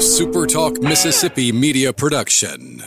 [0.00, 2.82] SuperTalk Mississippi media production.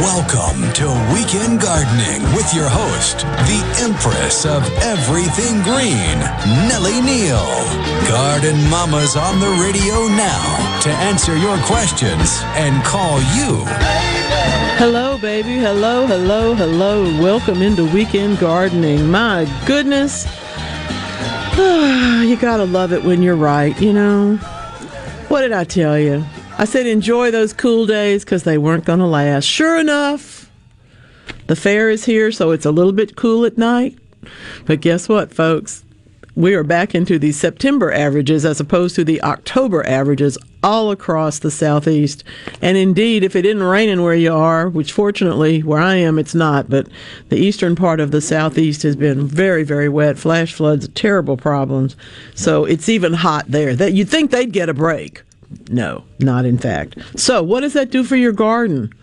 [0.00, 6.18] Welcome to Weekend Gardening with your host, the Empress of Everything Green,
[6.66, 7.44] Nellie Neal.
[8.08, 13.66] Garden Mama's on the radio now to answer your questions and call you.
[13.66, 14.47] Hello,
[15.42, 15.60] baby.
[15.60, 17.04] Hello, hello, hello.
[17.22, 19.08] Welcome into Weekend Gardening.
[19.08, 20.24] My goodness.
[21.56, 24.34] you gotta love it when you're right, you know?
[25.28, 26.24] What did I tell you?
[26.58, 29.44] I said enjoy those cool days because they weren't gonna last.
[29.44, 30.50] Sure enough,
[31.46, 33.96] the fair is here, so it's a little bit cool at night.
[34.66, 35.84] But guess what, folks?
[36.38, 41.40] We are back into the September averages as opposed to the October averages all across
[41.40, 42.22] the southeast.
[42.62, 46.36] And indeed, if it isn't raining where you are, which fortunately where I am it's
[46.36, 46.86] not, but
[47.28, 50.16] the eastern part of the southeast has been very, very wet.
[50.16, 51.96] Flash floods, terrible problems.
[52.36, 53.74] So it's even hot there.
[53.74, 55.24] That you'd think they'd get a break.
[55.70, 56.98] No, not in fact.
[57.18, 58.94] So what does that do for your garden?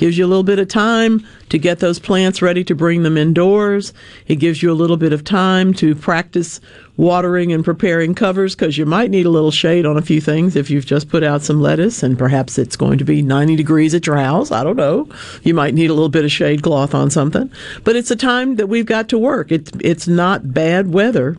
[0.00, 3.18] Gives you a little bit of time to get those plants ready to bring them
[3.18, 3.92] indoors.
[4.28, 6.58] It gives you a little bit of time to practice
[6.96, 10.56] watering and preparing covers because you might need a little shade on a few things
[10.56, 13.94] if you've just put out some lettuce and perhaps it's going to be 90 degrees
[13.94, 14.50] at your house.
[14.50, 15.06] I don't know.
[15.42, 17.52] You might need a little bit of shade cloth on something.
[17.84, 19.52] But it's a time that we've got to work.
[19.52, 21.36] It's, it's not bad weather.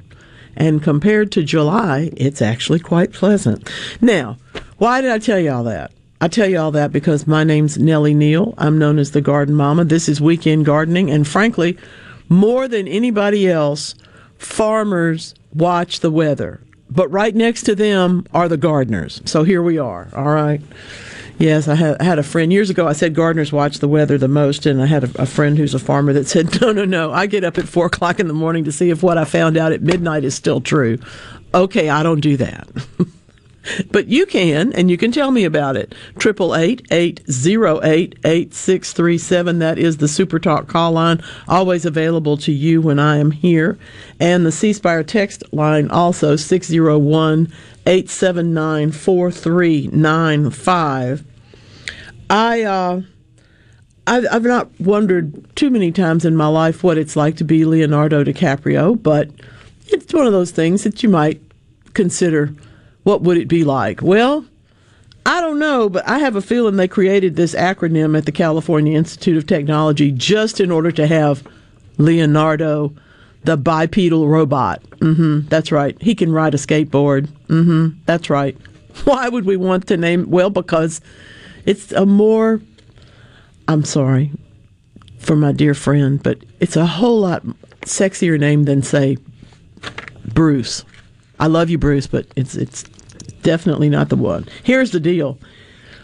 [0.56, 3.68] And compared to July, it's actually quite pleasant.
[4.02, 4.38] Now,
[4.78, 5.92] why did I tell you all that?
[6.24, 8.54] I tell you all that because my name's Nellie Neal.
[8.60, 9.86] I'm known as the Garden Mama.
[9.86, 11.10] This is Weekend Gardening.
[11.10, 11.80] And frankly,
[12.30, 13.96] more than anybody else,
[14.38, 16.62] farmers watch the weather.
[16.92, 19.20] But right next to them are the gardeners.
[19.26, 20.10] So here we are.
[20.16, 20.62] All right.
[21.40, 22.88] Yes, I had, a friend years ago.
[22.88, 25.80] I said gardeners watch the weather the most, and I had a, friend who's a
[25.80, 27.12] farmer that said, "No, no, no.
[27.12, 29.58] I get up at four o'clock in the morning to see if what I found
[29.58, 31.00] out at midnight is still true."
[31.56, 32.70] Okay, I don't do that.
[33.92, 35.94] But you can, and you can tell me about it.
[36.18, 39.60] Triple eight eight zero eight eight six three seven.
[39.60, 43.78] That is the Super Talk call line, always available to you when I am here,
[44.20, 47.54] and the C Spire text line also six zero one
[47.86, 51.24] eight seven nine four three nine five.
[52.32, 53.02] I uh,
[54.08, 57.64] I've, I've not wondered too many times in my life what it's like to be
[57.64, 59.30] Leonardo DiCaprio, but
[59.88, 61.42] it's one of those things that you might
[61.94, 62.56] consider
[63.04, 64.02] what would it be like?
[64.02, 64.46] Well,
[65.26, 68.98] I don't know, but I have a feeling they created this acronym at the California
[68.98, 71.48] Institute of Technology just in order to have
[71.98, 72.94] Leonardo,
[73.44, 74.82] the bipedal robot.
[75.00, 76.00] Mm-hmm, that's right.
[76.02, 77.28] He can ride a skateboard.
[77.48, 78.58] Mm-hmm, that's right.
[79.04, 80.30] Why would we want to name?
[80.30, 81.02] Well, because
[81.66, 82.62] it's a more.
[83.68, 84.32] I'm sorry
[85.20, 87.44] for my dear friend, but it's a whole lot
[87.82, 89.18] sexier name than say
[90.34, 90.84] Bruce.
[91.40, 92.84] I love you, Bruce, but it's it's
[93.42, 94.48] definitely not the one.
[94.64, 95.38] Here's the deal.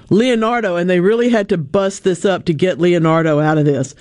[0.10, 3.96] Leonardo, and they really had to bust this up to get Leonardo out of this.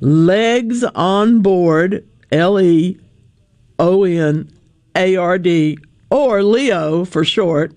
[0.00, 2.98] Legs on board, L E
[3.78, 4.50] O N
[4.96, 5.78] A R D,
[6.10, 7.72] or Leo for short,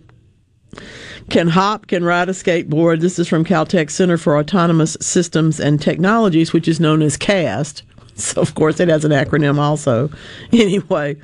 [1.30, 3.02] can hop, can ride a skateboard.
[3.02, 7.84] This is from Caltech Center for Autonomous Systems and Technologies, which is known as CAST.
[8.18, 10.10] So, of course, it has an acronym also.
[10.54, 11.18] Anyway,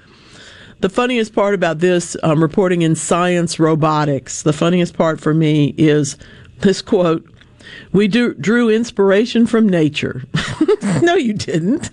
[0.82, 5.76] the funniest part about this um, reporting in Science Robotics, the funniest part for me
[5.78, 6.18] is
[6.60, 7.28] this quote
[7.92, 10.24] We do, drew inspiration from nature.
[11.02, 11.92] no, you didn't.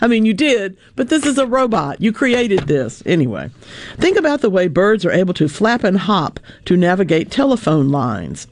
[0.00, 2.00] I mean, you did, but this is a robot.
[2.00, 3.02] You created this.
[3.06, 3.50] Anyway,
[3.98, 8.46] think about the way birds are able to flap and hop to navigate telephone lines.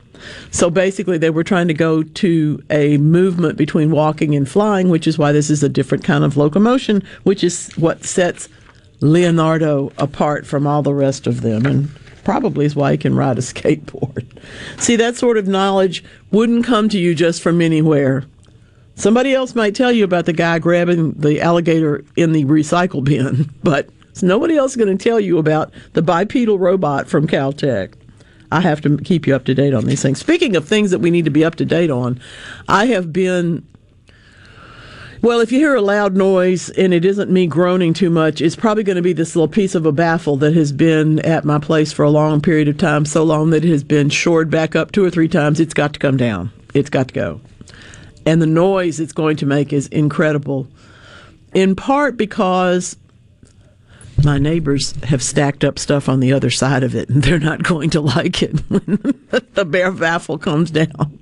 [0.51, 5.07] So basically, they were trying to go to a movement between walking and flying, which
[5.07, 8.49] is why this is a different kind of locomotion, which is what sets
[9.01, 11.91] Leonardo apart from all the rest of them, and
[12.25, 14.27] probably is why he can ride a skateboard.
[14.79, 18.25] See, that sort of knowledge wouldn't come to you just from anywhere.
[18.95, 23.51] Somebody else might tell you about the guy grabbing the alligator in the recycle bin,
[23.63, 23.89] but
[24.23, 27.95] nobody else is going to tell you about the bipedal robot from Caltech.
[28.53, 30.19] I have to keep you up to date on these things.
[30.19, 32.21] Speaking of things that we need to be up to date on,
[32.69, 33.67] I have been
[35.23, 38.57] well, if you hear a loud noise and it isn't me groaning too much, it's
[38.57, 41.59] probably going to be this little piece of a baffle that has been at my
[41.59, 44.75] place for a long period of time, so long that it has been shored back
[44.75, 45.61] up two or three times.
[45.61, 46.51] It's got to come down.
[46.73, 47.41] It's got to go.
[48.25, 50.69] And the noise it's going to make is incredible,
[51.55, 52.97] in part because
[54.25, 57.63] my neighbors have stacked up stuff on the other side of it, and they're not
[57.63, 58.99] going to like it when
[59.55, 61.19] the bare baffle comes down.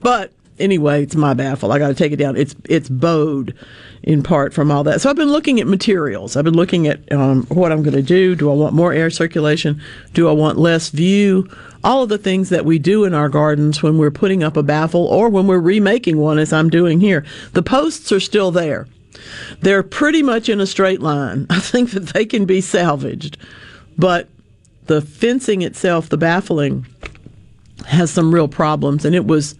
[0.00, 1.72] But anyway, it's my baffle.
[1.72, 2.36] I got to take it down.
[2.36, 3.54] It's it's bowed
[4.02, 5.00] in part from all that.
[5.00, 6.36] So I've been looking at materials.
[6.36, 8.34] I've been looking at um, what I'm going to do.
[8.34, 9.80] Do I want more air circulation?
[10.14, 11.48] Do I want less view?
[11.82, 14.62] All of the things that we do in our gardens when we're putting up a
[14.62, 17.24] baffle or when we're remaking one, as I'm doing here.
[17.52, 18.86] The posts are still there.
[19.60, 21.46] They're pretty much in a straight line.
[21.50, 23.36] I think that they can be salvaged,
[23.98, 24.28] but
[24.86, 26.86] the fencing itself, the baffling,
[27.86, 29.04] has some real problems.
[29.04, 29.54] And it was,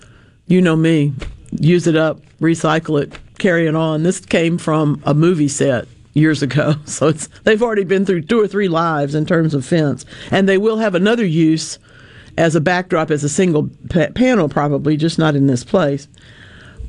[0.50, 1.14] you know me,
[1.52, 4.02] use it up, recycle it, carry it on.
[4.02, 8.40] This came from a movie set years ago, so it's they've already been through two
[8.40, 11.78] or three lives in terms of fence, and they will have another use
[12.36, 16.08] as a backdrop as a single pa- panel, probably just not in this place.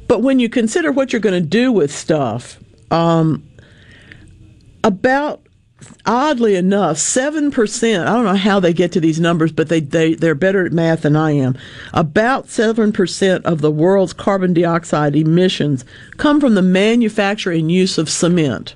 [0.07, 2.59] But when you consider what you're going to do with stuff,
[2.89, 3.47] um,
[4.83, 5.45] about
[6.05, 8.07] oddly enough, seven percent.
[8.07, 10.71] I don't know how they get to these numbers, but they they they're better at
[10.71, 11.57] math than I am.
[11.93, 15.85] About seven percent of the world's carbon dioxide emissions
[16.17, 18.75] come from the manufacture and use of cement.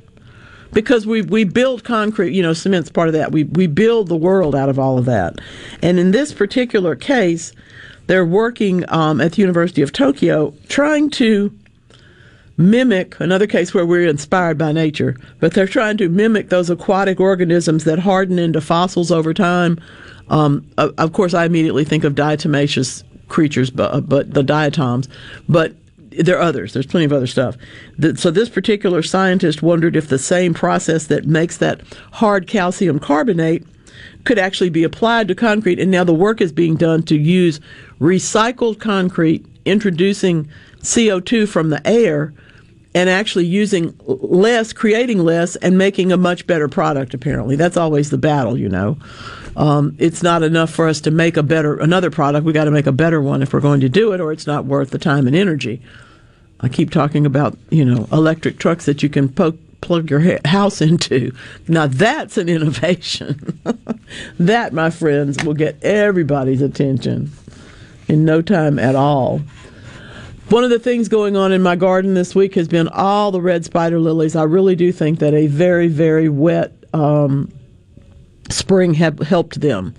[0.73, 3.31] Because we we build concrete, you know, cement's part of that.
[3.31, 5.39] We we build the world out of all of that,
[5.81, 7.53] and in this particular case,
[8.07, 11.57] they're working um, at the University of Tokyo trying to
[12.57, 17.19] mimic another case where we're inspired by nature, but they're trying to mimic those aquatic
[17.19, 19.79] organisms that harden into fossils over time.
[20.29, 25.07] Um, of course, I immediately think of diatomaceous creatures, but, uh, but the diatoms,
[25.49, 25.75] but
[26.11, 26.73] there are others.
[26.73, 27.57] There's plenty of other stuff.
[28.15, 31.81] so this particular scientist wondered if the same process that makes that
[32.13, 33.65] hard calcium carbonate
[34.23, 35.79] could actually be applied to concrete.
[35.79, 37.59] And now the work is being done to use
[37.99, 40.49] recycled concrete, introducing
[40.81, 42.33] CO2 from the air
[42.95, 47.13] and actually using less, creating less, and making a much better product.
[47.13, 48.97] Apparently, that's always the battle, you know.
[49.57, 52.45] Um, it's not enough for us to make a better another product.
[52.45, 54.47] We got to make a better one if we're going to do it, or it's
[54.47, 55.81] not worth the time and energy.
[56.61, 60.79] I keep talking about you know electric trucks that you can poke, plug your house
[60.89, 61.35] into.
[61.67, 63.59] Now that's an innovation.
[64.39, 67.31] that, my friends, will get everybody's attention
[68.07, 69.41] in no time at all.
[70.49, 73.41] One of the things going on in my garden this week has been all the
[73.41, 74.35] red spider lilies.
[74.35, 77.51] I really do think that a very, very wet um,
[78.51, 79.95] spring have helped them.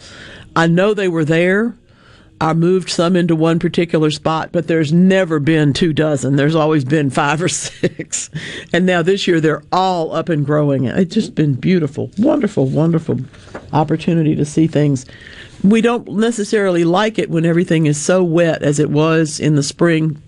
[0.54, 1.76] I know they were there.
[2.40, 6.36] I moved some into one particular spot, but there's never been two dozen.
[6.36, 8.30] There's always been five or six.
[8.72, 10.84] And now this year they're all up and growing.
[10.84, 13.18] It's just been beautiful, wonderful, wonderful
[13.72, 15.06] opportunity to see things.
[15.64, 19.62] We don't necessarily like it when everything is so wet as it was in the
[19.64, 20.22] spring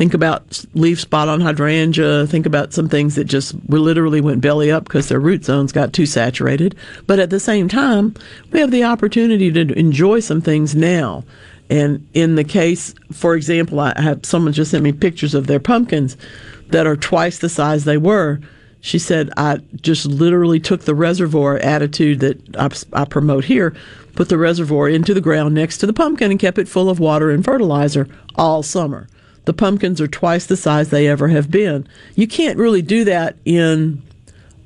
[0.00, 2.26] Think about leaf spot on hydrangea.
[2.26, 5.92] Think about some things that just literally went belly up because their root zones got
[5.92, 6.74] too saturated.
[7.06, 8.14] But at the same time,
[8.50, 11.22] we have the opportunity to enjoy some things now.
[11.68, 15.60] And in the case, for example, I have someone just sent me pictures of their
[15.60, 16.16] pumpkins
[16.68, 18.40] that are twice the size they were.
[18.80, 23.76] She said, I just literally took the reservoir attitude that I, I promote here,
[24.14, 27.00] put the reservoir into the ground next to the pumpkin and kept it full of
[27.00, 29.06] water and fertilizer all summer
[29.44, 31.88] the pumpkins are twice the size they ever have been.
[32.14, 34.02] You can't really do that in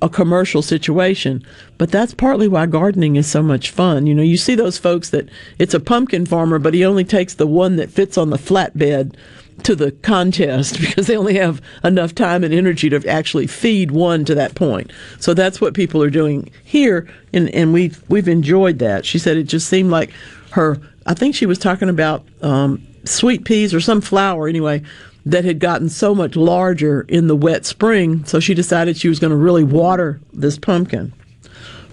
[0.02, 1.42] a commercial situation,
[1.78, 4.06] but that's partly why gardening is so much fun.
[4.06, 5.28] You know, you see those folks that
[5.58, 9.14] it's a pumpkin farmer, but he only takes the one that fits on the flatbed
[9.62, 14.24] to the contest because they only have enough time and energy to actually feed one
[14.24, 14.92] to that point.
[15.20, 19.06] So that's what people are doing here, and and we we've enjoyed that.
[19.06, 20.10] She said it just seemed like
[20.50, 20.78] her.
[21.06, 24.82] I think she was talking about um, sweet peas or some flower anyway
[25.26, 29.18] that had gotten so much larger in the wet spring, so she decided she was
[29.18, 31.12] going to really water this pumpkin.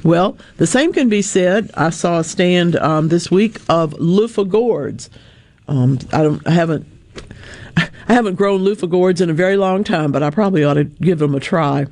[0.03, 1.71] Well, the same can be said.
[1.75, 5.09] I saw a stand um, this week of loofah gourds.
[5.67, 6.87] Um, I don't, I haven't,
[7.77, 10.85] I haven't grown loofah gourds in a very long time, but I probably ought to
[10.85, 11.85] give them a try.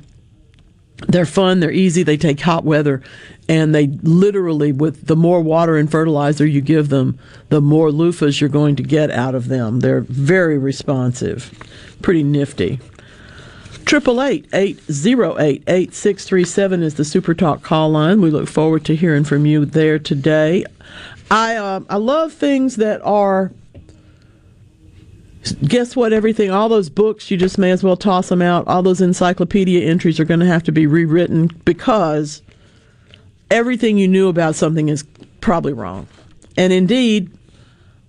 [1.08, 3.02] They're fun, they're easy, they take hot weather,
[3.48, 8.40] and they literally, with the more water and fertilizer you give them, the more loofahs
[8.40, 9.80] you're going to get out of them.
[9.80, 11.50] They're very responsive,
[12.02, 12.78] pretty nifty.
[13.86, 18.20] Triple eight eight zero eight eight six three seven is the Super Talk call line.
[18.20, 20.64] We look forward to hearing from you there today.
[21.30, 23.50] I uh, I love things that are
[25.66, 26.12] guess what?
[26.12, 28.66] Everything, all those books, you just may as well toss them out.
[28.68, 32.42] All those encyclopedia entries are going to have to be rewritten because
[33.50, 35.04] everything you knew about something is
[35.40, 36.06] probably wrong.
[36.56, 37.30] And indeed,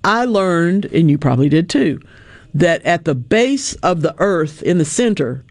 [0.04, 2.02] I learned, and you probably did too,
[2.54, 5.46] that at the base of the earth in the center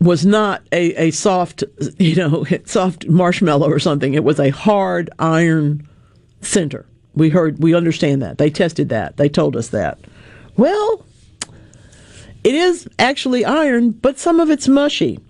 [0.00, 1.62] was not a, a soft,
[1.98, 4.14] you know, soft marshmallow or something.
[4.14, 5.86] It was a hard iron
[6.40, 6.86] center.
[7.14, 8.38] We heard, we understand that.
[8.38, 9.16] They tested that.
[9.16, 9.98] They told us that.
[10.56, 11.04] Well,
[12.42, 15.20] it is actually iron, but some of it's mushy.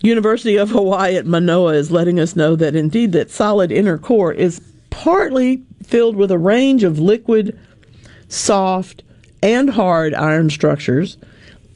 [0.00, 4.32] University of Hawaii at Manoa is letting us know that indeed that solid inner core
[4.32, 4.60] is
[4.90, 7.58] partly filled with a range of liquid,
[8.28, 9.02] soft,
[9.42, 11.16] and hard iron structures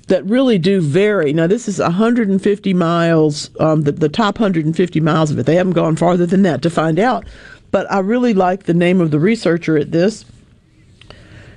[0.09, 1.33] that really do vary.
[1.33, 5.47] Now, this is 150 miles, um, the, the top 150 miles of it.
[5.47, 7.27] They haven't gone farther than that to find out.
[7.73, 10.25] But I really like the name of the researcher at this.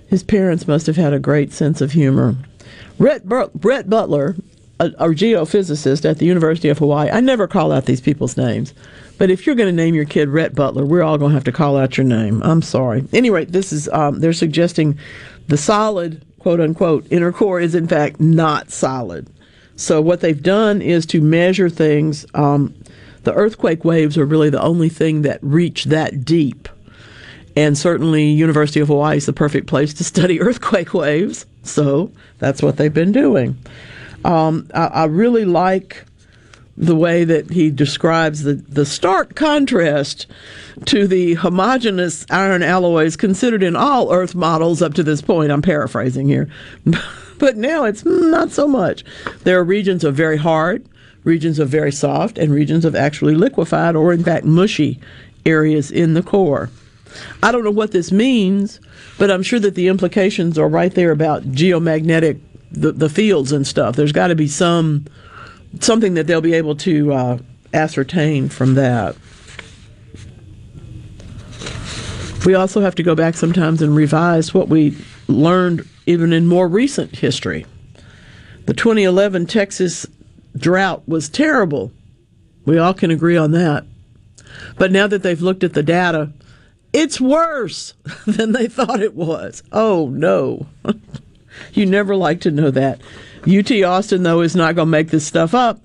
[0.09, 2.35] His parents must have had a great sense of humor.
[2.97, 4.35] Rhett, Rhett Butler,
[4.79, 7.09] a, a geophysicist at the University of Hawaii.
[7.09, 8.73] I never call out these people's names.
[9.17, 11.43] But if you're going to name your kid Rhett Butler, we're all going to have
[11.43, 12.41] to call out your name.
[12.43, 13.05] I'm sorry.
[13.13, 14.97] Anyway, this is um, they're suggesting
[15.47, 19.29] the solid quote unquote inner core is in fact not solid.
[19.75, 22.25] So what they've done is to measure things.
[22.33, 22.73] Um,
[23.23, 26.67] the earthquake waves are really the only thing that reach that deep.
[27.55, 31.45] And certainly, University of Hawaii is the perfect place to study earthquake waves.
[31.63, 33.57] So that's what they've been doing.
[34.23, 36.05] Um, I, I really like
[36.79, 40.25] the way that he describes the, the stark contrast
[40.85, 45.51] to the homogeneous iron alloys considered in all Earth models up to this point.
[45.51, 46.49] I'm paraphrasing here.
[47.37, 49.03] but now it's not so much.
[49.43, 50.85] There are regions of very hard,
[51.25, 55.01] regions of very soft, and regions of actually liquefied or, in fact, mushy
[55.45, 56.69] areas in the core.
[57.41, 58.79] I don't know what this means,
[59.17, 62.39] but I'm sure that the implications are right there about geomagnetic
[62.71, 63.95] the, the fields and stuff.
[63.95, 65.05] There's got to be some
[65.79, 67.37] something that they'll be able to uh,
[67.73, 69.15] ascertain from that.
[72.45, 74.97] We also have to go back sometimes and revise what we
[75.27, 77.65] learned even in more recent history.
[78.65, 80.05] The 2011 Texas
[80.55, 81.91] drought was terrible.
[82.65, 83.85] We all can agree on that.
[84.77, 86.31] But now that they've looked at the data,
[86.93, 87.93] it's worse
[88.27, 89.63] than they thought it was.
[89.71, 90.67] Oh no.
[91.73, 93.01] you never like to know that.
[93.47, 95.81] UT Austin, though, is not going to make this stuff up.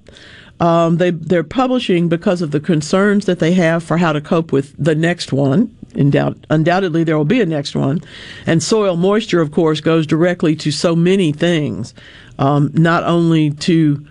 [0.61, 4.53] Um, they they're publishing because of the concerns that they have for how to cope
[4.53, 5.77] with the next one.
[6.11, 8.03] Doubt, undoubtedly, there will be a next one,
[8.47, 11.95] and soil moisture, of course, goes directly to so many things,
[12.37, 14.05] um, not only to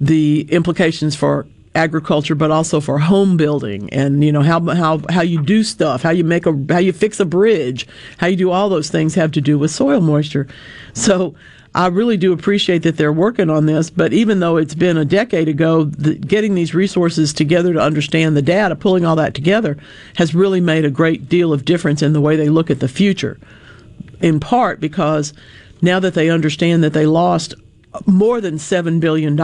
[0.00, 5.22] the implications for agriculture, but also for home building and you know how how how
[5.22, 7.86] you do stuff, how you make a how you fix a bridge,
[8.18, 10.48] how you do all those things have to do with soil moisture.
[10.94, 11.34] So
[11.72, 15.04] I really do appreciate that they're working on this, but even though it's been a
[15.04, 19.76] decade ago, the, getting these resources together to understand the data, pulling all that together,
[20.16, 22.88] has really made a great deal of difference in the way they look at the
[22.88, 23.38] future.
[24.20, 25.32] In part because
[25.80, 27.54] now that they understand that they lost
[28.06, 29.38] more than $7 billion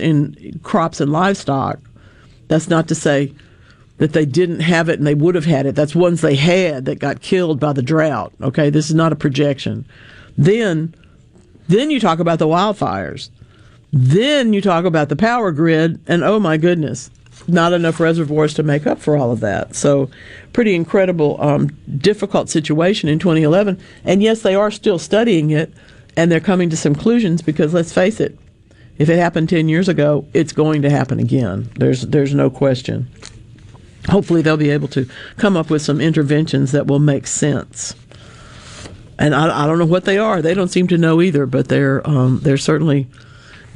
[0.00, 1.78] in crops and livestock,
[2.48, 3.32] that's not to say
[3.98, 5.74] that they didn't have it and they would have had it.
[5.74, 8.32] That's ones they had that got killed by the drought.
[8.40, 9.86] Okay, this is not a projection.
[10.36, 10.94] Then
[11.68, 13.30] then you talk about the wildfires.
[13.92, 17.10] Then you talk about the power grid, and oh my goodness,
[17.46, 19.74] not enough reservoirs to make up for all of that.
[19.74, 20.10] So,
[20.52, 21.68] pretty incredible, um,
[21.98, 23.78] difficult situation in 2011.
[24.04, 25.72] And yes, they are still studying it,
[26.16, 28.38] and they're coming to some conclusions because let's face it,
[28.98, 31.70] if it happened 10 years ago, it's going to happen again.
[31.76, 33.08] There's there's no question.
[34.08, 37.94] Hopefully, they'll be able to come up with some interventions that will make sense
[39.22, 40.42] and I, I, don't know what they are.
[40.42, 43.06] They don't seem to know either, but they're um, they're certainly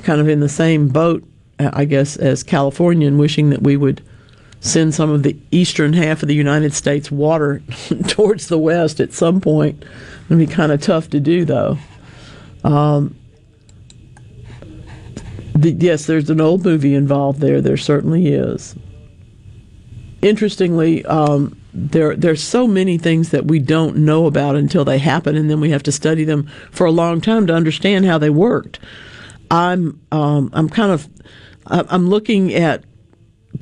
[0.02, 1.24] kind of in the same boat,
[1.58, 4.02] I guess, as California, and wishing that we would
[4.60, 7.62] send some of the eastern half of the United States water
[8.08, 9.84] towards the west at some point.
[10.26, 11.78] It'd be kind of tough to do, though.
[12.66, 13.16] Um,
[15.54, 17.60] the, yes, there's an old movie involved there.
[17.60, 18.74] There certainly is.
[20.20, 25.36] Interestingly, um, there there's so many things that we don't know about until they happen,
[25.36, 28.30] and then we have to study them for a long time to understand how they
[28.30, 28.80] worked.
[29.50, 31.08] I'm um, I'm kind of
[31.66, 32.82] I'm looking at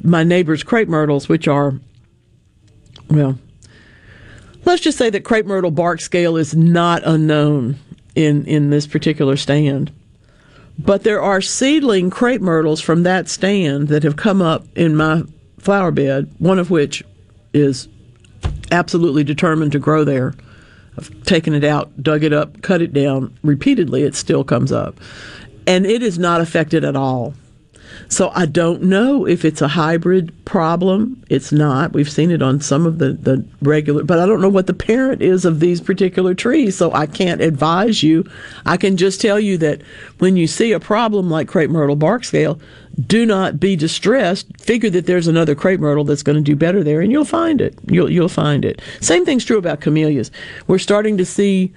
[0.03, 1.79] my neighbor's crepe myrtles, which are
[3.11, 3.39] well,
[4.65, 7.79] let's just say that crepe myrtle bark scale is not unknown
[8.15, 9.93] in in this particular stand.
[10.79, 15.23] But there are seedling crepe myrtles from that stand that have come up in my
[15.59, 17.05] flower bed, one of which
[17.53, 17.89] is
[18.73, 20.35] absolutely determined to grow there.
[20.99, 24.03] I've taken it out, dug it up, cut it down repeatedly.
[24.03, 25.01] It still comes up.
[25.67, 27.35] And it is not affected at all.
[28.09, 31.23] So I don't know if it's a hybrid problem.
[31.29, 31.93] It's not.
[31.93, 34.75] We've seen it on some of the, the regular, but I don't know what the
[34.75, 36.77] parent is of these particular trees.
[36.77, 38.29] So I can't advise you.
[38.67, 39.83] I can just tell you that
[40.19, 42.61] when you see a problem like crepe myrtle bark scale,
[43.07, 44.47] do not be distressed.
[44.61, 47.61] Figure that there's another crepe myrtle that's going to do better there, and you'll find
[47.61, 47.77] it.
[47.87, 48.81] You'll you'll find it.
[49.01, 50.31] Same thing's true about camellias.
[50.67, 51.73] We're starting to see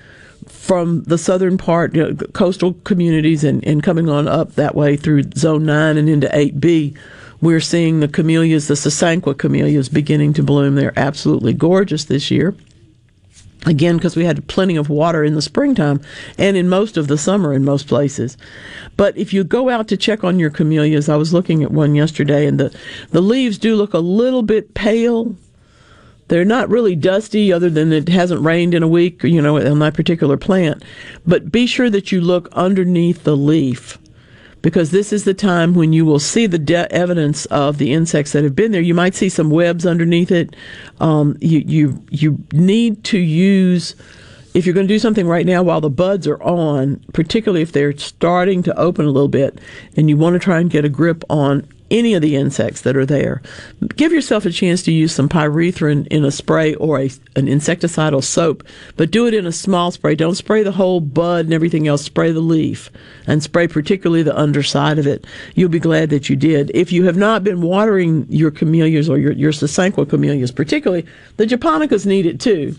[0.48, 4.96] from the southern part, you know, coastal communities, and, and coming on up that way
[4.98, 6.98] through Zone 9 and into 8B,
[7.42, 10.76] we're seeing the camellias, the Sasanqua camellias, beginning to bloom.
[10.76, 12.56] They're absolutely gorgeous this year.
[13.66, 16.00] Again, because we had plenty of water in the springtime
[16.38, 18.38] and in most of the summer in most places.
[18.96, 21.94] But if you go out to check on your camellias, I was looking at one
[21.94, 22.76] yesterday, and the,
[23.10, 25.36] the leaves do look a little bit pale
[26.28, 29.80] they're not really dusty, other than it hasn't rained in a week, you know, on
[29.80, 30.84] that particular plant.
[31.26, 33.98] But be sure that you look underneath the leaf
[34.62, 38.34] because this is the time when you will see the de- evidence of the insects
[38.34, 38.82] that have been there.
[38.82, 40.56] You might see some webs underneath it.
[41.00, 43.96] Um, you you you need to use
[44.54, 47.72] if you're going to do something right now while the buds are on, particularly if
[47.72, 49.60] they're starting to open a little bit,
[49.96, 52.98] and you want to try and get a grip on any of the insects that
[52.98, 53.42] are there.
[53.96, 58.24] Give yourself a chance to use some pyrethrin in a spray or a, an insecticidal
[58.24, 58.64] soap,
[58.96, 60.16] but do it in a small spray.
[60.16, 62.04] Don't spray the whole bud and everything else.
[62.04, 62.90] Spray the leaf
[63.26, 65.26] and spray particularly the underside of it.
[65.56, 66.72] You'll be glad that you did.
[66.74, 71.06] If you have not been watering your camellias or your, your Sasanqua camellias, particularly,
[71.38, 72.76] the japonicas need it too.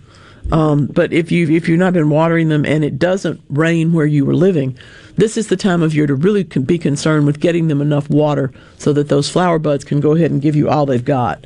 [0.51, 4.07] Um, but if you if you've not been watering them and it doesn't rain where
[4.07, 4.79] you were living,
[5.17, 8.53] this is the time of year to really be concerned with getting them enough water
[8.79, 11.45] so that those flower buds can go ahead and give you all they've got.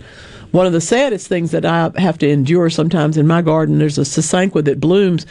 [0.52, 3.96] One of the saddest things that I have to endure sometimes in my garden, there's
[3.96, 5.26] a sasanqua that blooms,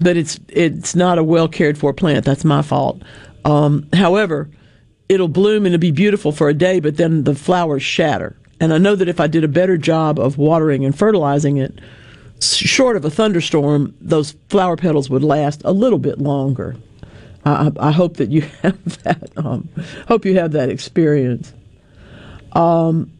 [0.00, 2.24] but it's it's not a well cared for plant.
[2.24, 3.00] That's my fault.
[3.44, 4.50] Um, however,
[5.08, 8.36] it'll bloom and it'll be beautiful for a day, but then the flowers shatter.
[8.60, 11.78] And I know that if I did a better job of watering and fertilizing it,
[12.52, 16.76] short of a thunderstorm, those flower petals would last a little bit longer.
[17.44, 19.30] I, I hope that you have that.
[19.36, 19.68] Um,
[20.08, 21.52] hope you have that experience.
[22.52, 23.10] Um,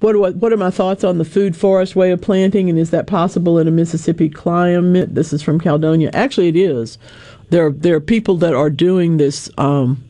[0.00, 2.90] what, what what are my thoughts on the food forest way of planting, and is
[2.90, 5.14] that possible in a Mississippi climate?
[5.14, 6.10] This is from Caledonia.
[6.14, 6.98] Actually, it is.
[7.50, 9.50] There there are people that are doing this.
[9.58, 10.02] Um,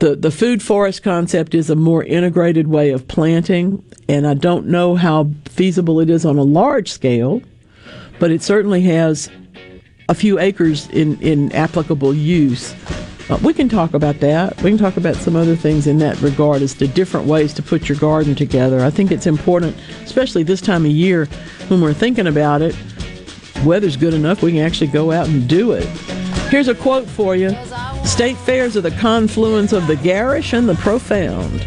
[0.00, 4.66] the the food forest concept is a more integrated way of planting, and I don't
[4.66, 7.40] know how feasible it is on a large scale,
[8.18, 9.30] but it certainly has
[10.08, 12.74] a few acres in, in applicable use.
[13.30, 14.54] Uh, we can talk about that.
[14.62, 17.62] We can talk about some other things in that regard as to different ways to
[17.62, 18.80] put your garden together.
[18.80, 21.26] I think it's important, especially this time of year
[21.68, 22.76] when we're thinking about it.
[23.64, 25.86] Weather's good enough, we can actually go out and do it.
[26.50, 27.56] Here's a quote for you
[28.04, 31.64] State fairs are the confluence of the garish and the profound.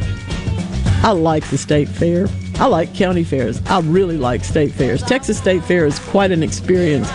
[1.04, 2.28] I like the state fair.
[2.60, 3.62] I like county fairs.
[3.68, 5.04] I really like state fairs.
[5.04, 7.08] Texas State Fair is quite an experience.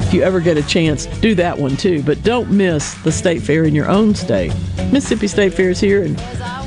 [0.00, 2.02] If you ever get a chance, do that one too.
[2.02, 4.52] But don't miss the state fair in your own state.
[4.90, 6.18] Mississippi State Fair is here, and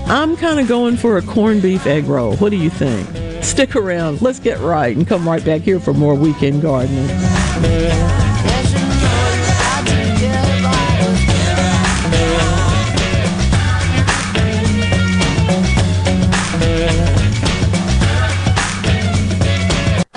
[0.08, 2.38] I'm kind of going for a corned beef egg roll.
[2.38, 3.44] What do you think?
[3.44, 4.22] Stick around.
[4.22, 7.10] Let's get right and come right back here for more weekend gardening.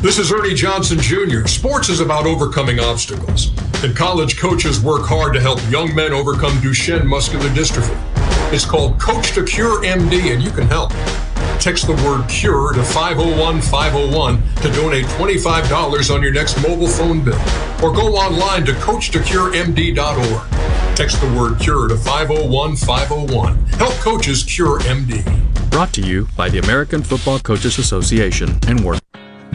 [0.00, 1.48] This is Ernie Johnson Jr.
[1.48, 3.50] Sports is about overcoming obstacles,
[3.82, 7.98] and college coaches work hard to help young men overcome Duchenne muscular dystrophy.
[8.52, 10.92] It's called Coach to Cure MD, and you can help.
[11.58, 17.24] Text the word CURE to 501 501 to donate $25 on your next mobile phone
[17.24, 17.40] bill,
[17.82, 20.96] or go online to CoachToCureMD.org.
[20.96, 23.66] Text the word CURE to 501 501.
[23.66, 25.24] Help coaches cure MD.
[25.72, 29.00] Brought to you by the American Football Coaches Association and Work.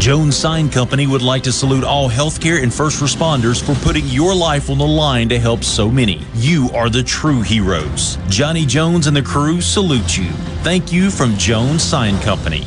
[0.00, 4.34] Jones Sign Company would like to salute all healthcare and first responders for putting your
[4.34, 6.22] life on the line to help so many.
[6.36, 8.16] You are the true heroes.
[8.26, 10.30] Johnny Jones and the crew salute you.
[10.64, 12.64] Thank you from Jones Sign Company.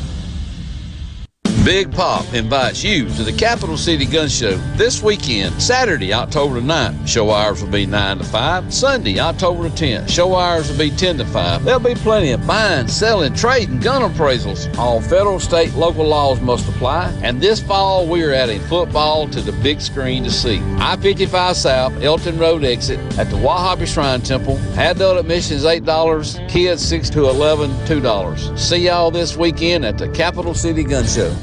[1.64, 6.60] Big Pop invites you to the Capital City Gun Show this weekend, Saturday, October the
[6.60, 7.08] 9th.
[7.08, 8.74] Show hours will be 9 to 5.
[8.74, 10.10] Sunday, October the 10th.
[10.10, 11.64] Show hours will be 10 to 5.
[11.64, 14.76] There'll be plenty of buying, selling, trading, gun appraisals.
[14.76, 17.18] All federal, state, local laws must apply.
[17.22, 20.60] And this fall, we are adding football to the big screen to see.
[20.76, 24.58] I 55 South, Elton Road exit at the Wahabi Shrine Temple.
[24.76, 28.58] Adult admission is $8, kids 6 to 11, $2.
[28.58, 31.34] See y'all this weekend at the Capital City Gun Show.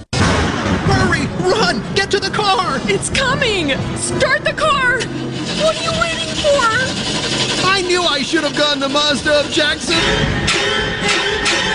[2.94, 3.70] It's coming!
[3.96, 5.00] Start the car!
[5.64, 7.66] What are you waiting for?
[7.66, 9.96] I knew I should have gone to Mazda of Jackson!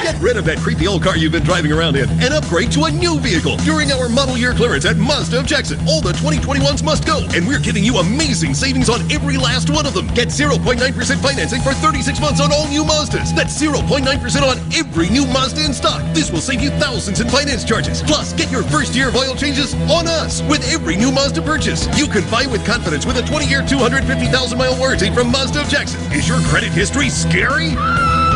[0.06, 2.84] Get rid of that creepy old car you've been driving around in and upgrade to
[2.84, 5.80] a new vehicle during our model year clearance at Mazda of Jackson.
[5.82, 9.84] All the 2021s must go, and we're giving you amazing savings on every last one
[9.84, 10.06] of them.
[10.14, 10.78] Get 0.9%
[11.18, 13.34] financing for 36 months on all new Mazdas.
[13.34, 14.06] That's 0.9%
[14.46, 16.00] on every new Mazda in stock.
[16.14, 18.00] This will save you thousands in finance charges.
[18.02, 21.90] Plus, get your first year of oil changes on us with every new Mazda purchase.
[21.98, 25.68] You can buy with confidence with a 20 year, 250,000 mile warranty from Mazda of
[25.68, 26.00] Jackson.
[26.12, 27.74] Is your credit history scary?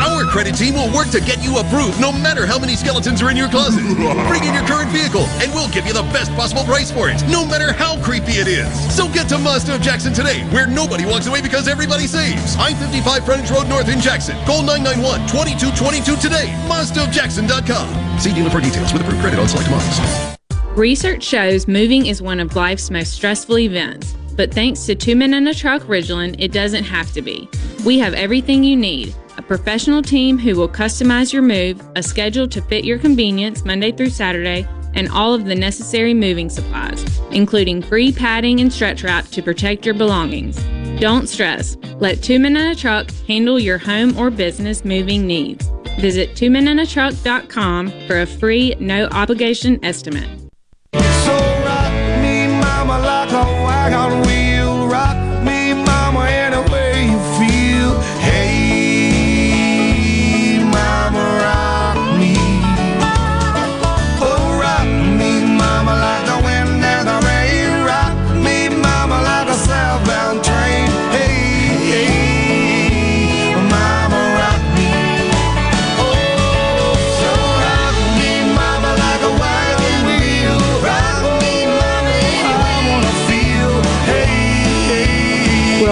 [0.01, 3.31] Our credit team will work to get you approved no matter how many skeletons are
[3.31, 3.83] in your closet.
[4.29, 7.23] Bring in your current vehicle and we'll give you the best possible price for it,
[7.29, 8.73] no matter how creepy it is.
[8.95, 12.57] So get to Mazda of Jackson today, where nobody walks away because everybody saves.
[12.57, 14.37] I-55 Frontage Road North in Jackson.
[14.47, 16.49] Call 991-2222 today.
[16.67, 18.19] MazdaofJackson.com.
[18.19, 20.37] See dealer for details with approved credit on select models.
[20.77, 25.35] Research shows moving is one of life's most stressful events, but thanks to Two Men
[25.35, 27.49] in a Truck Ridgeland, it doesn't have to be.
[27.85, 32.49] We have everything you need a professional team who will customize your move, a schedule
[32.49, 37.83] to fit your convenience Monday through Saturday, and all of the necessary moving supplies, including
[37.83, 40.57] free padding and stretch wrap to protect your belongings.
[41.01, 41.77] Don't stress.
[41.99, 45.69] Let Two Men in a Truck handle your home or business moving needs.
[45.99, 50.50] Visit twomeninatruck.com for a free, no obligation estimate.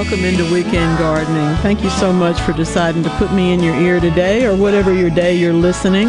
[0.09, 1.55] Welcome into Weekend Gardening.
[1.57, 4.91] Thank you so much for deciding to put me in your ear today or whatever
[4.91, 6.09] your day you're listening.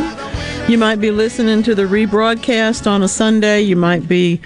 [0.69, 3.59] You might be listening to the rebroadcast on a Sunday.
[3.59, 4.39] You might be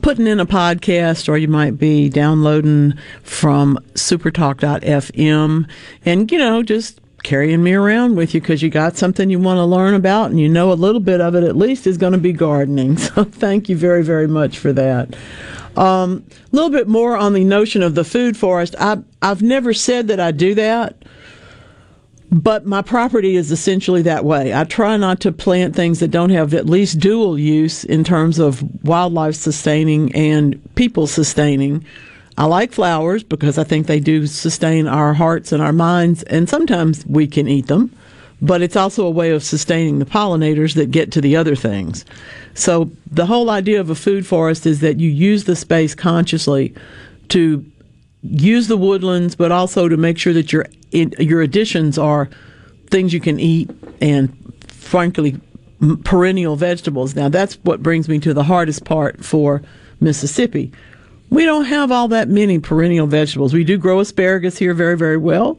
[0.00, 2.94] putting in a podcast or you might be downloading
[3.24, 5.68] from supertalk.fm
[6.04, 9.58] and, you know, just carrying me around with you because you got something you want
[9.58, 12.12] to learn about and you know a little bit of it at least is going
[12.12, 12.96] to be gardening.
[13.10, 15.16] So thank you very, very much for that.
[15.76, 18.74] Um, a little bit more on the notion of the food forest.
[18.78, 21.04] I, I've never said that I do that,
[22.30, 24.52] but my property is essentially that way.
[24.54, 28.38] I try not to plant things that don't have at least dual use in terms
[28.38, 31.84] of wildlife sustaining and people sustaining.
[32.36, 36.48] I like flowers because I think they do sustain our hearts and our minds, and
[36.48, 37.92] sometimes we can eat them,
[38.42, 42.04] but it's also a way of sustaining the pollinators that get to the other things.
[42.54, 46.74] So the whole idea of a food forest is that you use the space consciously
[47.28, 47.64] to
[48.22, 52.28] use the woodlands, but also to make sure that your your additions are
[52.88, 54.34] things you can eat and,
[54.66, 55.40] frankly,
[56.04, 57.14] perennial vegetables.
[57.14, 59.62] Now that's what brings me to the hardest part for
[60.00, 60.72] Mississippi.
[61.30, 63.54] We don't have all that many perennial vegetables.
[63.54, 65.58] We do grow asparagus here very, very well.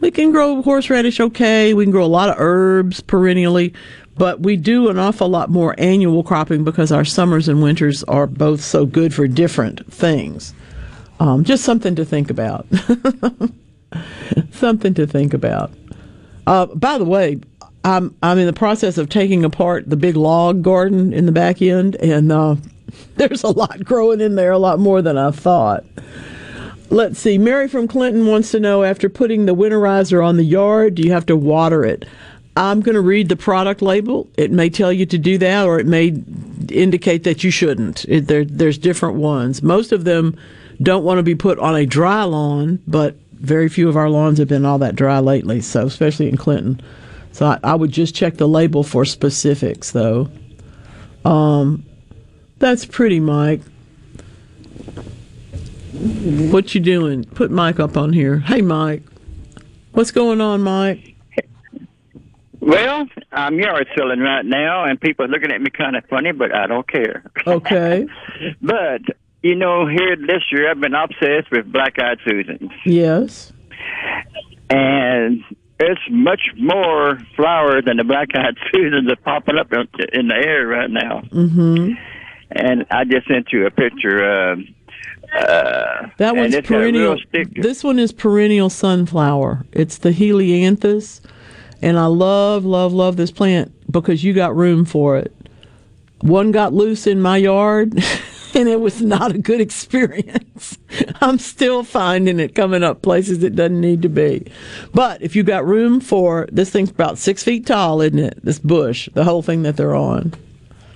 [0.00, 1.74] We can grow horseradish okay.
[1.74, 3.72] We can grow a lot of herbs perennially,
[4.16, 8.26] but we do an awful lot more annual cropping because our summers and winters are
[8.26, 10.54] both so good for different things.
[11.20, 12.66] Um, just something to think about.
[14.52, 15.70] something to think about.
[16.46, 17.40] Uh, by the way,
[17.84, 21.62] I'm I'm in the process of taking apart the big log garden in the back
[21.62, 22.56] end, and uh,
[23.16, 25.84] there's a lot growing in there, a lot more than I thought.
[26.94, 27.38] Let's see.
[27.38, 31.10] Mary from Clinton wants to know after putting the winterizer on the yard, do you
[31.10, 32.04] have to water it?
[32.56, 34.28] I'm going to read the product label.
[34.36, 36.14] It may tell you to do that, or it may
[36.70, 38.04] indicate that you shouldn't.
[38.04, 39.60] It, there, there's different ones.
[39.60, 40.38] Most of them
[40.80, 44.38] don't want to be put on a dry lawn, but very few of our lawns
[44.38, 46.80] have been all that dry lately, so especially in Clinton.
[47.32, 50.30] So I, I would just check the label for specifics, though.
[51.24, 51.84] Um,
[52.60, 53.62] That's pretty, Mike.
[55.94, 57.24] What you doing?
[57.24, 58.38] Put Mike up on here.
[58.40, 59.02] Hey, Mike.
[59.92, 61.14] What's going on, Mike?
[62.58, 66.32] Well, I'm yard selling right now, and people are looking at me kind of funny,
[66.32, 67.22] but I don't care.
[67.46, 68.06] Okay.
[68.62, 69.02] but
[69.42, 73.52] you know, here this year I've been obsessed with black eyed Susans, Yes.
[74.70, 75.44] and
[75.78, 80.34] it's much more flower than the black eyed Susans are popping up in in the
[80.34, 81.20] air right now.
[81.30, 81.92] Mm-hmm.
[82.50, 84.24] And I just sent you a picture.
[84.52, 84.56] Uh,
[85.34, 87.46] uh, That one's it's got a real perennial.
[87.56, 89.64] This one is perennial sunflower.
[89.72, 91.20] It's the helianthus,
[91.82, 95.34] and I love, love, love this plant because you got room for it.
[96.20, 97.92] One got loose in my yard,
[98.54, 100.78] and it was not a good experience.
[101.20, 104.46] I'm still finding it coming up places it doesn't need to be.
[104.92, 108.38] But if you got room for this thing's about six feet tall, isn't it?
[108.42, 110.32] This bush, the whole thing that they're on.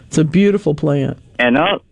[0.07, 1.19] It's a beautiful plant.
[1.39, 1.83] And al-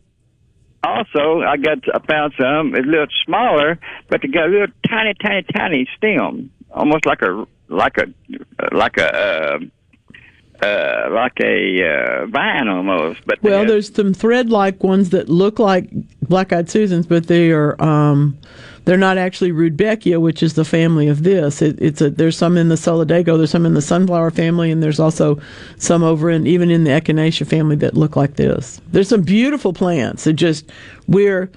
[0.87, 2.75] also, I got I found some.
[2.75, 7.22] It's a little smaller, but they got a little tiny, tiny, tiny stem, almost like
[7.22, 8.07] a like a
[8.75, 9.59] like a uh,
[10.62, 13.20] uh, like a uh, vine almost.
[13.27, 15.90] But Well, there's some thread-like ones that look like
[16.22, 18.38] black-eyed Susans, but they are um,
[18.87, 21.61] they're not actually Rudbeckia, which is the family of this.
[21.61, 24.83] It, it's a there's some in the Solidago, there's some in the sunflower family, and
[24.83, 25.38] there's also
[25.77, 28.81] some over in even in the Echinacea family that look like this.
[28.92, 30.27] There's some beautiful plants.
[30.27, 30.70] It just
[31.09, 31.51] we're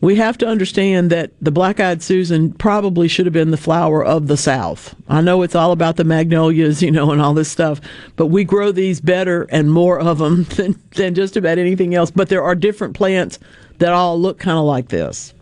[0.00, 4.26] we have to understand that the black-eyed Susan probably should have been the flower of
[4.26, 4.94] the South.
[5.08, 7.80] I know it's all about the magnolias, you know, and all this stuff,
[8.16, 12.10] but we grow these better and more of them than, than just about anything else.
[12.10, 13.38] But there are different plants
[13.78, 15.34] that all look kind of like this.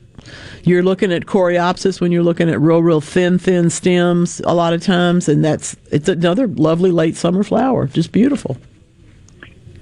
[0.64, 4.72] You're looking at coreopsis when you're looking at real, real thin, thin stems a lot
[4.72, 8.56] of times, and that's it's another lovely late summer flower, just beautiful.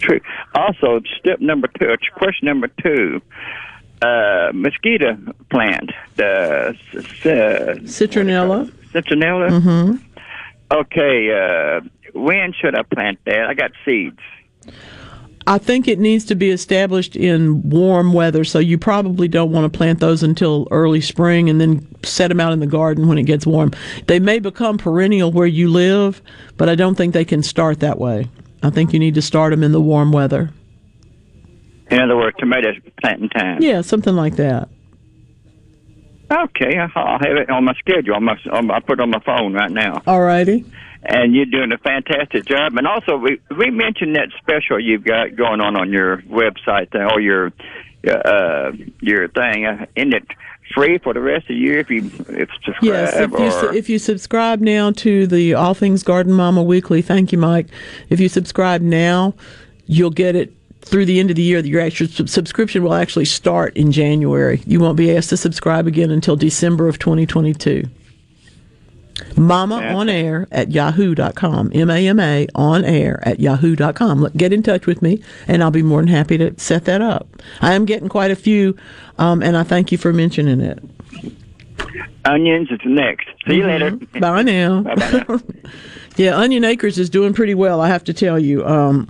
[0.00, 0.20] True.
[0.56, 3.22] Also, step number two, uh, question number two,
[4.02, 5.16] uh, mosquito
[5.50, 6.72] plant, the uh,
[7.86, 8.68] citronella.
[8.92, 9.50] Citronella.
[9.60, 9.96] Mm-hmm.
[10.72, 11.30] Okay.
[11.30, 11.80] Uh,
[12.12, 13.46] when should I plant that?
[13.46, 14.18] I got seeds.
[15.46, 19.70] I think it needs to be established in warm weather, so you probably don't want
[19.70, 23.18] to plant those until early spring and then set them out in the garden when
[23.18, 23.72] it gets warm.
[24.06, 26.22] They may become perennial where you live,
[26.56, 28.28] but I don't think they can start that way.
[28.62, 30.50] I think you need to start them in the warm weather.
[31.90, 33.60] In other words, tomatoes planting time.
[33.60, 34.68] Yeah, something like that.
[36.30, 38.14] Okay, I'll have it on my schedule.
[38.14, 40.00] On my, on my, I put it on my phone right now.
[40.06, 40.64] All righty.
[41.04, 42.76] And you're doing a fantastic job.
[42.76, 47.20] And also, we we mentioned that special you've got going on on your website or
[47.20, 47.52] your
[48.08, 49.66] uh, your thing.
[49.66, 50.26] Uh, isn't it
[50.72, 52.82] free for the rest of the year if you if subscribe?
[52.82, 57.02] Yes, if you su- if you subscribe now to the All Things Garden Mama Weekly,
[57.02, 57.66] thank you, Mike.
[58.08, 59.34] If you subscribe now,
[59.86, 61.58] you'll get it through the end of the year.
[61.60, 64.62] Your actual subscription will actually start in January.
[64.66, 67.84] You won't be asked to subscribe again until December of 2022.
[69.36, 71.70] Mama on air at yahoo.com.
[71.74, 74.20] M A M A on air at yahoo.com.
[74.20, 77.00] Look, Get in touch with me, and I'll be more than happy to set that
[77.00, 77.28] up.
[77.60, 78.76] I am getting quite a few,
[79.18, 80.82] um, and I thank you for mentioning it.
[82.24, 83.26] onions is next.
[83.46, 83.92] See you later.
[83.92, 84.20] Mm-hmm.
[84.20, 85.38] Bye now.
[86.16, 87.80] yeah, Onion Acres is doing pretty well.
[87.80, 88.64] I have to tell you.
[88.66, 89.08] Um,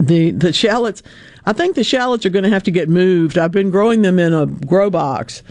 [0.00, 1.02] the the shallots,
[1.44, 3.36] I think the shallots are going to have to get moved.
[3.36, 5.42] I've been growing them in a grow box,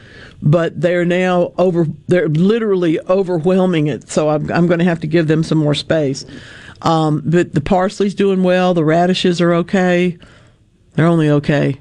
[0.41, 1.88] but they're now over.
[2.08, 4.10] They're literally overwhelming it.
[4.10, 6.26] So I'm I'm going to have to give them some more space.
[6.82, 8.73] Um, but the parsley's doing well.
[8.73, 10.17] The radishes are okay.
[10.93, 11.80] They're only okay.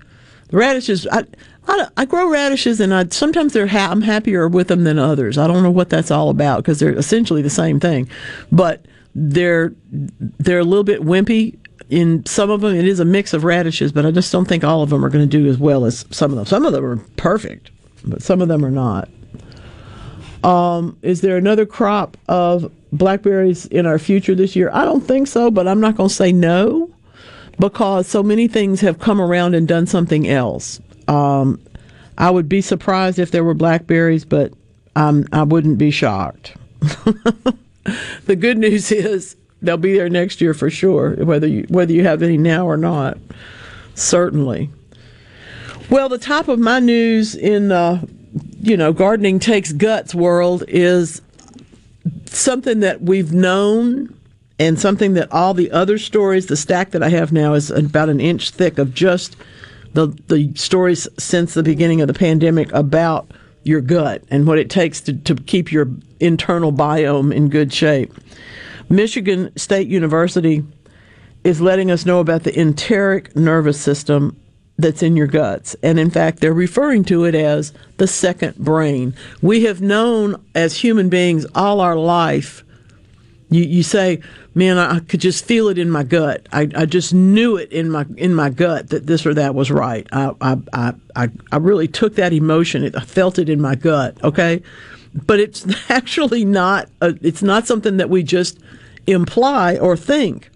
[0.49, 1.25] The radishes, I,
[1.67, 5.39] I, I grow radishes, and I sometimes they're ha- I'm happier with them than others.
[5.39, 8.09] I don't know what that's all about because they're essentially the same thing,
[8.53, 11.59] but they're they're a little bit wimpy.
[11.89, 14.65] In some of them, it is a mix of radishes, but I just don't think
[14.65, 16.47] all of them are going to do as well as some of them.
[16.47, 17.71] Some of them are perfect,
[18.05, 19.09] but some of them are not.
[20.45, 24.71] Um, is there another crop of blackberries in our future this year?
[24.73, 26.91] I don't think so, but I'm not going to say no
[27.59, 30.81] because so many things have come around and done something else.
[31.09, 31.61] Um,
[32.19, 34.53] I would be surprised if there were blackberries, but
[34.95, 36.55] um, I wouldn't be shocked.
[36.81, 42.05] the good news is they'll be there next year for sure, whether you whether you
[42.05, 43.19] have any now or not.
[43.95, 44.71] Certainly.
[45.89, 47.71] Well, the top of my news in
[48.61, 51.23] you know gardening takes guts world is
[52.27, 54.13] something that we've known
[54.59, 58.09] and something that all the other stories, the stack that I have now is about
[58.09, 59.37] an inch thick of just
[59.93, 63.31] the the stories since the beginning of the pandemic about
[63.63, 68.13] your gut and what it takes to, to keep your internal biome in good shape.
[68.89, 70.65] Michigan State University
[71.45, 74.37] is letting us know about the enteric nervous system
[74.79, 75.75] that's in your guts.
[75.83, 79.15] And in fact, they're referring to it as the second brain.
[79.41, 82.63] We have known as human beings all our life.
[83.49, 84.21] You, you say,
[84.55, 86.47] man, I could just feel it in my gut.
[86.53, 89.71] I, I just knew it in my in my gut that this or that was
[89.71, 90.07] right.
[90.13, 92.91] I I, I, I, really took that emotion.
[92.97, 94.23] I felt it in my gut.
[94.25, 94.63] Okay,
[95.15, 96.89] but it's actually not.
[97.01, 98.59] A, it's not something that we just
[99.07, 100.51] imply or think.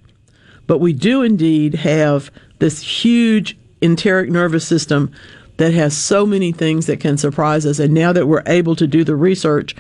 [0.67, 5.13] But we do indeed have this huge enteric nervous system
[5.57, 7.79] that has so many things that can surprise us.
[7.79, 9.77] And now that we're able to do the research,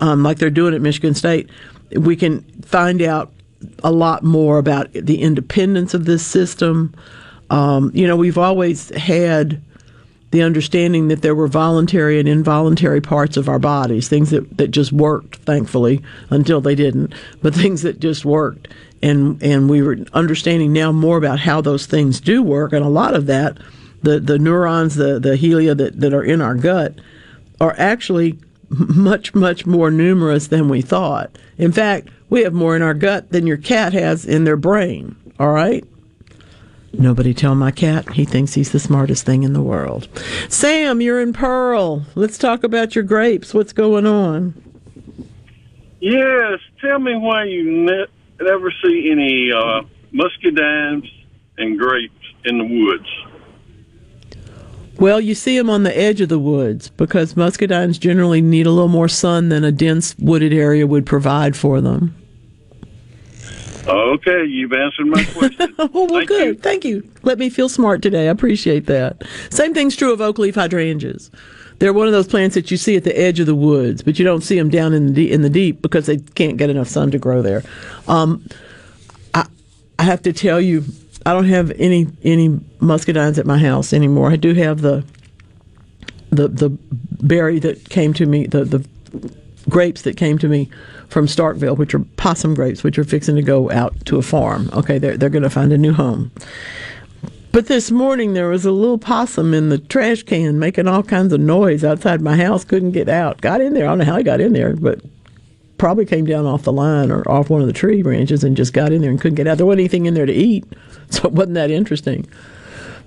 [0.00, 1.48] um, like they're doing at Michigan State,
[1.92, 3.32] we can find out
[3.84, 6.92] a lot more about the independence of this system.
[7.50, 9.62] Um, you know, we've always had
[10.32, 14.72] the understanding that there were voluntary and involuntary parts of our bodies, things that, that
[14.72, 18.66] just worked, thankfully, until they didn't, but things that just worked
[19.02, 22.88] and and we were understanding now more about how those things do work, and a
[22.88, 23.58] lot of that,
[24.02, 26.94] the the neurons, the the helia that that are in our gut,
[27.60, 28.38] are actually
[28.68, 31.36] much much more numerous than we thought.
[31.58, 35.16] In fact, we have more in our gut than your cat has in their brain.
[35.38, 35.84] All right.
[36.94, 38.12] Nobody tell my cat.
[38.12, 40.08] He thinks he's the smartest thing in the world.
[40.48, 42.04] Sam, you're in Pearl.
[42.14, 43.54] Let's talk about your grapes.
[43.54, 44.54] What's going on?
[46.00, 47.62] Yes, tell me why you
[48.42, 51.08] ne- never see any uh, muscadines
[51.58, 53.08] and grapes in the woods.
[54.98, 58.70] Well, you see them on the edge of the woods because muscadines generally need a
[58.70, 62.14] little more sun than a dense wooded area would provide for them.
[63.84, 65.74] Okay, you've answered my question.
[65.78, 66.46] oh, well, Thank good.
[66.46, 66.54] You.
[66.54, 67.08] Thank you.
[67.22, 68.28] Let me feel smart today.
[68.28, 69.22] I appreciate that.
[69.50, 71.30] Same thing's true of oak leaf hydrangeas.
[71.82, 74.16] They're one of those plants that you see at the edge of the woods, but
[74.16, 76.70] you don't see them down in the deep, in the deep because they can't get
[76.70, 77.64] enough sun to grow there.
[78.06, 78.46] Um,
[79.34, 79.48] I,
[79.98, 80.84] I have to tell you,
[81.26, 84.30] I don't have any any muscadines at my house anymore.
[84.30, 85.04] I do have the
[86.30, 86.70] the the
[87.20, 88.88] berry that came to me, the the
[89.68, 90.70] grapes that came to me
[91.08, 94.70] from Starkville, which are possum grapes, which are fixing to go out to a farm.
[94.72, 96.30] Okay, they're they're going to find a new home.
[97.52, 101.34] But this morning there was a little possum in the trash can making all kinds
[101.34, 102.64] of noise outside my house.
[102.64, 103.42] Couldn't get out.
[103.42, 103.84] Got in there.
[103.84, 105.02] I don't know how he got in there, but
[105.76, 108.72] probably came down off the line or off one of the tree branches and just
[108.72, 109.58] got in there and couldn't get out.
[109.58, 110.64] There wasn't anything in there to eat,
[111.10, 112.26] so it wasn't that interesting.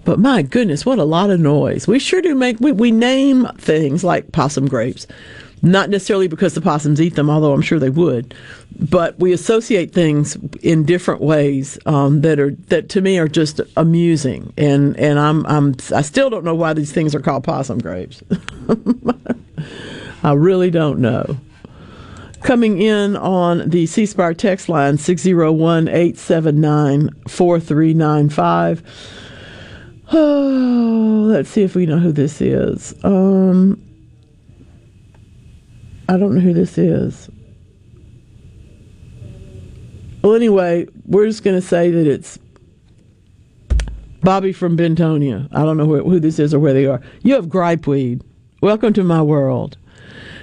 [0.03, 1.87] But my goodness, what a lot of noise.
[1.87, 5.07] We sure do make, we, we name things like possum grapes.
[5.65, 8.35] Not necessarily because the possums eat them, although I'm sure they would,
[8.79, 13.59] but we associate things in different ways um, that are that to me are just
[13.75, 17.79] amusing, and and I'm I'm I still don't know why these things are called possum
[17.79, 18.21] grapes.
[20.23, 21.35] I really don't know.
[22.43, 28.83] Coming in on the C Spire text line 601 879 4395.
[30.11, 32.93] Oh, let's see if we know who this is.
[33.03, 33.81] Um,
[36.07, 37.29] I don't know who this is.
[40.21, 42.39] Well, anyway, we're just going to say that it's
[44.21, 45.47] Bobby from Bentonia.
[45.51, 47.01] I don't know who, who this is or where they are.
[47.21, 48.21] You have gripeweed.
[48.61, 49.77] Welcome to my world.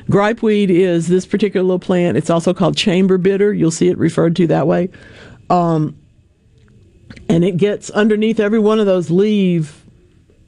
[0.08, 2.16] Gripeweed is this particular little plant.
[2.16, 3.52] It's also called chamber bitter.
[3.52, 4.88] You'll see it referred to that way.
[5.48, 5.96] Um,
[7.28, 9.72] and it gets underneath every one of those leaves.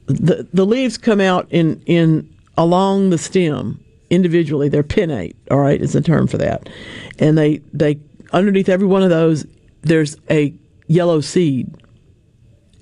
[0.07, 3.84] The, the leaves come out in, in along the stem
[4.15, 4.69] individually.
[4.69, 6.67] They're pinnate, all right, is the term for that.
[7.19, 7.99] And they they
[8.31, 9.45] underneath every one of those
[9.81, 10.53] there's a
[10.87, 11.73] yellow seed.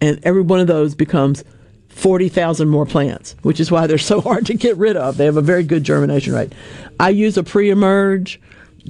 [0.01, 1.43] And every one of those becomes
[1.89, 5.17] 40,000 more plants, which is why they're so hard to get rid of.
[5.17, 6.53] They have a very good germination rate.
[6.99, 8.41] I use a pre-emerge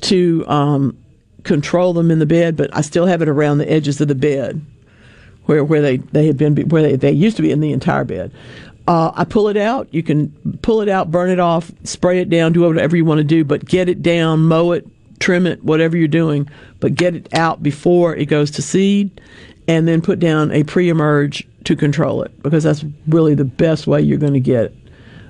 [0.01, 0.97] to um,
[1.43, 4.15] control them in the bed, but I still have it around the edges of the
[4.15, 4.65] bed
[5.45, 8.05] where, where they, they had been where they, they used to be in the entire
[8.05, 8.31] bed.
[8.87, 9.87] Uh, I pull it out.
[9.91, 10.29] You can
[10.61, 13.45] pull it out, burn it off, spray it down, do whatever you want to do,
[13.45, 14.85] but get it down, mow it,
[15.19, 19.21] trim it, whatever you're doing, but get it out before it goes to seed,
[19.69, 24.01] and then put down a pre-emerge to control it because that's really the best way
[24.01, 24.75] you're going to get it.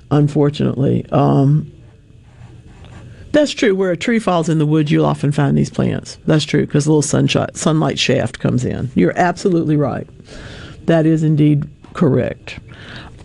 [0.10, 1.72] Unfortunately, um,
[3.32, 3.76] that's true.
[3.76, 6.18] Where a tree falls in the woods, you'll often find these plants.
[6.26, 8.92] That's true because a little sunshine, sunlight shaft comes in.
[8.96, 10.08] You're absolutely right.
[10.86, 12.60] That is indeed correct.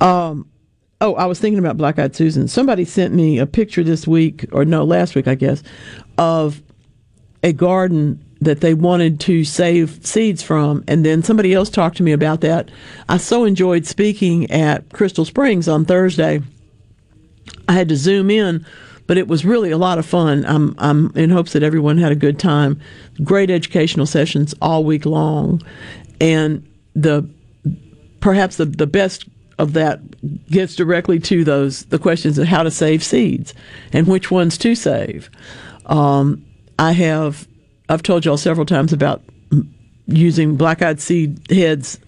[0.01, 0.49] Um,
[1.01, 2.49] oh, I was thinking about Black Eyed Susan.
[2.49, 5.63] Somebody sent me a picture this week, or no, last week, I guess,
[6.17, 6.63] of
[7.43, 10.85] a garden that they wanted to save seeds from.
[10.87, 12.71] And then somebody else talked to me about that.
[13.09, 16.41] I so enjoyed speaking at Crystal Springs on Thursday.
[17.69, 18.65] I had to zoom in,
[19.07, 20.45] but it was really a lot of fun.
[20.47, 22.81] I'm, I'm in hopes that everyone had a good time.
[23.25, 25.63] Great educational sessions all week long.
[26.21, 27.29] And the
[28.21, 29.25] perhaps the, the best
[29.59, 30.01] of that
[30.51, 33.55] gets directly to those the questions of how to save seeds
[33.93, 35.31] and which ones to save.
[35.87, 36.45] Um,
[36.79, 37.49] I have
[37.89, 39.23] I've told y'all several times about
[40.07, 41.99] using black-eyed seed heads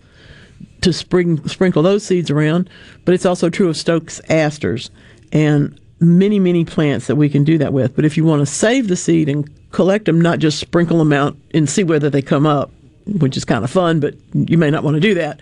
[0.82, 2.70] to spring, sprinkle those seeds around,
[3.04, 4.90] but it's also true of Stokes asters
[5.32, 7.94] and many, many plants that we can do that with.
[7.94, 11.12] But if you want to save the seed and collect them, not just sprinkle them
[11.12, 12.70] out and see whether they come up,
[13.06, 15.40] which is kind of fun, but you may not want to do that.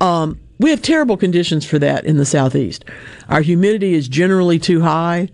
[0.00, 2.84] Um, we have terrible conditions for that in the southeast.
[3.28, 5.28] Our humidity is generally too high,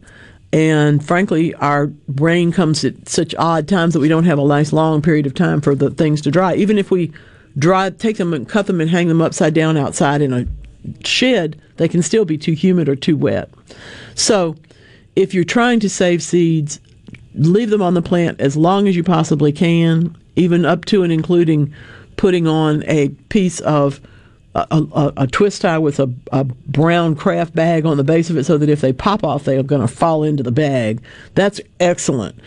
[0.53, 4.73] and frankly, our rain comes at such odd times that we don't have a nice
[4.73, 6.55] long period of time for the things to dry.
[6.55, 7.13] Even if we
[7.59, 10.47] dry, take them and cut them and hang them upside down outside in a
[11.05, 13.51] shed, they can still be too humid or too wet.
[14.15, 14.57] So,
[15.17, 16.81] if you're trying to save seeds,
[17.35, 21.13] leave them on the plant as long as you possibly can, even up to and
[21.13, 21.73] including
[22.17, 24.01] putting on a piece of
[24.55, 28.37] a, a, a twist tie with a, a brown craft bag on the base of
[28.37, 31.03] it so that if they pop off, they're going to fall into the bag.
[31.35, 32.39] That's excellent.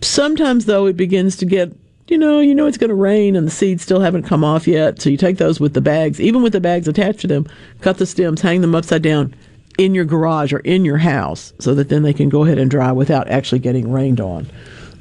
[0.00, 1.72] Sometimes, though, it begins to get
[2.08, 4.66] you know, you know it's going to rain and the seeds still haven't come off
[4.66, 5.00] yet.
[5.00, 7.46] So you take those with the bags, even with the bags attached to them,
[7.80, 9.34] cut the stems, hang them upside down
[9.78, 12.70] in your garage or in your house so that then they can go ahead and
[12.70, 14.46] dry without actually getting rained on.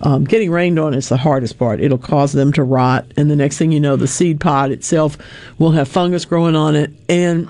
[0.04, 1.80] Um, getting rained on is the hardest part.
[1.80, 5.18] It'll cause them to rot, and the next thing you know, the seed pod itself
[5.60, 6.92] will have fungus growing on it.
[7.08, 7.50] And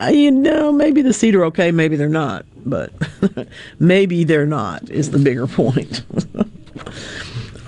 [0.00, 2.92] uh, you know, maybe the seed are okay, maybe they're not, but
[3.78, 6.04] maybe they're not is the bigger point.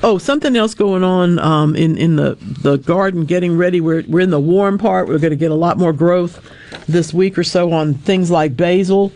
[0.00, 3.80] Oh, something else going on um, in in the, the garden, getting ready.
[3.80, 5.08] We're we're in the warm part.
[5.08, 6.40] We're going to get a lot more growth
[6.86, 9.12] this week or so on things like basil,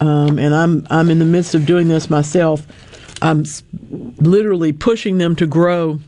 [0.00, 2.66] um, and I'm I'm in the midst of doing this myself.
[3.22, 3.44] I'm
[4.18, 6.00] literally pushing them to grow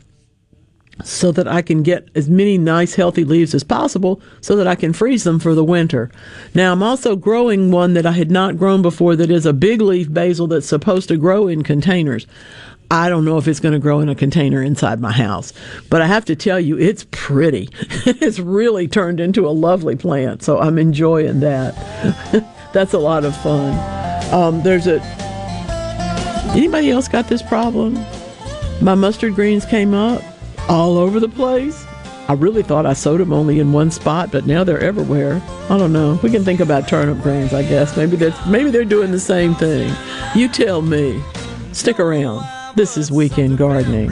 [1.03, 4.75] so that I can get as many nice healthy leaves as possible so that I
[4.75, 6.11] can freeze them for the winter.
[6.53, 9.81] Now I'm also growing one that I had not grown before that is a big
[9.81, 12.27] leaf basil that's supposed to grow in containers.
[12.91, 15.53] I don't know if it's going to grow in a container inside my house,
[15.89, 17.69] but I have to tell you, it's pretty.
[17.79, 21.73] it's really turned into a lovely plant, so I'm enjoying that.
[22.73, 24.33] That's a lot of fun.
[24.33, 24.99] Um, there's a.
[26.53, 27.93] Anybody else got this problem?
[28.81, 30.21] My mustard greens came up
[30.67, 31.85] all over the place.
[32.27, 35.41] I really thought I sowed them only in one spot, but now they're everywhere.
[35.69, 36.19] I don't know.
[36.21, 37.95] We can think about turnip greens, I guess.
[37.95, 39.93] Maybe that's maybe they're doing the same thing.
[40.35, 41.21] You tell me.
[41.71, 42.45] Stick around.
[42.75, 44.11] This is Weekend Gardening.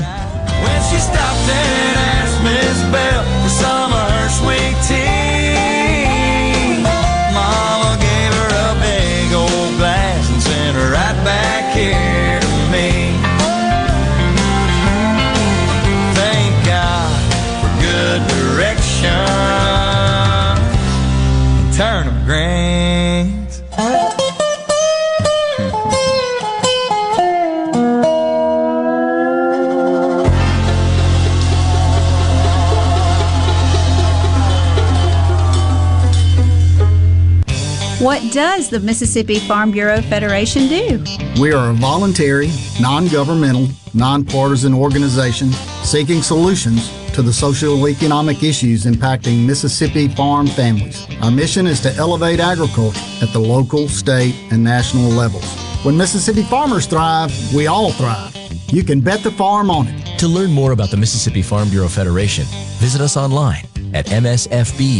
[38.30, 41.04] What does the Mississippi Farm Bureau Federation do?
[41.42, 45.52] We are a voluntary, non governmental, nonpartisan organization
[45.82, 51.08] seeking solutions to the social economic issues impacting Mississippi farm families.
[51.24, 55.52] Our mission is to elevate agriculture at the local, state, and national levels.
[55.84, 58.36] When Mississippi farmers thrive, we all thrive.
[58.68, 60.20] You can bet the farm on it.
[60.20, 62.46] To learn more about the Mississippi Farm Bureau Federation,
[62.78, 63.66] visit us online
[63.96, 65.00] at msfb.org.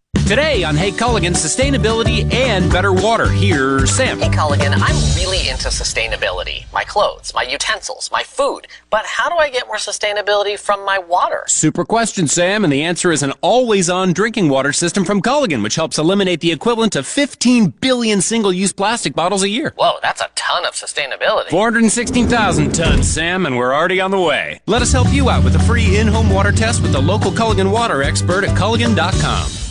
[0.31, 3.27] Today on Hey Culligan, sustainability and better water.
[3.27, 4.17] Here's Sam.
[4.17, 6.71] Hey Culligan, I'm really into sustainability.
[6.71, 8.65] My clothes, my utensils, my food.
[8.89, 11.43] But how do I get more sustainability from my water?
[11.47, 15.61] Super question, Sam, and the answer is an always on drinking water system from Culligan,
[15.63, 19.73] which helps eliminate the equivalent of 15 billion single use plastic bottles a year.
[19.75, 21.49] Whoa, that's a ton of sustainability.
[21.49, 24.61] 416,000 tons, Sam, and we're already on the way.
[24.65, 27.31] Let us help you out with a free in home water test with the local
[27.31, 29.70] Culligan water expert at Culligan.com.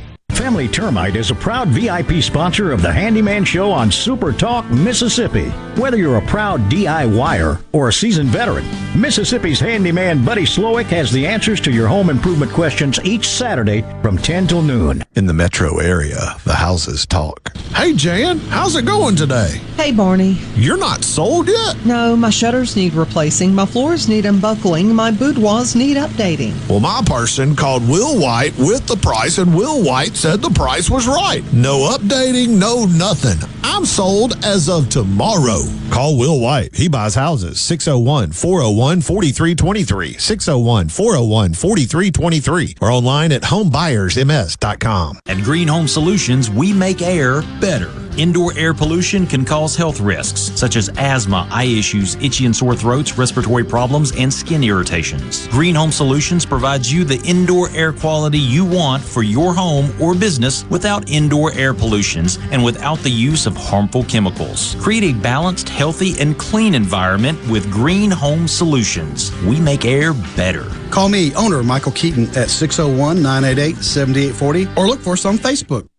[0.41, 5.49] Family Termite is a proud VIP sponsor of the Handyman Show on Super Talk, Mississippi.
[5.79, 8.65] Whether you're a proud DIYer or a seasoned veteran,
[8.99, 14.17] Mississippi's handyman Buddy Slowick has the answers to your home improvement questions each Saturday from
[14.17, 15.03] 10 till noon.
[15.13, 17.55] In the metro area, the houses talk.
[17.75, 19.61] Hey, Jan, how's it going today?
[19.77, 20.39] Hey, Barney.
[20.55, 21.85] You're not sold yet?
[21.85, 26.53] No, my shutters need replacing, my floors need unbuckling, my boudoirs need updating.
[26.67, 30.89] Well, my person called Will White with the price, and Will White said the price
[30.89, 31.43] was right.
[31.51, 33.37] No updating, no nothing.
[33.63, 35.61] I'm sold as of tomorrow.
[35.91, 36.75] Call Will White.
[36.75, 37.59] He buys houses.
[37.59, 40.13] 601 401 4323.
[40.13, 42.75] 601 401 4323.
[42.81, 45.19] Or online at homebuyersms.com.
[45.25, 47.91] At Green Home Solutions, we make air better.
[48.17, 52.75] Indoor air pollution can cause health risks such as asthma, eye issues, itchy and sore
[52.75, 55.47] throats, respiratory problems, and skin irritations.
[55.47, 60.13] Green Home Solutions provides you the indoor air quality you want for your home or
[60.21, 64.75] business without indoor air pollutions and without the use of harmful chemicals.
[64.75, 69.35] Create a balanced, healthy, and clean environment with Green Home Solutions.
[69.43, 70.71] We make air better.
[70.91, 75.90] Call me, owner Michael Keaton, at 601 988 7840 or look for us on Facebook.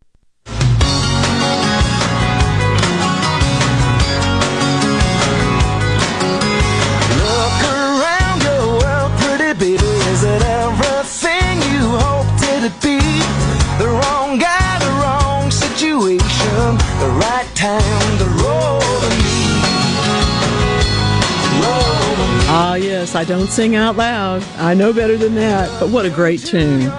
[22.54, 24.42] Ah, yes, I don't sing out loud.
[24.58, 26.90] I know better than that, but what a great tune.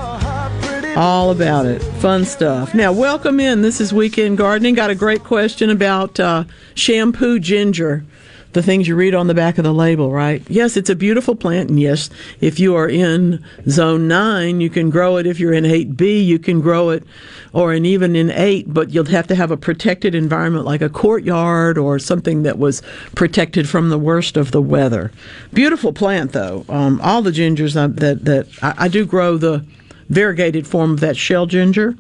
[0.96, 1.82] All about it.
[1.82, 2.74] Fun stuff.
[2.76, 3.62] Now, welcome in.
[3.62, 4.76] This is Weekend Gardening.
[4.76, 6.44] Got a great question about uh,
[6.76, 8.04] shampoo ginger.
[8.54, 10.44] The things you read on the back of the label, right?
[10.48, 11.70] Yes, it's a beautiful plant.
[11.70, 15.26] And yes, if you are in zone nine, you can grow it.
[15.26, 17.04] If you're in 8B, you can grow it,
[17.52, 20.90] or in even in 8, but you'll have to have a protected environment like a
[20.90, 22.82] courtyard or something that was
[23.16, 25.12] protected from the worst of the weather.
[25.52, 26.64] Beautiful plant, though.
[26.70, 29.66] Um, all the gingers that, that, that I, I do grow the
[30.10, 31.96] variegated form of that shell ginger,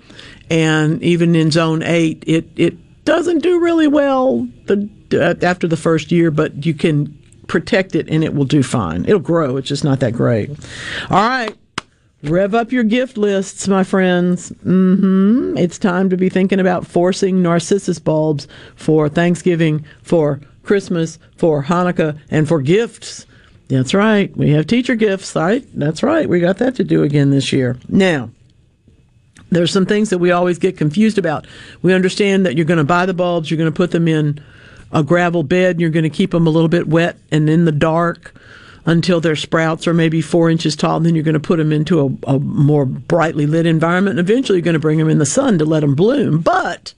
[0.49, 5.77] and even in zone 8, it, it doesn't do really well the, uh, after the
[5.77, 9.05] first year, but you can protect it and it will do fine.
[9.05, 10.49] It'll grow, it's just not that great.
[11.09, 11.55] All right.
[12.23, 14.49] Rev up your gift lists, my friends.
[14.63, 15.57] Mm-hmm.
[15.57, 18.47] It's time to be thinking about forcing narcissus bulbs
[18.77, 23.25] for Thanksgiving, for Christmas, for Hanukkah, and for gifts.
[23.67, 24.35] That's right.
[24.37, 25.65] We have teacher gifts, right?
[25.73, 26.29] That's right.
[26.29, 27.77] We got that to do again this year.
[27.89, 28.29] Now,
[29.51, 31.45] there's some things that we always get confused about.
[31.81, 34.41] We understand that you're going to buy the bulbs, you're going to put them in
[34.93, 37.65] a gravel bed, and you're going to keep them a little bit wet and in
[37.65, 38.33] the dark
[38.85, 40.99] until their sprouts are maybe four inches tall.
[40.99, 44.19] Then you're going to put them into a, a more brightly lit environment.
[44.19, 46.39] And eventually you're going to bring them in the sun to let them bloom.
[46.39, 46.93] But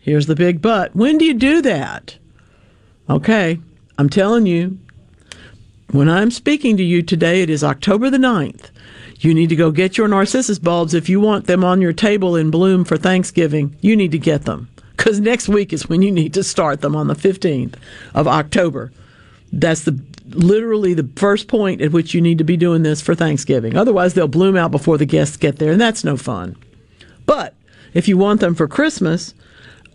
[0.00, 0.94] here's the big but.
[0.94, 2.16] When do you do that?
[3.10, 3.58] Okay,
[3.98, 4.78] I'm telling you,
[5.90, 8.70] when I'm speaking to you today, it is October the 9th.
[9.18, 12.36] You need to go get your narcissus bulbs if you want them on your table
[12.36, 13.76] in bloom for Thanksgiving.
[13.80, 16.94] You need to get them because next week is when you need to start them
[16.96, 17.74] on the 15th
[18.14, 18.92] of October.
[19.52, 23.14] That's the literally the first point at which you need to be doing this for
[23.14, 23.76] Thanksgiving.
[23.76, 26.56] Otherwise, they'll bloom out before the guests get there, and that's no fun.
[27.26, 27.54] But
[27.92, 29.34] if you want them for Christmas,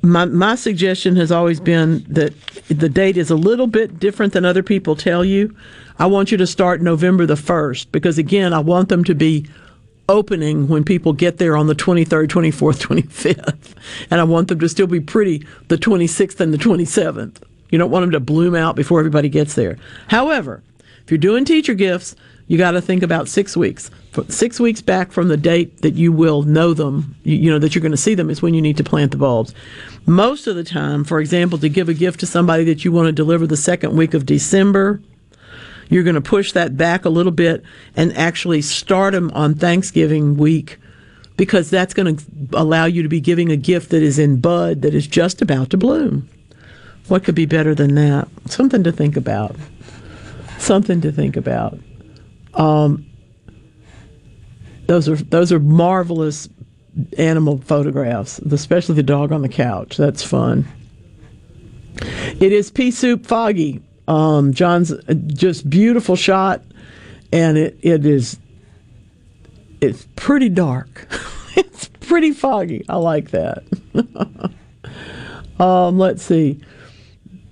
[0.01, 2.37] my my suggestion has always been that
[2.67, 5.55] the date is a little bit different than other people tell you.
[5.97, 9.47] I want you to start November the 1st because again, I want them to be
[10.09, 13.73] opening when people get there on the 23rd, 24th, 25th.
[14.11, 17.41] And I want them to still be pretty the 26th and the 27th.
[17.69, 19.77] You don't want them to bloom out before everybody gets there.
[20.07, 20.61] However,
[21.03, 22.15] if you're doing teacher gifts,
[22.49, 23.91] You got to think about six weeks.
[24.27, 27.81] Six weeks back from the date that you will know them, you, know, that you're
[27.81, 29.53] going to see them is when you need to plant the bulbs.
[30.07, 33.05] Most of the time, for example, to give a gift to somebody that you want
[33.05, 34.99] to deliver the second week of December,
[35.89, 37.63] you're going to push that back a little bit
[37.95, 40.77] and actually start them on Thanksgiving week
[41.35, 42.23] because that's going to
[42.53, 45.69] allow you to be giving a gift that is in bud that is just about
[45.71, 46.29] to bloom.
[47.07, 48.27] What could be better than that?
[48.45, 49.55] Something to think about.
[50.59, 51.79] Something to think about.
[52.53, 53.05] Um,
[54.85, 56.49] those are those are marvelous
[57.17, 59.97] animal photographs, especially the dog on the couch.
[59.97, 60.67] That's fun.
[62.01, 63.81] It is pea soup foggy.
[64.09, 66.63] Um, John's uh, just beautiful shot,
[67.31, 68.39] and it, it is
[69.79, 71.07] it's pretty dark.
[71.55, 72.83] it's pretty foggy.
[72.89, 73.63] I like that.
[75.59, 76.59] um, let's see.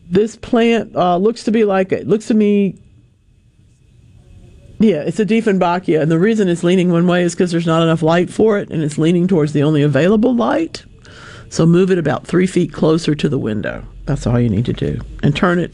[0.10, 2.82] This plant uh, looks to be like it looks to me
[4.80, 7.82] yeah, it's a Dieffenbachia, and the reason it's leaning one way is because there's not
[7.82, 10.86] enough light for it, and it's leaning towards the only available light.
[11.50, 13.86] So move it about three feet closer to the window.
[14.06, 15.74] That's all you need to do, and turn it.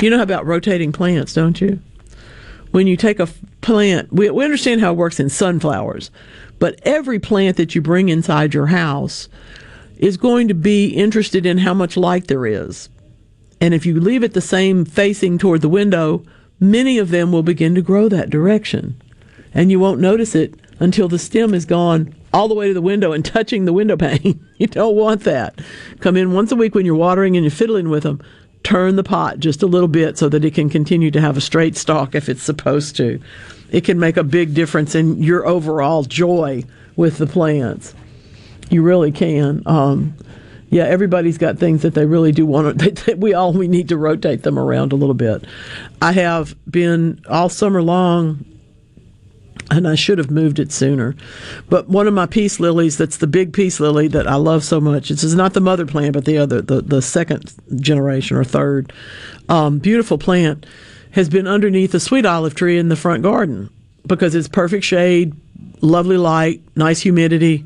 [0.00, 1.80] You know about rotating plants, don't you?
[2.70, 3.26] When you take a
[3.62, 6.12] plant, we, we understand how it works in sunflowers,
[6.60, 9.28] but every plant that you bring inside your house
[9.96, 12.88] is going to be interested in how much light there is.
[13.60, 16.22] And if you leave it the same facing toward the window,
[16.60, 19.02] many of them will begin to grow that direction.
[19.52, 22.80] And you won't notice it until the stem is gone all the way to the
[22.80, 24.46] window and touching the window pane.
[24.58, 25.58] you don't want that.
[25.98, 28.22] Come in once a week when you're watering and you're fiddling with them.
[28.68, 31.40] Turn the pot just a little bit so that it can continue to have a
[31.40, 33.18] straight stalk if it's supposed to.
[33.70, 36.64] It can make a big difference in your overall joy
[36.94, 37.94] with the plants.
[38.68, 39.62] You really can.
[39.64, 40.14] Um,
[40.68, 42.90] yeah, everybody's got things that they really do want to.
[42.90, 45.46] They, we all we need to rotate them around a little bit.
[46.02, 48.44] I have been all summer long,
[49.70, 51.14] and I should have moved it sooner.
[51.68, 54.80] But one of my peace lilies, that's the big peace lily that I love so
[54.80, 55.10] much.
[55.10, 58.92] Is not the mother plant, but the other, the the second generation or third,
[59.48, 60.66] um, beautiful plant,
[61.12, 63.70] has been underneath a sweet olive tree in the front garden
[64.06, 65.34] because it's perfect shade,
[65.80, 67.64] lovely light, nice humidity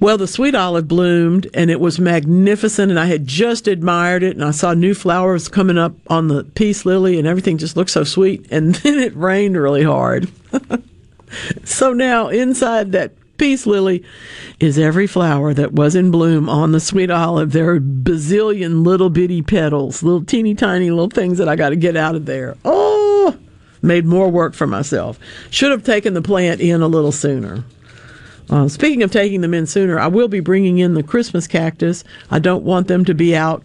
[0.00, 4.34] well, the sweet olive bloomed and it was magnificent, and I had just admired it,
[4.34, 7.90] and I saw new flowers coming up on the peace lily, and everything just looked
[7.90, 8.46] so sweet.
[8.50, 10.30] And then it rained really hard.
[11.64, 14.04] so now inside that peace lily
[14.58, 17.52] is every flower that was in bloom on the sweet olive.
[17.52, 21.76] There are bazillion little bitty petals, little teeny tiny little things that I got to
[21.76, 22.56] get out of there.
[22.64, 23.36] Oh,
[23.82, 25.18] made more work for myself.
[25.50, 27.64] Should have taken the plant in a little sooner.
[28.50, 32.02] Uh, speaking of taking them in sooner, I will be bringing in the Christmas cactus.
[32.30, 33.64] I don't want them to be out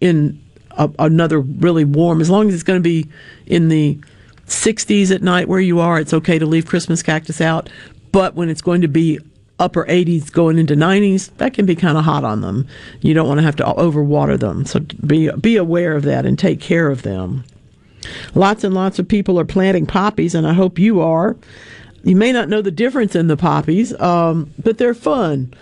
[0.00, 0.40] in
[0.72, 2.20] a, another really warm.
[2.20, 3.08] As long as it's going to be
[3.46, 3.98] in the
[4.46, 7.70] 60s at night where you are, it's okay to leave Christmas cactus out.
[8.12, 9.18] But when it's going to be
[9.58, 12.66] upper 80s going into 90s, that can be kind of hot on them.
[13.00, 14.66] You don't want to have to overwater them.
[14.66, 17.44] So be be aware of that and take care of them.
[18.34, 21.36] Lots and lots of people are planting poppies, and I hope you are.
[22.06, 25.52] You may not know the difference in the poppies, um, but they're fun.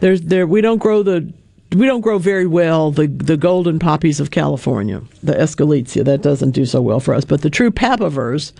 [0.00, 1.32] There's there we don't grow the
[1.76, 6.04] we don't grow very well the the golden poppies of California, the Eschscholzia.
[6.04, 7.24] That doesn't do so well for us.
[7.24, 8.52] But the true papavers,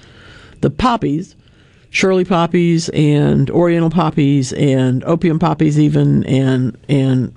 [0.60, 1.34] the poppies,
[1.90, 7.34] Shirley poppies and Oriental poppies and opium poppies, even and and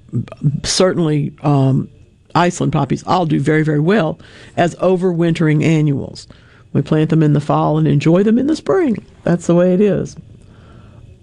[0.63, 1.89] certainly um,
[2.35, 4.19] Iceland poppies, all do very very well
[4.55, 6.27] as overwintering annuals.
[6.75, 8.97] We plant them in the fall and enjoy them in the spring.
[9.23, 10.17] That's the way it is.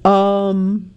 [0.03, 0.94] Um,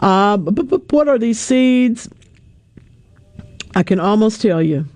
[0.00, 2.08] uh, but, but what are these seeds?
[3.76, 4.86] I can almost tell you.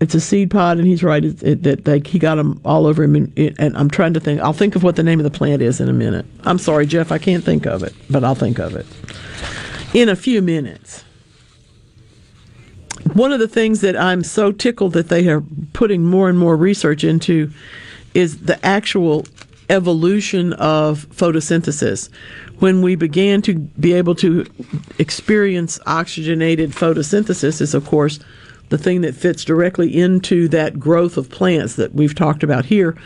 [0.00, 2.86] It's a seed pod, and he's right it, it, that they, he got them all
[2.86, 3.14] over him.
[3.14, 4.42] And, and I'm trying to think.
[4.42, 6.26] I'll think of what the name of the plant is in a minute.
[6.44, 8.84] I'm sorry, Jeff, I can't think of it, but I'll think of it
[9.94, 11.04] in a few minutes
[13.14, 15.42] one of the things that I'm so tickled that they are
[15.72, 17.50] putting more and more research into
[18.14, 19.26] is the actual
[19.70, 22.08] evolution of photosynthesis.
[22.58, 24.46] When we began to be able to
[24.98, 28.18] experience oxygenated photosynthesis, is of course
[28.70, 32.96] the thing that fits directly into that growth of plants that we've talked about here.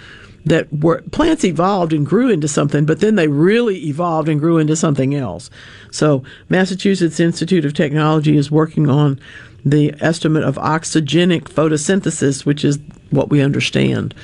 [0.44, 4.59] That were plants evolved and grew into something, but then they really evolved and grew
[4.59, 5.50] into something else.
[5.92, 9.20] So, Massachusetts Institute of Technology is working on
[9.65, 12.79] the estimate of oxygenic photosynthesis, which is
[13.11, 14.15] what we understand,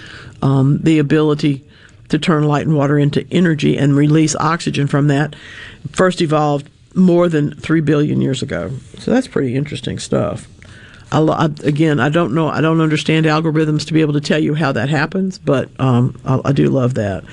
[0.42, 1.64] um, the ability
[2.08, 5.36] to turn light and water into energy and release oxygen from that,
[5.92, 8.72] first evolved more than 3 billion years ago.
[8.98, 10.48] So that's pretty interesting stuff.
[11.12, 12.48] I, I, again, I don't know.
[12.48, 16.18] I don't understand algorithms to be able to tell you how that happens, but um,
[16.24, 17.24] I, I do love that.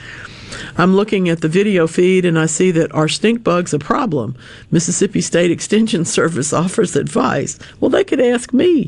[0.78, 4.36] I'm looking at the video feed and I see that our stink bugs a problem?
[4.72, 7.58] Mississippi State Extension Service offers advice.
[7.80, 8.88] Well, they could ask me.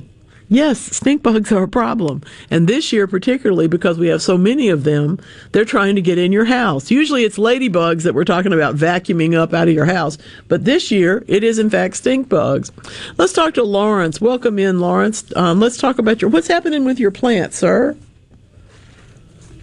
[0.49, 2.21] Yes, stink bugs are a problem.
[2.49, 5.19] And this year, particularly because we have so many of them,
[5.51, 6.89] they're trying to get in your house.
[6.89, 10.17] Usually it's ladybugs that we're talking about vacuuming up out of your house.
[10.47, 12.71] But this year, it is in fact stink bugs.
[13.17, 14.21] Let's talk to Lawrence.
[14.21, 15.25] Welcome in, Lawrence.
[15.35, 17.97] Um, let's talk about your, what's happening with your plant, sir?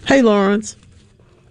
[0.07, 0.76] Hey, Lawrence.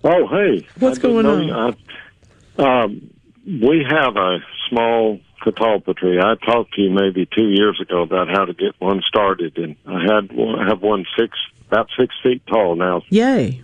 [0.03, 0.67] Oh, hey.
[0.79, 1.47] What's going on?
[1.47, 3.09] you- I- um,
[3.45, 4.39] we have a
[4.69, 6.19] small catalpa tree.
[6.19, 9.75] I talked to you maybe two years ago about how to get one started, and
[9.85, 11.37] I had one, I have one six
[11.69, 13.01] about six feet tall now.
[13.09, 13.61] Yay.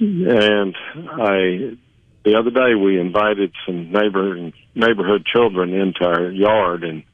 [0.00, 1.76] And I,
[2.24, 7.04] the other day, we invited some neighbor neighborhood children into our yard, and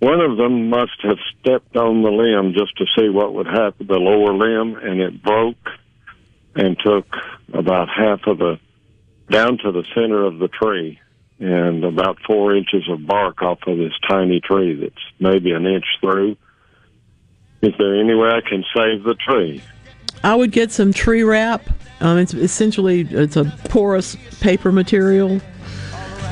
[0.00, 3.86] one of them must have stepped on the limb just to see what would happen,
[3.86, 5.70] the lower limb, and it broke
[6.58, 7.06] and took
[7.54, 8.58] about half of the
[9.30, 10.98] down to the center of the tree
[11.38, 15.84] and about four inches of bark off of this tiny tree that's maybe an inch
[16.00, 16.36] through.
[17.62, 19.62] Is there any way I can save the tree?
[20.24, 21.62] I would get some tree wrap.
[22.00, 25.40] Um, it's essentially it's a porous paper material,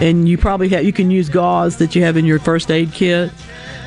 [0.01, 2.93] and you probably have you can use gauze that you have in your first aid
[2.93, 3.31] kit.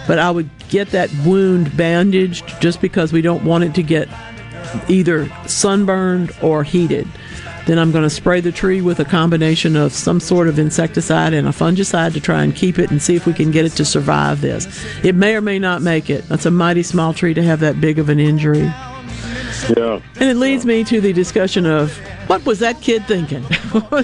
[0.08, 4.08] But I would get that wound bandaged just because we don't want it to get
[4.88, 7.08] either sunburned or heated.
[7.66, 11.34] Then I'm going to spray the tree with a combination of some sort of insecticide
[11.34, 13.74] and a fungicide to try and keep it and see if we can get it
[13.74, 14.84] to survive this.
[15.04, 16.28] It may or may not make it.
[16.28, 18.72] That's a mighty small tree to have that big of an injury.
[19.76, 20.02] Yeah.
[20.16, 21.96] And it leads me to the discussion of
[22.28, 23.46] what was that kid thinking?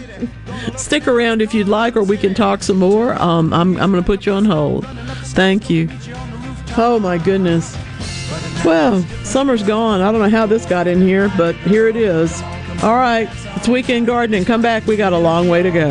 [0.77, 3.13] Stick around if you'd like, or we can talk some more.
[3.13, 4.85] Um, I'm, I'm going to put you on hold.
[5.29, 5.89] Thank you.
[6.77, 7.75] Oh, my goodness.
[8.65, 10.01] Well, summer's gone.
[10.01, 12.41] I don't know how this got in here, but here it is.
[12.81, 14.43] All right, it's weekend gardening.
[14.43, 14.87] Come back.
[14.87, 15.89] We got a long way to go.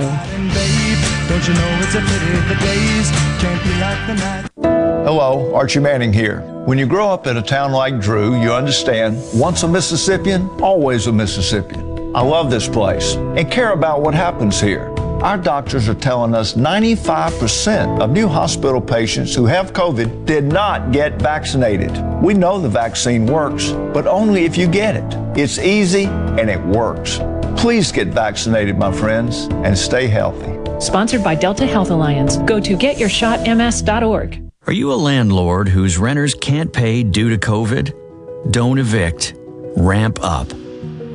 [5.05, 6.41] Hello, Archie Manning here.
[6.67, 11.07] When you grow up in a town like Drew, you understand once a Mississippian, always
[11.07, 12.17] a Mississippian.
[12.17, 14.94] I love this place and care about what happens here.
[15.23, 20.93] Our doctors are telling us 95% of new hospital patients who have COVID did not
[20.93, 21.91] get vaccinated.
[22.23, 25.39] We know the vaccine works, but only if you get it.
[25.39, 27.19] It's easy and it works.
[27.57, 30.59] Please get vaccinated, my friends, and stay healthy.
[30.81, 32.37] Sponsored by Delta Health Alliance.
[32.39, 34.51] Go to getyourshotms.org.
[34.67, 38.51] Are you a landlord whose renters can't pay due to COVID?
[38.51, 39.35] Don't evict.
[39.77, 40.53] Ramp up.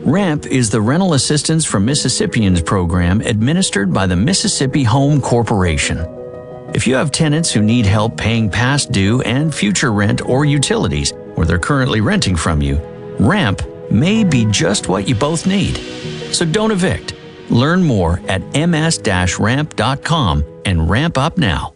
[0.09, 5.99] RAMP is the rental assistance for Mississippians program administered by the Mississippi Home Corporation.
[6.73, 11.13] If you have tenants who need help paying past due and future rent or utilities,
[11.35, 12.77] or they're currently renting from you,
[13.19, 15.77] RAMP may be just what you both need.
[16.33, 17.13] So don't evict.
[17.51, 21.75] Learn more at ms-ramp.com and ramp up now.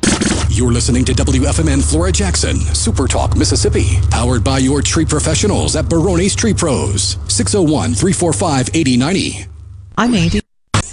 [0.53, 5.87] You're listening to WFMN Flora Jackson, Super Talk, Mississippi, powered by your tree professionals at
[5.87, 9.45] Barone's Tree Pros, 601 345 8090.
[9.97, 10.41] I'm Andy.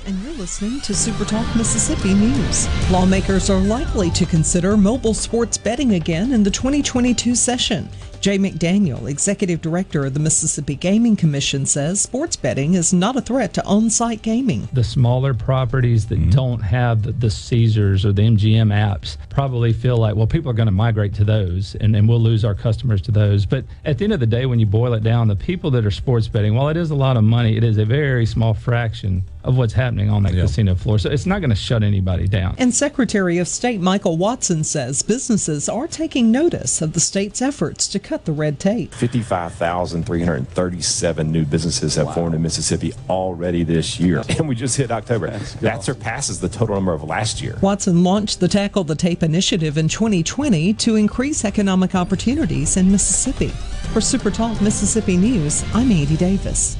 [0.06, 2.68] And you're listening to Super Talk Mississippi News.
[2.88, 7.88] Lawmakers are likely to consider mobile sports betting again in the 2022 session.
[8.20, 13.20] Jay McDaniel, executive director of the Mississippi Gaming Commission, says sports betting is not a
[13.20, 14.68] threat to on site gaming.
[14.72, 16.30] The smaller properties that mm-hmm.
[16.30, 20.54] don't have the, the Caesars or the MGM apps probably feel like, well, people are
[20.54, 23.46] going to migrate to those and, and we'll lose our customers to those.
[23.46, 25.86] But at the end of the day, when you boil it down, the people that
[25.86, 28.52] are sports betting, while it is a lot of money, it is a very small
[28.52, 30.98] fraction of what's happening on that casino floor.
[30.98, 32.54] So it's not going to shut anybody down.
[32.58, 37.86] And Secretary of State Michael Watson says businesses are taking notice of the state's efforts
[37.88, 38.92] to cut the red tape.
[38.94, 44.22] 55,337 new businesses have formed in Mississippi already this year.
[44.38, 45.30] And we just hit October.
[45.60, 47.58] That surpasses the total number of last year.
[47.60, 53.48] Watson launched the Tackle the Tape initiative in 2020 to increase economic opportunities in Mississippi.
[53.92, 56.76] For Super Talk Mississippi News, I'm Andy Davis.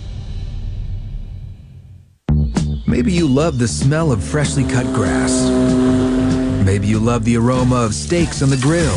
[2.89, 5.47] Maybe you love the smell of freshly cut grass.
[6.65, 8.97] Maybe you love the aroma of steaks on the grill.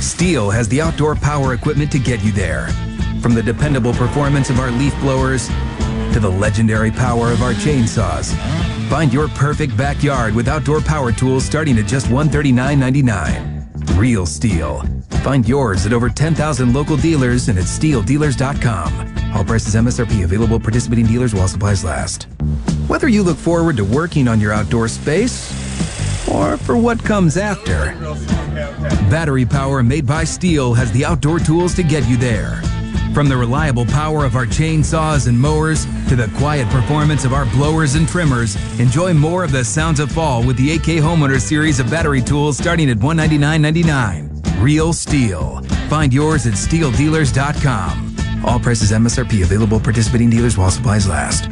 [0.00, 2.68] Stihl has the outdoor power equipment to get you there.
[3.20, 5.48] From the dependable performance of our leaf blowers
[6.14, 8.34] to the legendary power of our chainsaws.
[8.88, 13.63] Find your perfect backyard with outdoor power tools starting at just $139.99.
[13.94, 14.82] Real Stihl.
[15.22, 19.32] Find yours at over 10,000 local dealers and at stihldealers.com.
[19.34, 22.24] All prices MSRP available participating dealers while supplies last.
[22.86, 25.50] Whether you look forward to working on your outdoor space
[26.28, 27.94] or for what comes after,
[29.10, 32.60] battery power made by Stihl has the outdoor tools to get you there.
[33.14, 37.46] From the reliable power of our chainsaws and mowers to the quiet performance of our
[37.46, 41.78] blowers and trimmers, enjoy more of the sounds of fall with the AK Homeowner series
[41.78, 44.60] of battery tools starting at $199.99.
[44.60, 45.64] Real Stihl.
[45.88, 48.16] Find yours at stihldealers.com.
[48.44, 51.48] All prices MSRP available at participating dealers while supplies last.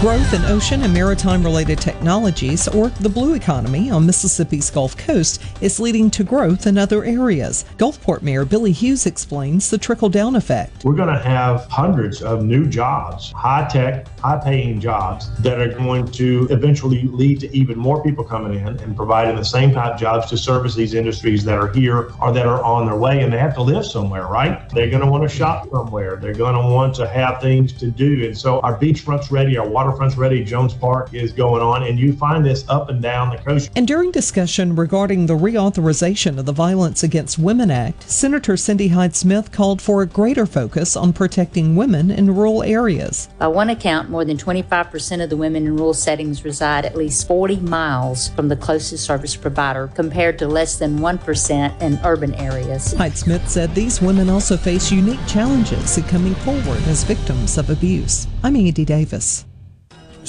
[0.00, 5.42] Growth in ocean and maritime related technologies, or the blue economy on Mississippi's Gulf Coast,
[5.60, 7.66] is leading to growth in other areas.
[7.76, 10.86] Gulfport Mayor Billy Hughes explains the trickle down effect.
[10.86, 15.68] We're going to have hundreds of new jobs, high tech, high paying jobs that are
[15.68, 19.92] going to eventually lead to even more people coming in and providing the same type
[19.92, 23.20] of jobs to service these industries that are here or that are on their way
[23.20, 24.66] and they have to live somewhere, right?
[24.70, 26.16] They're going to want to shop somewhere.
[26.16, 28.24] They're going to want to have things to do.
[28.24, 32.12] And so our beachfront's ready, our waterfront's ready, Jones Park is going on, and you
[32.12, 33.70] find this up and down the coast.
[33.74, 39.16] And during discussion regarding the reauthorization of the Violence Against Women Act, Senator Cindy Hyde
[39.16, 43.28] Smith called for a greater focus on protecting women in rural areas.
[43.38, 47.26] By one account, more than 25% of the women in rural settings reside at least
[47.26, 52.92] 40 miles from the closest service provider, compared to less than 1% in urban areas.
[52.92, 57.70] Hyde Smith said these women also face unique challenges in coming forward as victims of
[57.70, 58.28] abuse.
[58.44, 59.46] I'm Andy Davis.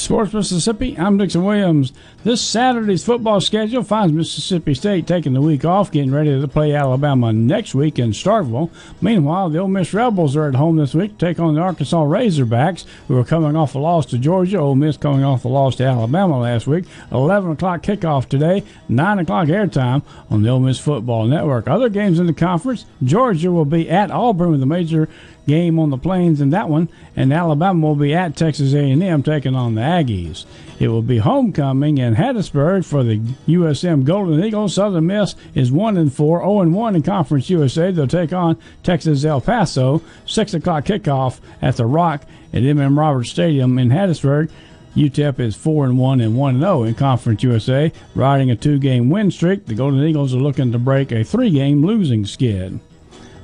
[0.02, 1.94] Sports Mississippi, I'm Dixon Williams.
[2.24, 6.74] This Saturday's football schedule finds Mississippi State taking the week off, getting ready to play
[6.74, 8.72] Alabama next week in Starkville.
[9.00, 12.04] Meanwhile, the Ole Miss Rebels are at home this week to take on the Arkansas
[12.04, 14.58] Razorbacks, who are coming off a loss to Georgia.
[14.58, 16.86] Ole Miss coming off a loss to Alabama last week.
[17.12, 21.68] 11 o'clock kickoff today, 9 o'clock airtime on the Ole Miss Football Network.
[21.68, 25.08] Other games in the conference, Georgia will be at Auburn with a major
[25.48, 29.56] game on the plains in that one, and Alabama will be at Texas A&M taking
[29.56, 30.46] on the Aggies.
[30.80, 33.18] It will be homecoming in Hattiesburg for the
[33.48, 34.74] USM Golden Eagles.
[34.74, 37.92] Southern Miss is one and four, 0 and one in Conference USA.
[37.92, 40.02] They'll take on Texas El Paso.
[40.26, 44.50] Six o'clock kickoff at the Rock at MM Roberts Stadium in Hattiesburg.
[44.96, 49.10] UTEP is four and one and one and zero in Conference USA, riding a two-game
[49.10, 49.66] win streak.
[49.66, 52.80] The Golden Eagles are looking to break a three-game losing skid.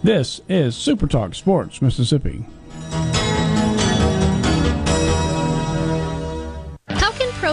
[0.03, 2.45] This is Super Talk Sports Mississippi.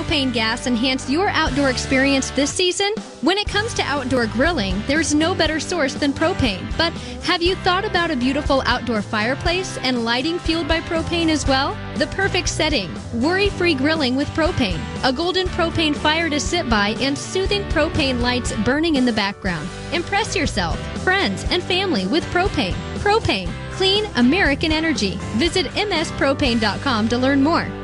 [0.05, 2.93] Propane gas enhance your outdoor experience this season?
[3.23, 6.77] When it comes to outdoor grilling, there's no better source than propane.
[6.77, 6.93] But
[7.23, 11.77] have you thought about a beautiful outdoor fireplace and lighting fueled by propane as well?
[11.97, 16.91] The perfect setting worry free grilling with propane, a golden propane fire to sit by,
[17.01, 19.69] and soothing propane lights burning in the background.
[19.93, 22.75] Impress yourself, friends, and family with propane.
[22.99, 25.19] Propane, clean American energy.
[25.37, 27.84] Visit mspropane.com to learn more.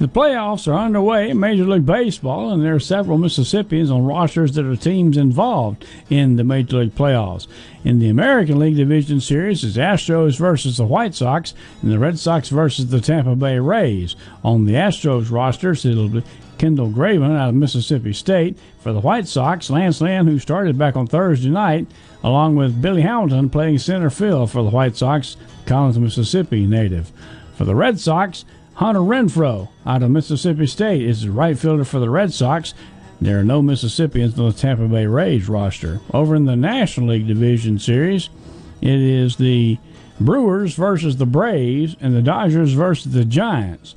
[0.00, 4.52] The playoffs are underway in Major League Baseball, and there are several Mississippians on rosters
[4.52, 7.46] that are teams involved in the Major League playoffs.
[7.84, 12.18] In the American League Division Series, it's Astros versus the White Sox, and the Red
[12.18, 14.16] Sox versus the Tampa Bay Rays.
[14.42, 16.24] On the Astros rosters, it'll be
[16.58, 18.58] Kendall Graveman out of Mississippi State.
[18.80, 21.86] For the White Sox, Lance Lynn, who started back on Thursday night,
[22.24, 25.36] along with Billy Hamilton playing center field for the White Sox,
[25.66, 27.12] Collins, Mississippi native.
[27.54, 28.44] For the Red Sox,
[28.76, 32.74] Hunter Renfroe out of Mississippi State is the right fielder for the Red Sox.
[33.20, 36.00] There are no Mississippians on the Tampa Bay Rays roster.
[36.12, 38.30] Over in the National League Division Series,
[38.80, 39.78] it is the
[40.20, 43.94] Brewers versus the Braves and the Dodgers versus the Giants.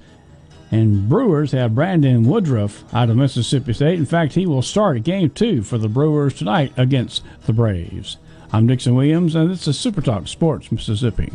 [0.69, 3.97] And Brewers have Brandon Woodruff out of Mississippi State.
[3.97, 8.17] In fact, he will start game two for the Brewers tonight against the Braves.
[8.53, 11.33] I'm Dixon Williams, and this is Super Talk Sports Mississippi.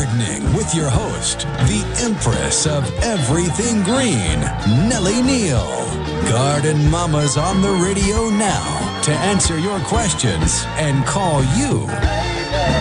[0.00, 4.40] Gardening with your host, the Empress of Everything Green,
[4.88, 5.66] Nellie Neal.
[6.30, 11.86] Garden Mama's on the radio now to answer your questions and call you.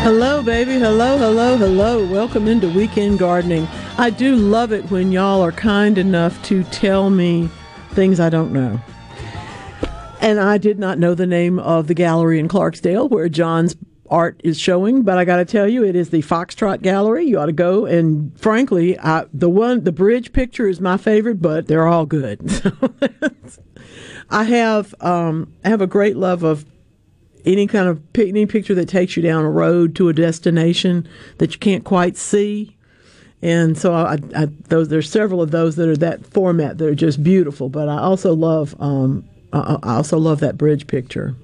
[0.02, 0.80] Hello, baby.
[0.80, 2.06] Hello, hello, hello.
[2.10, 3.68] Welcome into Weekend Gardening.
[3.98, 7.50] I do love it when y'all are kind enough to tell me
[7.92, 8.80] things I don't know.
[10.22, 13.76] And I did not know the name of the gallery in Clarksdale where John's
[14.10, 17.26] art is showing, but I got to tell you, it is the Foxtrot Gallery.
[17.26, 17.86] You ought to go.
[17.86, 22.40] And frankly, I, the one, the bridge picture is my favorite, but they're all good.
[24.30, 26.66] I have, um, I have a great love of
[27.46, 31.08] any kind of any picture that takes you down a road to a destination
[31.38, 32.76] that you can't quite see.
[33.42, 36.96] And so I, I those there's several of those that are that format that are
[36.96, 37.70] just beautiful.
[37.70, 41.36] But I also love um, I I also love that bridge picture.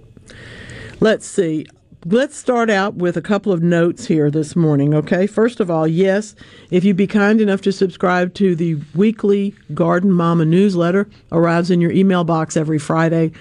[0.99, 1.65] Let's see.
[2.07, 5.25] Let's start out with a couple of notes here this morning, okay?
[5.25, 6.35] First of all, yes,
[6.69, 11.81] if you'd be kind enough to subscribe to the weekly Garden Mama newsletter, arrives in
[11.81, 13.31] your email box every Friday.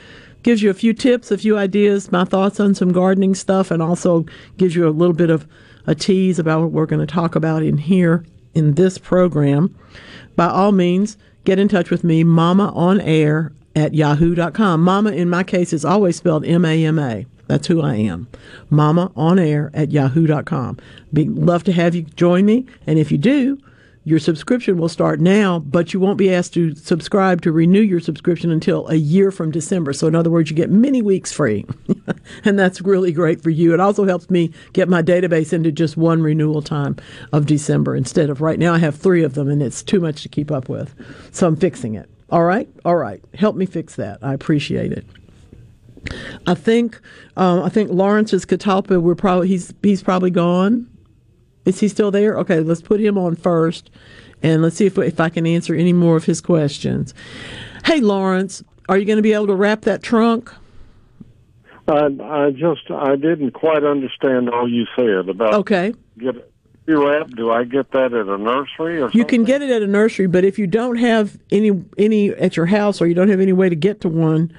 [0.45, 3.83] Gives you a few tips, a few ideas, my thoughts on some gardening stuff, and
[3.83, 4.25] also
[4.57, 5.47] gives you a little bit of
[5.87, 9.79] a tease about what we're going to talk about in here in this program.
[10.37, 14.83] By all means, get in touch with me, mama on air at yahoo.com.
[14.83, 17.27] Mama, in my case, is always spelled M A M A.
[17.47, 18.29] That's who I am.
[18.71, 20.79] Mama on air at yahoo.com.
[21.13, 22.67] Be, love to have you join me.
[22.87, 23.59] And if you do,
[24.07, 28.01] your subscription will start now, but you won't be asked to subscribe to renew your
[28.01, 29.95] subscription until a year from December.
[29.95, 31.65] So, in other words, you get many weeks free.
[32.45, 33.73] and that's really great for you.
[33.73, 36.97] It also helps me get my database into just one renewal time
[37.33, 40.23] of December instead of right now I have three of them and it's too much
[40.23, 40.95] to keep up with.
[41.33, 42.11] So, I'm fixing it.
[42.29, 42.69] All right?
[42.85, 43.23] All right.
[43.35, 44.19] Help me fix that.
[44.23, 45.07] I appreciate it.
[46.47, 47.01] I think
[47.37, 49.01] um, I think Lawrence's Catalpa.
[49.01, 50.89] We're probably he's he's probably gone.
[51.65, 52.37] Is he still there?
[52.39, 53.91] Okay, let's put him on first,
[54.43, 57.15] and let's see if if I can answer any more of his questions.
[57.85, 60.53] Hey, Lawrence, are you going to be able to wrap that trunk?
[61.87, 65.95] I, I just I didn't quite understand all you said about Okay.
[66.19, 66.35] get
[66.87, 67.29] wrap.
[67.31, 70.27] Do I get that at a nursery or You can get it at a nursery,
[70.27, 73.53] but if you don't have any any at your house or you don't have any
[73.53, 74.53] way to get to one,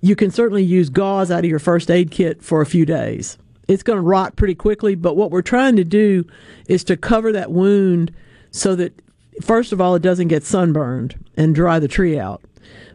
[0.00, 3.38] you can certainly use gauze out of your first aid kit for a few days.
[3.68, 6.24] It's going to rot pretty quickly, but what we're trying to do
[6.68, 8.12] is to cover that wound
[8.50, 9.00] so that
[9.42, 12.42] first of all it doesn't get sunburned and dry the tree out.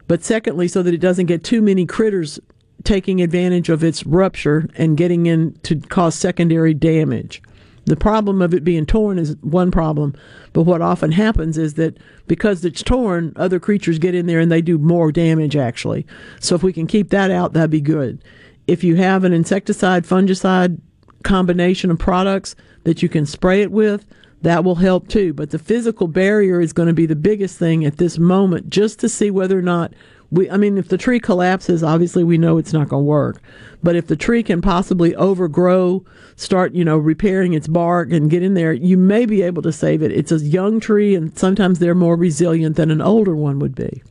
[0.08, 2.38] But secondly so that it doesn't get too many critters
[2.84, 7.42] taking advantage of its rupture and getting in to cause secondary damage.
[7.86, 10.14] The problem of it being torn is one problem,
[10.52, 14.50] but what often happens is that because it's torn, other creatures get in there and
[14.50, 16.04] they do more damage actually.
[16.40, 18.22] So if we can keep that out, that'd be good.
[18.66, 20.80] If you have an insecticide, fungicide
[21.22, 24.04] combination of products that you can spray it with,
[24.42, 25.32] that will help too.
[25.32, 28.98] But the physical barrier is going to be the biggest thing at this moment, just
[29.00, 29.92] to see whether or not
[30.30, 33.40] we, I mean, if the tree collapses, obviously we know it's not going to work.
[33.82, 36.04] But if the tree can possibly overgrow,
[36.34, 39.72] start, you know, repairing its bark and get in there, you may be able to
[39.72, 40.10] save it.
[40.10, 44.02] It's a young tree, and sometimes they're more resilient than an older one would be.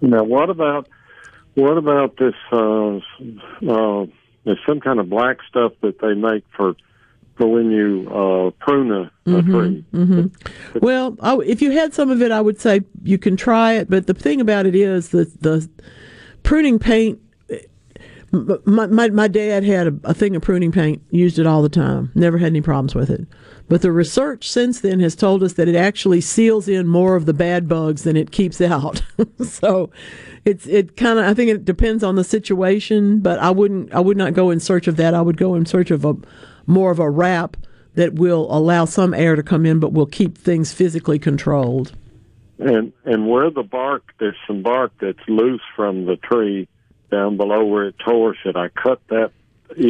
[0.00, 0.88] Now, what about
[1.54, 2.34] what about this?
[2.52, 4.06] Uh, uh,
[4.44, 6.74] there's some kind of black stuff that they make for
[7.36, 9.84] for when you uh, prune a, a tree.
[9.92, 10.26] hmm
[10.80, 13.90] Well, I, if you had some of it, I would say you can try it.
[13.90, 15.68] But the thing about it is that the
[16.42, 17.20] pruning paint.
[18.32, 21.68] My, my my dad had a, a thing of pruning paint, used it all the
[21.68, 23.24] time, never had any problems with it.
[23.68, 27.24] But the research since then has told us that it actually seals in more of
[27.26, 29.02] the bad bugs than it keeps out.
[29.44, 29.90] so
[30.44, 34.00] it's it kind of I think it depends on the situation, but I wouldn't I
[34.00, 35.14] would not go in search of that.
[35.14, 36.14] I would go in search of a
[36.66, 37.56] more of a wrap
[37.94, 41.92] that will allow some air to come in, but will keep things physically controlled.
[42.58, 46.68] And and where the bark, there's some bark that's loose from the tree
[47.10, 48.34] down below where it tore.
[48.34, 49.32] Should I cut that?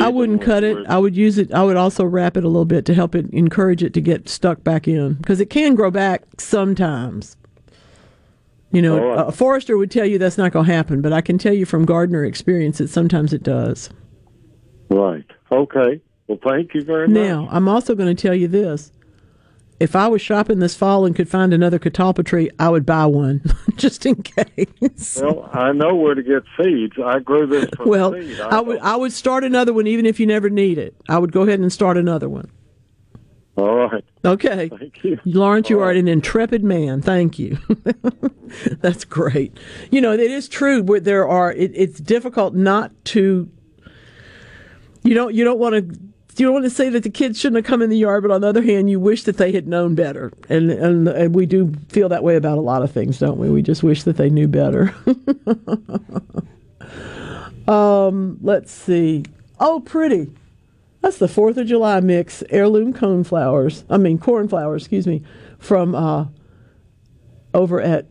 [0.01, 0.87] I wouldn't cut it.
[0.89, 1.53] I would use it.
[1.53, 4.29] I would also wrap it a little bit to help it encourage it to get
[4.29, 7.37] stuck back in because it can grow back sometimes.
[8.73, 9.29] You know, oh, right.
[9.29, 11.65] a forester would tell you that's not going to happen, but I can tell you
[11.67, 13.91] from gardener experience that sometimes it does.
[14.91, 15.25] Right.
[15.53, 16.01] Okay.
[16.29, 17.15] Well, thank you very much.
[17.15, 18.93] Now, I'm also going to tell you this.
[19.79, 23.05] If I was shopping this fall and could find another catalpa tree, I would buy
[23.07, 23.43] one
[23.77, 25.21] just in case.
[25.21, 26.95] Well, I know where to get seeds.
[27.05, 28.41] I grew this from Well, seed.
[28.41, 30.97] I would I would start another one even if you never need it.
[31.11, 32.51] I would go ahead and start another one.
[33.57, 34.05] All right.
[34.25, 34.69] Okay.
[34.71, 35.21] Thank you.
[35.27, 37.01] Lawrence, you are an intrepid man.
[37.03, 37.59] Thank you.
[38.81, 39.57] That's great.
[39.91, 40.83] You know, it is true.
[40.83, 43.51] Where there are, it, it's difficult not to.
[45.03, 45.35] You don't.
[45.35, 45.99] You don't want to.
[46.39, 48.31] You don't want to say that the kids shouldn't have come in the yard, but
[48.31, 51.47] on the other hand, you wish that they had known better, and and, and we
[51.47, 53.49] do feel that way about a lot of things, don't we?
[53.49, 54.95] We just wish that they knew better.
[57.69, 59.25] um, let's see.
[59.59, 60.31] Oh, pretty.
[61.01, 63.85] That's the Fourth of July mix, heirloom cone flowers.
[63.89, 65.23] I mean cornflowers, excuse me,
[65.59, 66.27] from uh,
[67.55, 68.07] over at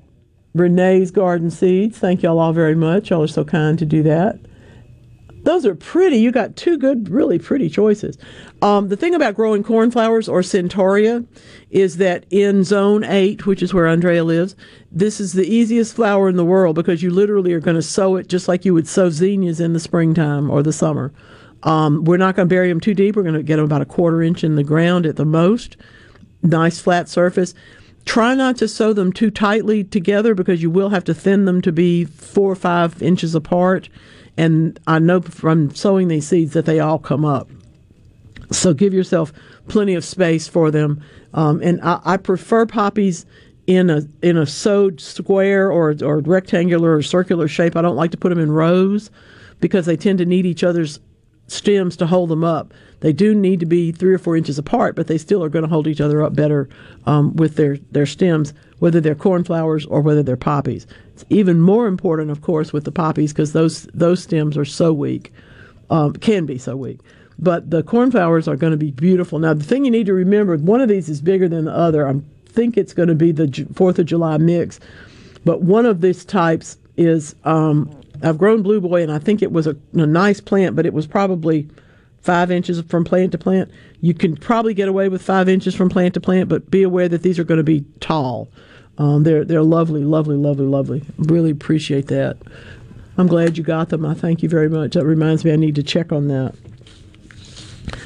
[0.55, 1.97] Renee's Garden Seeds.
[1.99, 3.09] Thank y'all all very much.
[3.09, 4.39] Y'all are so kind to do that.
[5.45, 6.17] Those are pretty.
[6.17, 8.17] You got two good, really pretty choices.
[8.63, 11.23] Um, the thing about growing cornflowers or centaurea
[11.69, 14.55] is that in zone eight, which is where Andrea lives,
[14.91, 18.15] this is the easiest flower in the world because you literally are going to sow
[18.15, 21.13] it just like you would sow zinnias in the springtime or the summer.
[21.61, 23.15] Um, we're not going to bury them too deep.
[23.15, 25.77] We're going to get them about a quarter inch in the ground at the most.
[26.41, 27.53] Nice flat surface.
[28.03, 31.61] Try not to sow them too tightly together because you will have to thin them
[31.61, 33.89] to be four or five inches apart.
[34.38, 37.49] And I know from sowing these seeds that they all come up.
[38.51, 39.33] So give yourself
[39.67, 41.01] plenty of space for them.
[41.33, 43.25] Um, and I, I prefer poppies
[43.67, 47.75] in a in a sewed square or or rectangular or circular shape.
[47.75, 49.09] I don't like to put them in rows
[49.59, 50.99] because they tend to need each other's
[51.47, 52.73] stems to hold them up.
[53.01, 55.63] They do need to be three or four inches apart, but they still are going
[55.63, 56.67] to hold each other up better
[57.05, 60.87] um, with their, their stems, whether they're cornflowers or whether they're poppies.
[61.13, 64.91] It's even more important, of course, with the poppies because those those stems are so
[64.91, 65.31] weak,
[65.89, 66.99] um, can be so weak.
[67.37, 69.39] But the cornflowers are going to be beautiful.
[69.39, 72.07] Now, the thing you need to remember, one of these is bigger than the other.
[72.07, 74.79] I think it's going to be the Fourth of July mix,
[75.43, 79.51] but one of these types is um, I've grown Blue Boy, and I think it
[79.51, 81.68] was a, a nice plant, but it was probably
[82.22, 83.70] five inches from plant to plant.
[84.01, 87.07] You can probably get away with five inches from plant to plant, but be aware
[87.07, 88.49] that these are going to be tall.
[88.97, 91.03] Um, they're they're lovely, lovely, lovely, lovely.
[91.18, 92.38] Really appreciate that.
[93.18, 94.05] I'm glad you got them.
[94.05, 94.93] I thank you very much.
[94.93, 96.55] That reminds me, I need to check on that.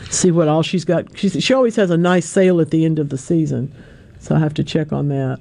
[0.09, 1.17] See what all she's got.
[1.17, 3.73] She she always has a nice sale at the end of the season,
[4.19, 5.39] so I have to check on that.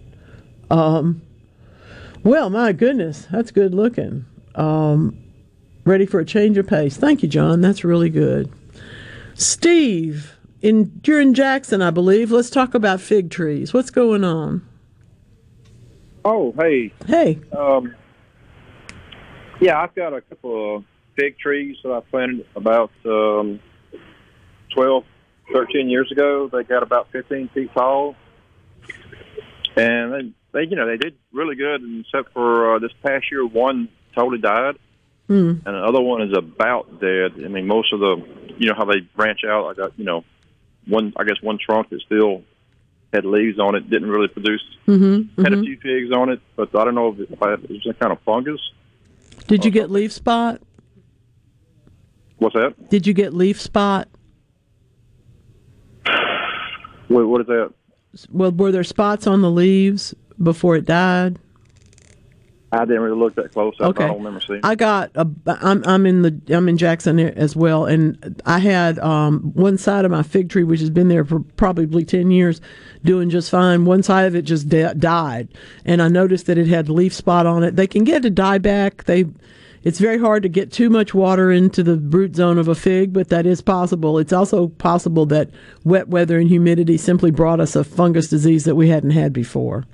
[0.70, 1.22] Um,
[2.22, 4.26] well, my goodness, that's good looking.
[4.58, 5.16] Um,
[5.84, 6.96] ready for a change of pace.
[6.96, 7.60] Thank you, John.
[7.60, 8.52] That's really good.
[9.34, 12.32] Steve, in you're in Jackson, I believe.
[12.32, 13.72] Let's talk about fig trees.
[13.72, 14.66] What's going on?
[16.24, 16.92] Oh, hey.
[17.06, 17.38] Hey.
[17.56, 17.94] Um,
[19.60, 20.84] yeah, I've got a couple of
[21.16, 23.60] fig trees that I planted about um,
[24.74, 25.04] 12,
[25.52, 26.48] 13 years ago.
[26.52, 28.16] They got about 15 feet tall.
[29.76, 33.46] And they, they you know, they did really good, except for uh, this past year,
[33.46, 34.76] one totally died.
[35.28, 35.66] Mm.
[35.66, 37.32] and another one is about dead.
[37.44, 38.16] I mean, most of the,
[38.56, 39.66] you know, how they branch out.
[39.68, 40.24] I got, you know,
[40.86, 41.12] one.
[41.16, 42.42] I guess one trunk that still
[43.12, 44.62] had leaves on it, didn't really produce.
[44.86, 47.54] Mm-hmm, Had a few figs on it, but I don't know if, it, if I,
[47.54, 48.60] it was some kind of fungus.
[49.46, 50.60] Did you get leaf spot?
[52.38, 52.88] What's that?
[52.90, 54.08] Did you get leaf spot?
[57.08, 57.72] What, what is that?
[58.30, 61.38] Well, were there spots on the leaves before it died?
[62.70, 63.74] I didn't really look that close.
[63.80, 64.04] Okay.
[64.04, 64.60] I don't remember seeing.
[64.62, 68.98] I got a, I'm I'm in the I'm in Jackson as well, and I had
[68.98, 72.60] um, one side of my fig tree, which has been there for probably ten years,
[73.04, 73.86] doing just fine.
[73.86, 75.48] One side of it just di- died,
[75.86, 77.76] and I noticed that it had leaf spot on it.
[77.76, 79.04] They can get a dieback.
[79.04, 79.24] They
[79.84, 83.12] it's very hard to get too much water into the root zone of a fig,
[83.12, 84.18] but that is possible.
[84.18, 85.50] It's also possible that
[85.84, 89.84] wet weather and humidity simply brought us a fungus disease that we hadn't had before.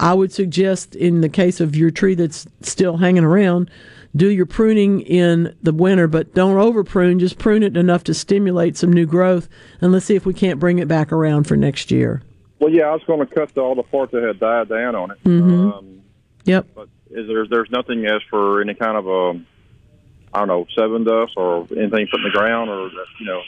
[0.00, 3.70] I would suggest, in the case of your tree that's still hanging around,
[4.16, 7.18] do your pruning in the winter, but don't over prune.
[7.18, 9.48] Just prune it enough to stimulate some new growth,
[9.80, 12.22] and let's see if we can't bring it back around for next year.
[12.60, 14.94] Well, yeah, I was going to cut the, all the parts that had died down
[14.94, 15.22] on it.
[15.24, 15.70] Mm-hmm.
[15.72, 16.00] Um,
[16.44, 16.66] Yep.
[16.74, 19.40] but is there there's nothing as for any kind of a
[20.34, 23.40] I don't know Sevin dust or anything put in the ground or you know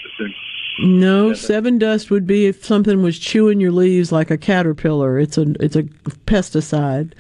[0.79, 5.19] No, Sevin dust would be if something was chewing your leaves like a caterpillar.
[5.19, 5.85] It's a it's a
[6.27, 7.13] pesticide.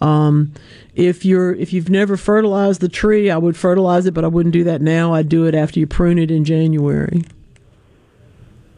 [0.00, 0.52] Um,
[0.94, 4.52] if you're if you've never fertilized the tree, I would fertilize it, but I wouldn't
[4.52, 5.14] do that now.
[5.14, 7.24] I'd do it after you prune it in January.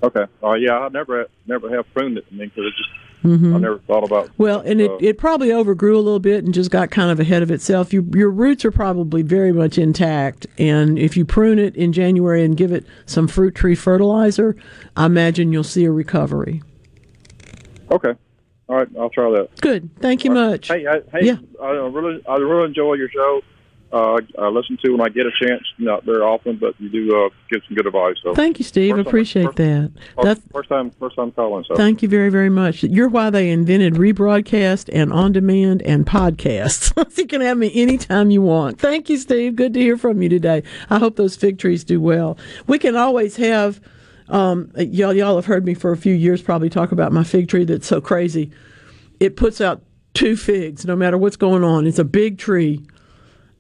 [0.03, 0.27] Okay.
[0.43, 2.27] Uh, yeah, I never never have pruned it.
[2.31, 2.91] I mean, because it just
[3.25, 3.55] Mhm.
[3.55, 4.31] I never thought about.
[4.39, 7.19] Well, and it, uh, it probably overgrew a little bit and just got kind of
[7.19, 7.93] ahead of itself.
[7.93, 12.45] You, your roots are probably very much intact, and if you prune it in January
[12.45, 14.55] and give it some fruit tree fertilizer,
[14.97, 16.63] I imagine you'll see a recovery.
[17.91, 18.13] Okay.
[18.69, 19.49] All right, I'll try that.
[19.63, 19.89] Good.
[20.01, 20.69] Thank you much.
[20.69, 21.37] Hey, I, hey, Yeah.
[21.63, 23.41] I really, I really enjoy your show.
[23.91, 27.25] Uh, I listen to when I get a chance, not very often, but you do
[27.25, 28.17] uh, give some good advice.
[28.23, 28.91] So Thank you, Steve.
[28.91, 29.91] First time- Appreciate first- that.
[30.15, 31.65] First, That's, first time, first time calling.
[31.67, 32.83] So Thank you very, very much.
[32.83, 36.93] You're why they invented rebroadcast and on demand and podcasts.
[37.19, 38.79] you can have me anytime you want.
[38.79, 39.57] Thank you, Steve.
[39.57, 40.63] Good to hear from you today.
[40.91, 42.37] I hope those fig trees do well.
[42.67, 43.81] We can always have,
[44.29, 47.49] um, y'all, y'all have heard me for a few years probably talk about my fig
[47.49, 48.51] tree that's so crazy.
[49.19, 49.83] It puts out
[50.13, 51.87] two figs no matter what's going on.
[51.87, 52.83] It's a big tree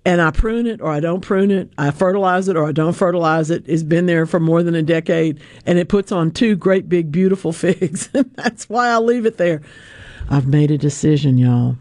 [0.09, 2.95] and I prune it or I don't prune it, I fertilize it or I don't
[2.95, 3.65] fertilize it.
[3.67, 7.13] It's been there for more than a decade and it puts on two great big
[7.13, 8.09] beautiful figs.
[8.35, 9.61] That's why I leave it there.
[10.31, 11.77] I've made a decision, y'all.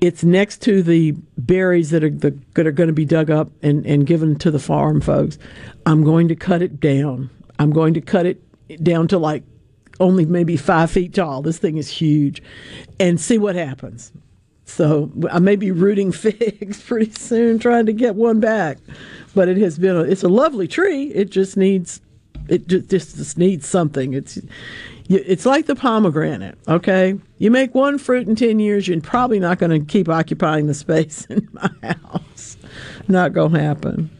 [0.00, 3.50] It's next to the berries that are the, that are going to be dug up
[3.60, 5.36] and, and given to the farm folks.
[5.84, 7.28] I'm going to cut it down.
[7.58, 8.40] I'm going to cut it
[8.84, 9.42] down to like
[9.98, 11.42] only maybe five feet tall.
[11.42, 12.40] This thing is huge,
[13.00, 14.12] and see what happens.
[14.68, 18.78] So I may be rooting figs pretty soon, trying to get one back.
[19.34, 21.04] But it has been a, it's a lovely tree.
[21.06, 22.00] It just needs
[22.48, 24.14] it just, just needs something.
[24.14, 24.38] It's
[25.08, 26.58] it's like the pomegranate.
[26.66, 30.66] Okay, you make one fruit in ten years, you're probably not going to keep occupying
[30.66, 32.56] the space in my house.
[33.06, 34.10] Not going to happen.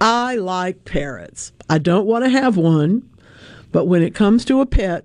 [0.00, 1.52] I like parrots.
[1.68, 3.08] I don't want to have one,
[3.72, 5.04] but when it comes to a pet,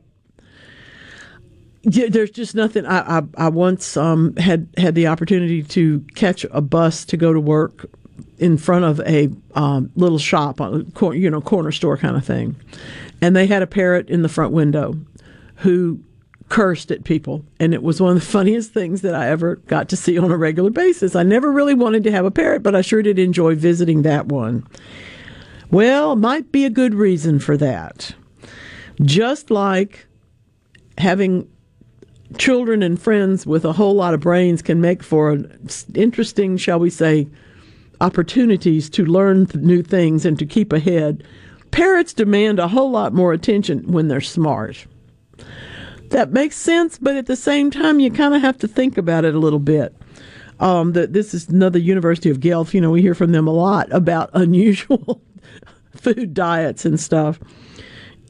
[1.84, 2.86] yeah, there's just nothing.
[2.86, 7.34] I I, I once um, had had the opportunity to catch a bus to go
[7.34, 7.86] to work
[8.38, 10.60] in front of a um, little shop,
[10.94, 12.56] cor- you know, corner store kind of thing,
[13.22, 14.96] and they had a parrot in the front window,
[15.58, 16.00] who
[16.50, 19.90] cursed at people, and it was one of the funniest things that I ever got
[19.90, 21.16] to see on a regular basis.
[21.16, 24.28] I never really wanted to have a parrot, but I sure did enjoy visiting that
[24.28, 24.66] one.
[25.70, 28.14] Well, might be a good reason for that.
[29.02, 30.06] Just like
[30.98, 31.50] having
[32.38, 35.38] children and friends with a whole lot of brains can make for
[35.94, 37.28] interesting, shall we say,
[38.02, 41.24] opportunities to learn new things and to keep ahead.
[41.72, 44.86] Parrots demand a whole lot more attention when they're smart.
[46.10, 49.26] That makes sense, but at the same time, you kind of have to think about
[49.26, 49.96] it a little bit.
[50.60, 52.74] Um, this is another University of Guelph.
[52.74, 55.22] You know, we hear from them a lot about unusual
[55.96, 57.40] food diets and stuff.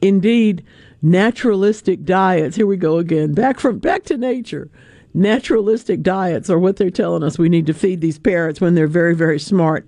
[0.01, 0.63] Indeed,
[1.03, 2.55] naturalistic diets.
[2.55, 3.33] Here we go again.
[3.33, 4.71] Back from back to nature.
[5.13, 8.87] Naturalistic diets are what they're telling us we need to feed these parrots when they're
[8.87, 9.87] very very smart.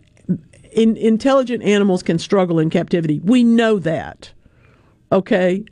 [0.74, 3.22] In, intelligent animals can struggle in captivity.
[3.24, 4.34] We know that.
[5.12, 5.64] Okay?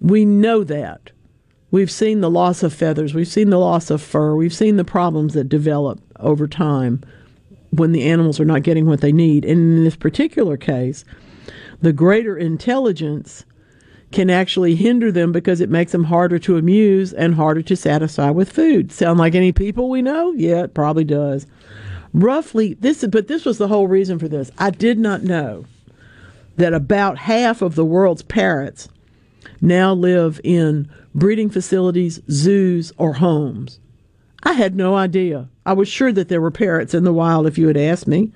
[0.00, 1.10] We know that.
[1.72, 4.84] We've seen the loss of feathers, we've seen the loss of fur, we've seen the
[4.84, 7.02] problems that develop over time
[7.70, 9.44] when the animals are not getting what they need.
[9.44, 11.04] And in this particular case,
[11.80, 13.44] the greater intelligence
[14.12, 18.30] can actually hinder them because it makes them harder to amuse and harder to satisfy
[18.30, 18.90] with food.
[18.90, 20.32] Sound like any people we know?
[20.32, 21.46] Yeah, it probably does.
[22.12, 24.50] Roughly, this but this was the whole reason for this.
[24.58, 25.64] I did not know
[26.56, 28.88] that about half of the world's parrots
[29.60, 33.78] now live in breeding facilities, zoos, or homes.
[34.42, 35.48] I had no idea.
[35.64, 38.32] I was sure that there were parrots in the wild if you had asked me.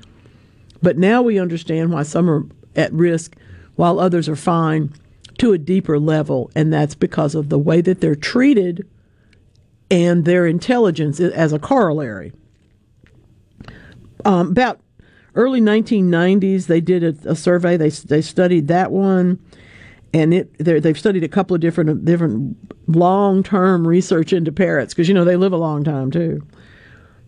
[0.83, 2.45] But now we understand why some are
[2.77, 3.37] at risk
[3.75, 4.93] while others are fine
[5.39, 8.89] to a deeper level, and that's because of the way that they're treated
[9.91, 12.33] and their intelligence as a corollary.
[14.25, 14.81] Um, about
[15.35, 17.77] early 1990s, they did a, a survey.
[17.77, 19.39] They they studied that one,
[20.13, 22.57] and it they've studied a couple of different different
[22.89, 26.47] long term research into parrots because you know they live a long time too.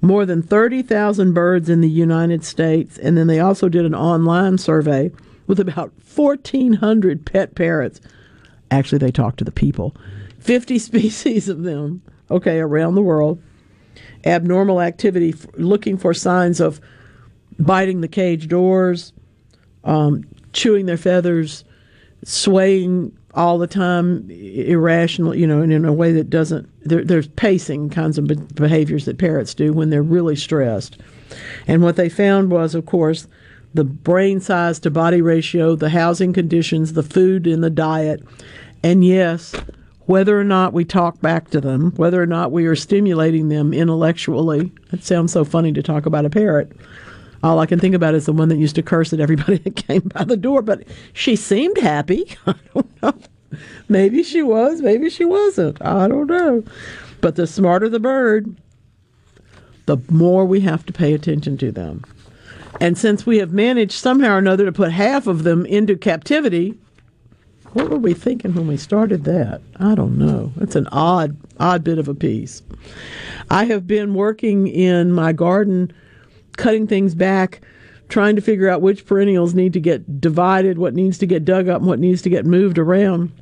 [0.02, 4.58] More than 30,000 birds in the United States, and then they also did an online
[4.58, 5.10] survey
[5.46, 8.00] with about 1,400 pet parrots.
[8.70, 9.94] Actually, they talked to the people.
[10.40, 13.42] 50 species of them, okay, around the world.
[14.24, 16.80] Abnormal activity, looking for signs of
[17.58, 19.12] biting the cage doors,
[19.84, 21.64] um, chewing their feathers,
[22.24, 27.28] swaying all the time, irrational, you know, and in a way that doesn't, there, there's
[27.28, 30.96] pacing kinds of behaviors that parrots do when they're really stressed.
[31.66, 33.28] And what they found was, of course,
[33.76, 38.22] the brain size to body ratio, the housing conditions, the food and the diet,
[38.82, 39.54] and yes,
[40.06, 43.74] whether or not we talk back to them, whether or not we are stimulating them
[43.74, 44.72] intellectually.
[44.92, 46.72] It sounds so funny to talk about a parrot.
[47.42, 49.76] All I can think about is the one that used to curse at everybody that
[49.76, 52.36] came by the door, but she seemed happy.
[52.46, 53.14] I don't know.
[53.88, 55.80] Maybe she was, maybe she wasn't.
[55.84, 56.64] I don't know.
[57.20, 58.56] But the smarter the bird,
[59.86, 62.04] the more we have to pay attention to them.
[62.80, 66.74] And since we have managed somehow or another to put half of them into captivity,
[67.72, 69.60] what were we thinking when we started that?
[69.78, 70.52] I don't know.
[70.60, 72.62] It's an odd, odd bit of a piece.
[73.50, 75.92] I have been working in my garden,
[76.56, 77.60] cutting things back,
[78.08, 81.68] trying to figure out which perennials need to get divided, what needs to get dug
[81.68, 83.32] up, and what needs to get moved around.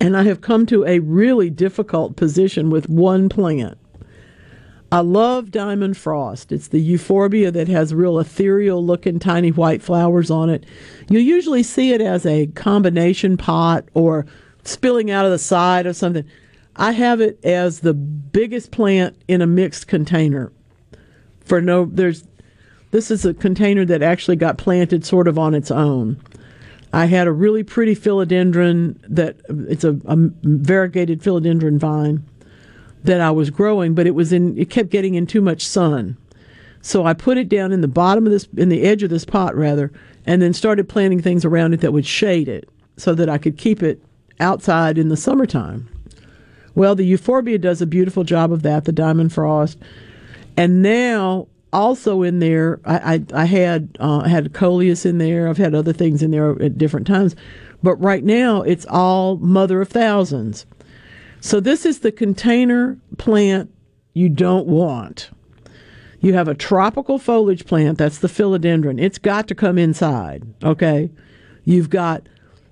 [0.00, 3.78] And I have come to a really difficult position with one plant.
[4.90, 6.50] I love diamond frost.
[6.50, 10.64] It's the euphorbia that has real ethereal looking tiny white flowers on it.
[11.10, 14.24] You usually see it as a combination pot or
[14.64, 16.24] spilling out of the side of something.
[16.76, 20.52] I have it as the biggest plant in a mixed container.
[21.40, 22.24] For no there's
[22.90, 26.18] this is a container that actually got planted sort of on its own.
[26.94, 32.24] I had a really pretty philodendron that it's a, a variegated philodendron vine
[33.04, 36.16] that I was growing, but it was in it kept getting in too much sun.
[36.80, 39.24] So I put it down in the bottom of this in the edge of this
[39.24, 39.92] pot rather,
[40.26, 43.56] and then started planting things around it that would shade it so that I could
[43.58, 44.02] keep it
[44.40, 45.88] outside in the summertime.
[46.74, 49.78] Well, the euphorbia does a beautiful job of that, the diamond frost.
[50.56, 55.48] And now also in there, I, I, I had uh, had coleus in there.
[55.48, 57.34] I've had other things in there at different times,
[57.82, 60.66] but right now it's all mother of thousands.
[61.40, 63.72] So this is the container plant
[64.12, 65.30] you don't want.
[66.20, 69.00] You have a tropical foliage plant, that's the philodendron.
[69.00, 71.10] It's got to come inside, okay?
[71.64, 72.28] You've got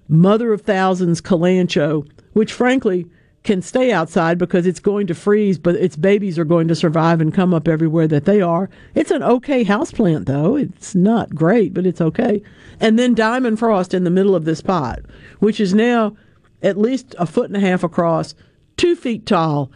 [0.08, 3.06] mother of thousands kalanchoe, which frankly
[3.44, 7.20] can stay outside because it's going to freeze, but its babies are going to survive
[7.20, 8.68] and come up everywhere that they are.
[8.96, 10.56] It's an okay houseplant though.
[10.56, 12.42] It's not great, but it's okay.
[12.80, 14.98] And then diamond frost in the middle of this pot,
[15.38, 16.16] which is now
[16.62, 18.34] at least a foot and a half across
[18.76, 19.70] two feet tall,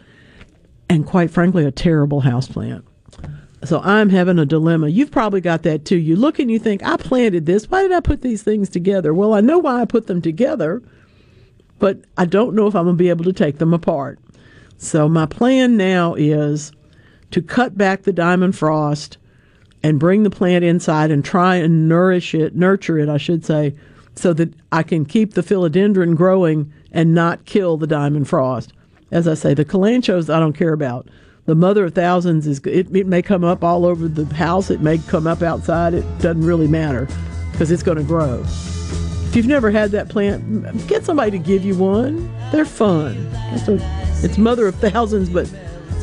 [0.89, 2.85] and quite frankly, a terrible houseplant.
[3.65, 4.89] So I'm having a dilemma.
[4.89, 5.99] You've probably got that too.
[5.99, 7.69] You look and you think, I planted this.
[7.69, 9.13] Why did I put these things together?
[9.13, 10.83] Well, I know why I put them together,
[11.79, 14.19] but I don't know if I'm going to be able to take them apart.
[14.79, 16.73] So my plan now is
[17.33, 19.19] to cut back the diamond frost
[19.83, 23.75] and bring the plant inside and try and nourish it, nurture it, I should say,
[24.15, 28.73] so that I can keep the philodendron growing and not kill the diamond frost
[29.11, 31.09] as I say, the kalanchoes I don't care about.
[31.47, 34.71] The mother of thousands is it, it may come up all over the house.
[34.71, 35.95] It may come up outside.
[35.95, 37.09] It doesn't really matter
[37.53, 38.43] because it's going to grow.
[38.45, 42.31] If you've never had that plant, get somebody to give you one.
[42.53, 43.29] They're fun.
[43.53, 43.79] It's, a,
[44.25, 45.49] it's mother of thousands, but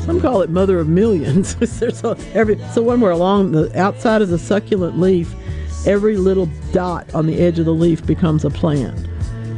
[0.06, 1.56] some call it mother of millions.
[1.80, 5.34] There's a, every, so we're along the outside of the succulent leaf,
[5.86, 9.08] every little dot on the edge of the leaf becomes a plant.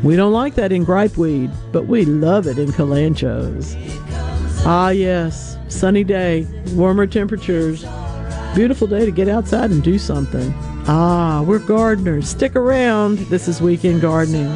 [0.03, 3.75] We don't like that in gripeweed, but we love it in kalanchoes.
[4.65, 7.85] Ah, yes, sunny day, warmer temperatures.
[8.55, 10.53] Beautiful day to get outside and do something.
[10.87, 12.29] Ah, we're gardeners.
[12.29, 13.19] Stick around.
[13.29, 14.49] This is Weekend Gardening.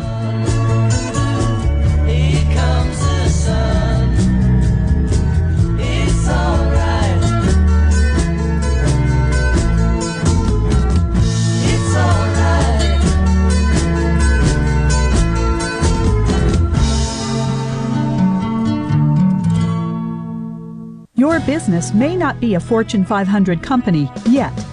[21.24, 24.73] Your business may not be a Fortune 500 company yet.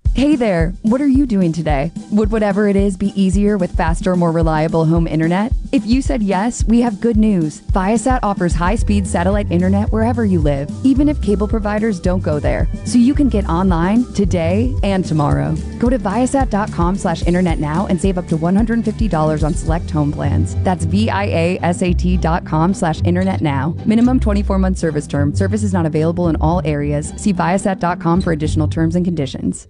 [0.13, 1.89] Hey there, what are you doing today?
[2.11, 5.53] Would whatever it is be easier with faster, more reliable home internet?
[5.71, 7.61] If you said yes, we have good news.
[7.71, 12.67] Viasat offers high-speed satellite internet wherever you live, even if cable providers don't go there.
[12.85, 15.55] So you can get online today and tomorrow.
[15.79, 20.55] Go to viasat.com slash internet now and save up to $150 on select home plans.
[20.63, 23.77] That's V-I-A-S-A-T dot com slash internet now.
[23.85, 25.33] Minimum 24-month service term.
[25.33, 27.13] Service is not available in all areas.
[27.15, 29.69] See viasat.com for additional terms and conditions.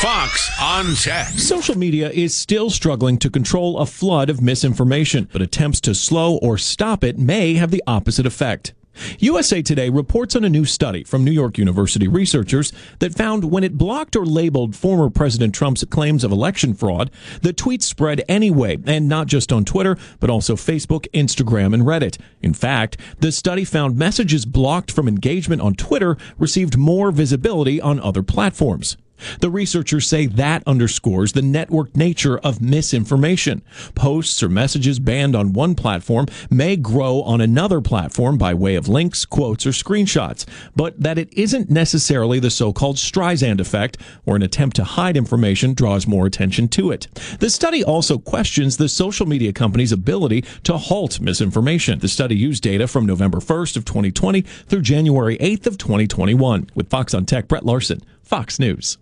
[0.00, 1.26] Fox on Tech.
[1.26, 6.36] Social media is still struggling to control a flood of misinformation, but attempts to slow
[6.36, 8.74] or stop it may have the opposite effect.
[9.18, 13.64] USA Today reports on a new study from New York University researchers that found when
[13.64, 17.10] it blocked or labeled former President Trump's claims of election fraud,
[17.42, 22.18] the tweets spread anyway, and not just on Twitter, but also Facebook, Instagram, and Reddit.
[22.40, 27.98] In fact, the study found messages blocked from engagement on Twitter received more visibility on
[27.98, 28.96] other platforms.
[29.40, 33.62] The researchers say that underscores the networked nature of misinformation.
[33.94, 38.88] Posts or messages banned on one platform may grow on another platform by way of
[38.88, 44.42] links, quotes, or screenshots, but that it isn't necessarily the so-called Streisand effect, where an
[44.42, 47.06] attempt to hide information draws more attention to it.
[47.40, 51.98] The study also questions the social media company's ability to halt misinformation.
[51.98, 56.70] The study used data from November 1st of 2020 through January 8th of 2021.
[56.74, 58.98] With Fox on Tech, Brett Larson, Fox News.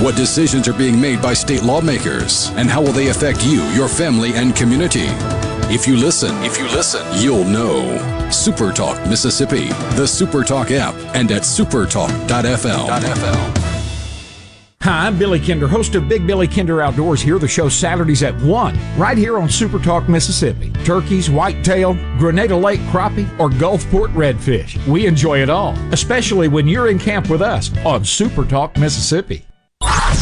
[0.00, 3.86] What decisions are being made by state lawmakers, and how will they affect you, your
[3.88, 5.06] family, and community?
[5.72, 8.30] If you listen, if you listen, you'll know.
[8.30, 12.88] Super Talk Mississippi, the Super Talk app, and at supertalk.fm.
[14.82, 17.38] Hi, I'm Billy Kinder, host of Big Billy Kinder Outdoors here.
[17.38, 20.70] The show Saturdays at 1, right here on Super Talk Mississippi.
[20.84, 24.84] Turkeys, whitetail, Grenada Lake crappie, or Gulfport redfish.
[24.86, 29.44] We enjoy it all, especially when you're in camp with us on Super Talk Mississippi.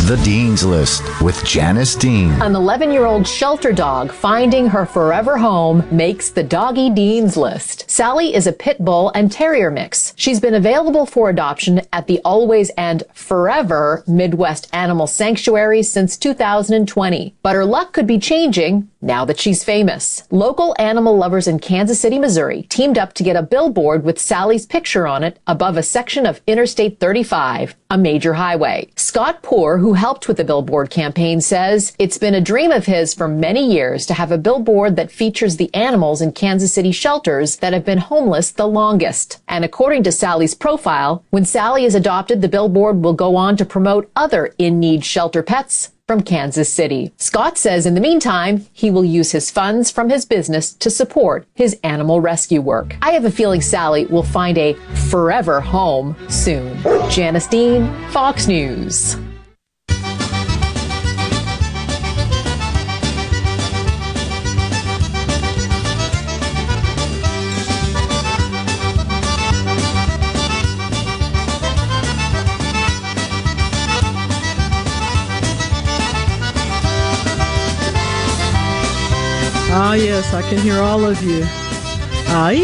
[0.06, 2.30] The Dean's List with Janice Dean.
[2.40, 7.90] An 11 year old shelter dog finding her forever home makes the Doggy Dean's List.
[7.90, 10.12] Sally is a pit bull and terrier mix.
[10.14, 17.34] She's been available for adoption at the Always and Forever Midwest Animal Sanctuary since 2020.
[17.42, 20.22] But her luck could be changing now that she's famous.
[20.30, 24.66] Local animal lovers in Kansas City, Missouri teamed up to get a billboard with Sally's
[24.66, 28.88] picture on it above a section of Interstate 35, a major highway.
[28.96, 33.14] Scott Poor, who helped with the billboard campaign, says it's been a dream of his
[33.14, 37.56] for many years to have a billboard that features the animals in Kansas City shelters
[37.56, 39.40] that have been homeless the longest.
[39.48, 43.64] And according to Sally's profile, when Sally is adopted, the billboard will go on to
[43.64, 47.12] promote other in need shelter pets from Kansas City.
[47.16, 51.46] Scott says in the meantime, he will use his funds from his business to support
[51.54, 52.96] his animal rescue work.
[53.02, 54.74] I have a feeling Sally will find a
[55.10, 56.80] forever home soon.
[57.10, 59.16] Janice Dean, Fox News.
[79.78, 81.42] Ah, yes, I can hear all of you.
[82.28, 82.56] Aye.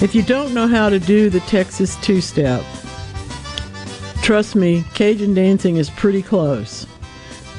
[0.00, 2.64] If you don't know how to do the Texas two step,
[4.22, 6.86] trust me, Cajun dancing is pretty close.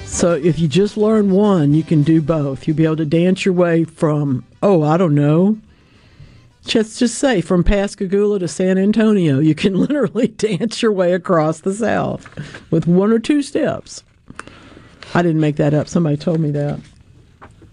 [0.05, 2.67] So if you just learn one, you can do both.
[2.67, 5.59] You'll be able to dance your way from, oh, I don't know,
[6.73, 9.39] let's just say from Pascagoula to San Antonio.
[9.39, 12.27] You can literally dance your way across the South
[12.71, 14.03] with one or two steps.
[15.13, 15.87] I didn't make that up.
[15.87, 16.79] Somebody told me that.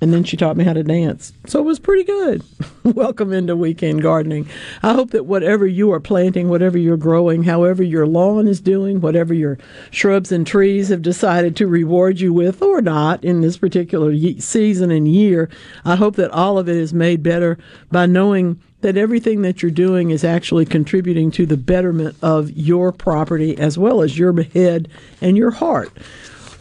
[0.03, 1.35] And then she taught me how to dance.
[1.47, 2.43] So it was pretty good.
[2.85, 4.49] Welcome into weekend gardening.
[4.83, 9.03] I hope that whatever you are planting, whatever you're growing, however your lawn is doing,
[9.03, 9.59] whatever your
[9.91, 14.91] shrubs and trees have decided to reward you with or not in this particular season
[14.91, 15.51] and year,
[15.85, 17.59] I hope that all of it is made better
[17.91, 22.91] by knowing that everything that you're doing is actually contributing to the betterment of your
[22.91, 24.89] property as well as your head
[25.21, 25.93] and your heart.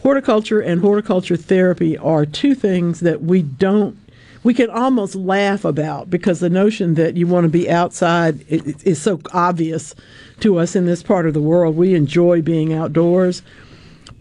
[0.02, 3.98] Horticulture and horticulture therapy are two things that we don't
[4.42, 9.00] we can almost laugh about because the notion that you want to be outside is
[9.00, 9.94] so obvious
[10.40, 11.76] to us in this part of the world.
[11.76, 13.42] We enjoy being outdoors.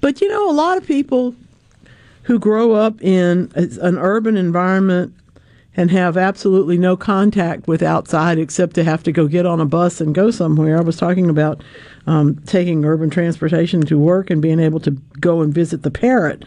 [0.02, 1.36] But you know, a lot of people
[2.24, 5.14] who grow up in an urban environment
[5.80, 9.66] and have absolutely no contact with outside except to have to go get on a
[9.66, 10.78] bus and go somewhere.
[10.78, 11.64] I was talking about
[12.06, 14.92] um, taking urban transportation to work and being able to
[15.22, 16.44] go and visit the parrot.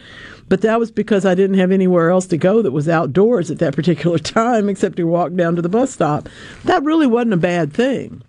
[0.49, 3.57] But that was because I didn't have anywhere else to go that was outdoors at
[3.57, 6.29] that particular time except to walk down to the bus stop.
[6.65, 8.21] That really wasn't a bad thing.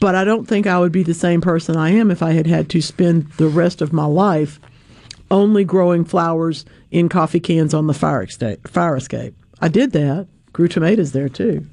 [0.00, 2.46] But I don't think I would be the same person I am if I had
[2.46, 4.60] had to spend the rest of my life
[5.30, 8.26] only growing flowers in coffee cans on the fire.
[8.26, 9.34] Fire escape.
[9.60, 10.28] I did that.
[10.52, 11.66] Grew tomatoes there too.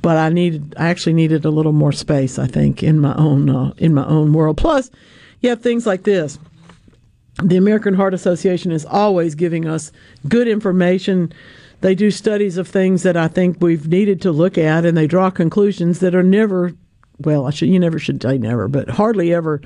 [0.00, 0.74] But I needed.
[0.78, 2.38] I actually needed a little more space.
[2.38, 4.56] I think in my own uh, in my own world.
[4.56, 4.90] Plus,
[5.40, 6.38] you have things like this.
[7.42, 9.92] The American Heart Association is always giving us
[10.28, 11.32] good information.
[11.82, 15.06] They do studies of things that I think we've needed to look at, and they
[15.06, 16.72] draw conclusions that are never,
[17.18, 19.60] well, I should you never should say never, but hardly ever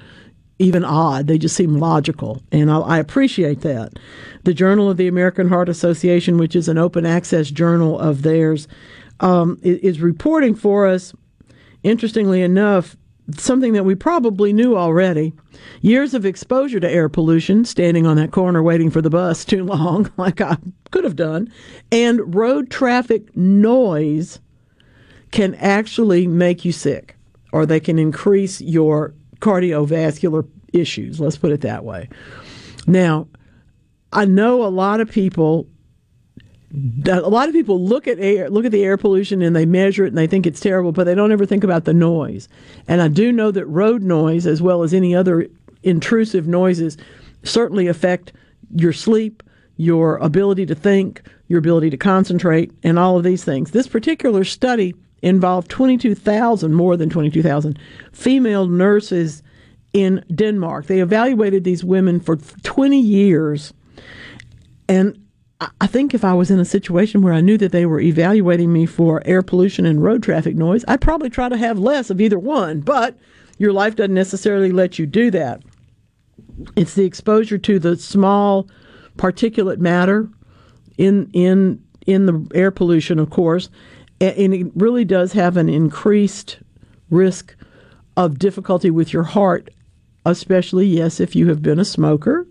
[0.61, 1.27] even odd.
[1.27, 3.99] They just seem logical, and I, I, appreciate that.
[4.45, 8.69] The Journal of the American Heart Association, which is an open access journal of theirs,
[9.21, 11.15] um, is, is reporting for us.
[11.83, 12.95] Interestingly enough,
[13.39, 15.33] something that we probably knew already.
[15.81, 19.65] Years of exposure to air pollution, standing on that corner waiting for the bus too
[19.65, 20.59] long, like I
[20.91, 21.51] could have done,
[21.91, 24.41] and road traffic noise
[25.31, 27.17] can actually make you sick,
[27.51, 31.21] or they can increase your cardiovascular issues.
[31.21, 32.09] Let's put it that way.
[32.87, 33.29] Now,
[34.13, 35.67] I know a lot of people
[37.09, 40.05] a lot of people look at air look at the air pollution and they measure
[40.05, 42.49] it and they think it's terrible but they don't ever think about the noise
[42.87, 45.49] and i do know that road noise as well as any other
[45.83, 46.97] intrusive noises
[47.43, 48.33] certainly affect
[48.77, 49.43] your sleep
[49.79, 54.45] your ability to think your ability to concentrate and all of these things this particular
[54.45, 57.79] study involved 22,000 more than 22,000
[58.13, 59.43] female nurses
[59.93, 63.73] in Denmark they evaluated these women for 20 years
[64.89, 65.21] and
[65.81, 68.73] I think if I was in a situation where I knew that they were evaluating
[68.73, 72.19] me for air pollution and road traffic noise, I'd probably try to have less of
[72.21, 72.81] either one.
[72.81, 73.19] But
[73.59, 75.63] your life doesn't necessarily let you do that.
[76.77, 78.69] It's the exposure to the small
[79.19, 80.31] particulate matter
[80.97, 83.69] in in in the air pollution, of course,
[84.21, 86.59] and it really does have an increased
[87.11, 87.55] risk
[88.17, 89.71] of difficulty with your heart,
[90.27, 92.47] especially yes if you have been a smoker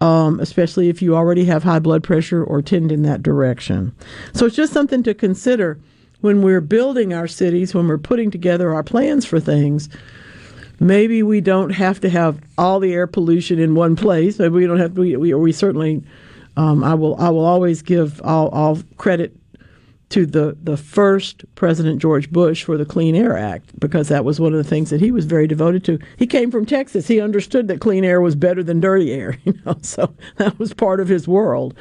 [0.00, 3.94] um, especially if you already have high blood pressure or tend in that direction.
[4.32, 5.78] So it's just something to consider
[6.20, 9.88] when we're building our cities, when we're putting together our plans for things.
[10.78, 14.38] Maybe we don't have to have all the air pollution in one place.
[14.38, 15.00] Maybe we don't have to.
[15.00, 16.02] We, we, we certainly.
[16.56, 17.16] Um, I will.
[17.20, 19.36] I will always give all, all credit
[20.10, 24.40] to the, the first President George Bush for the Clean Air Act because that was
[24.40, 25.98] one of the things that he was very devoted to.
[26.16, 27.06] He came from Texas.
[27.06, 30.74] He understood that clean air was better than dirty air, you know, so that was
[30.74, 31.74] part of his world.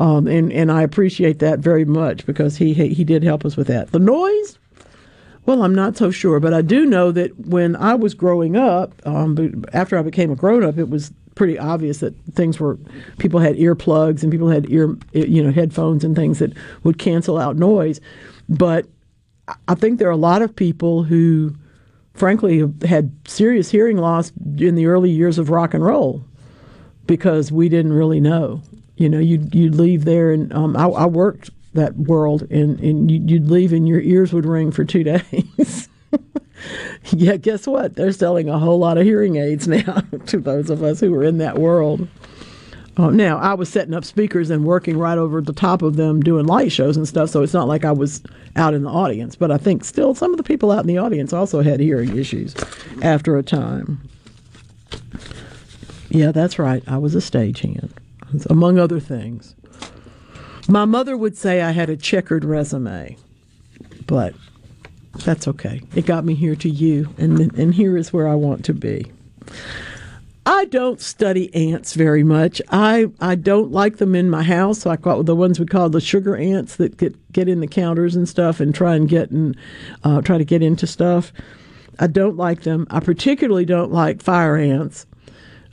[0.00, 3.68] Um, and, and I appreciate that very much because he, he did help us with
[3.68, 3.92] that.
[3.92, 4.58] The noise,
[5.46, 8.94] well, I'm not so sure, but I do know that when I was growing up,
[9.06, 12.78] um, after I became a grown up, it was pretty obvious that things were
[13.18, 16.52] people had earplugs and people had ear you know headphones and things that
[16.82, 18.00] would cancel out noise.
[18.48, 18.86] But
[19.68, 21.54] i think there are a lot of people who
[22.14, 26.24] frankly had serious hearing loss in the early years of rock and roll
[27.06, 28.62] because we didn't really know.
[28.96, 33.10] You know you'd, you'd leave there and um, I, I, worked that world and, and
[33.10, 35.88] you'd leave and your ears would ring for two days
[37.12, 37.96] yeah, guess what?
[37.96, 41.24] They're selling a whole lot of hearing aids now to those of us who were
[41.24, 42.08] in that world.
[42.96, 46.20] Uh, now, I was setting up speakers and working right over the top of them
[46.20, 48.22] doing light shows and stuff, so it's not like I was
[48.54, 49.34] out in the audience.
[49.34, 52.16] But I think still some of the people out in the audience also had hearing
[52.16, 52.54] issues
[53.02, 54.00] after a time.
[56.08, 56.84] Yeah, that's right.
[56.86, 57.90] I was a stagehand,
[58.48, 59.56] among other things.
[60.68, 63.16] My mother would say I had a checkered resume,
[64.06, 64.34] but
[65.18, 65.82] that's okay.
[65.94, 69.12] It got me here to you, and and here is where I want to be.
[70.46, 72.60] I don't study ants very much.
[72.68, 74.84] I, I don't like them in my house.
[74.84, 78.14] I call the ones we call the sugar ants that get get in the counters
[78.14, 79.56] and stuff and try and get and
[80.02, 81.32] uh, try to get into stuff.
[81.98, 82.86] I don't like them.
[82.90, 85.06] I particularly don't like fire ants.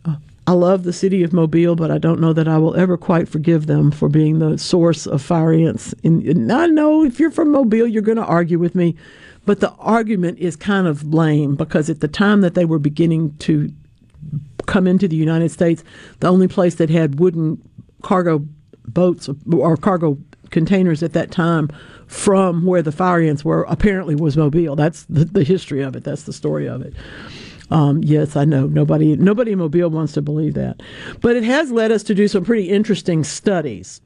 [0.06, 0.16] Uh,
[0.48, 3.28] I love the city of Mobile, but I don't know that I will ever quite
[3.28, 5.94] forgive them for being the source of fire ants.
[6.04, 8.96] And, I know if you're from Mobile, you're going to argue with me
[9.46, 13.36] but the argument is kind of lame because at the time that they were beginning
[13.40, 13.72] to
[14.68, 15.84] come into the United States,
[16.20, 17.62] the only place that had wooden
[18.02, 18.46] cargo
[18.86, 20.18] boats or cargo
[20.50, 21.70] containers at that time
[22.08, 24.76] from where the fire ants were apparently was Mobile.
[24.76, 26.04] That's the, the history of it.
[26.04, 26.94] That's the story of it.
[27.72, 30.82] Um, yes, I know nobody nobody in Mobile wants to believe that,
[31.22, 34.02] but it has led us to do some pretty interesting studies.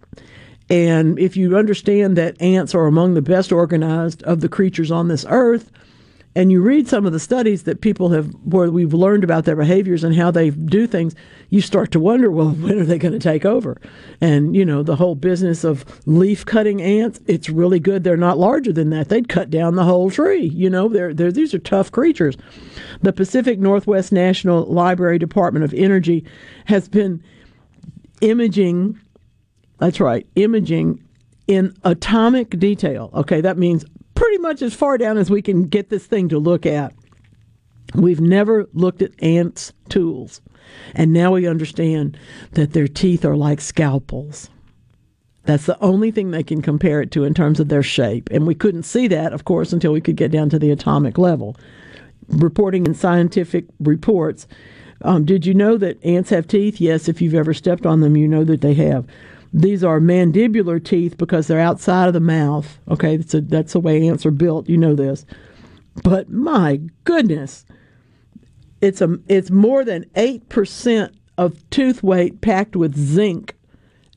[0.69, 5.07] And if you understand that ants are among the best organized of the creatures on
[5.07, 5.71] this earth,
[6.37, 9.55] and you read some of the studies that people have where we've learned about their
[9.55, 11.15] behaviors and how they do things
[11.49, 13.79] you start to wonder well when are they going to take over?
[14.19, 18.37] And you know the whole business of leaf cutting ants it's really good they're not
[18.37, 19.07] larger than that.
[19.07, 20.89] They'd cut down the whole tree you know?
[20.89, 22.35] They're, they're these are tough creatures.
[23.01, 26.25] The Pacific Northwest National Laboratory department of energy
[26.65, 27.23] has been
[28.19, 28.99] imaging
[29.77, 31.01] that's right imaging
[31.47, 33.85] in atomic detail okay that means
[34.15, 36.93] pretty much as far down as we can get this thing to look at.
[37.93, 40.41] We've never looked at ants' tools,
[40.95, 42.17] and now we understand
[42.53, 44.49] that their teeth are like scalpels.
[45.43, 48.29] That's the only thing they can compare it to in terms of their shape.
[48.31, 51.19] And we couldn't see that, of course, until we could get down to the atomic
[51.19, 51.55] level.
[52.29, 54.47] Reporting in scientific reports,
[55.03, 56.81] um, did you know that ants have teeth?
[56.81, 59.05] Yes, if you've ever stepped on them, you know that they have.
[59.55, 62.77] These are mandibular teeth because they're outside of the mouth.
[62.89, 64.67] Okay, that's, a, that's the way ants are built.
[64.67, 65.25] You know this.
[66.03, 67.65] But my goodness,
[68.81, 73.55] it's a it's more than eight percent of tooth weight packed with zinc,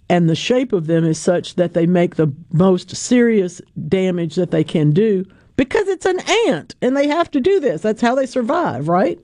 [0.08, 4.50] and the shape of them is such that they make the most serious damage that
[4.50, 5.24] they can do
[5.54, 7.80] because it's an ant and they have to do this.
[7.82, 9.20] That's how they survive, right?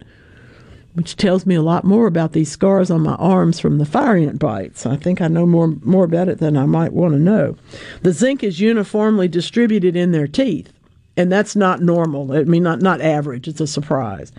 [0.95, 4.16] Which tells me a lot more about these scars on my arms from the fire
[4.16, 4.87] ant bites.
[4.87, 7.57] I think I know more more about it than I might want to know.
[8.03, 10.73] The zinc is uniformly distributed in their teeth,
[11.16, 12.33] and that's not normal.
[12.33, 13.49] I mean, not not average.
[13.49, 14.31] It's a surprise.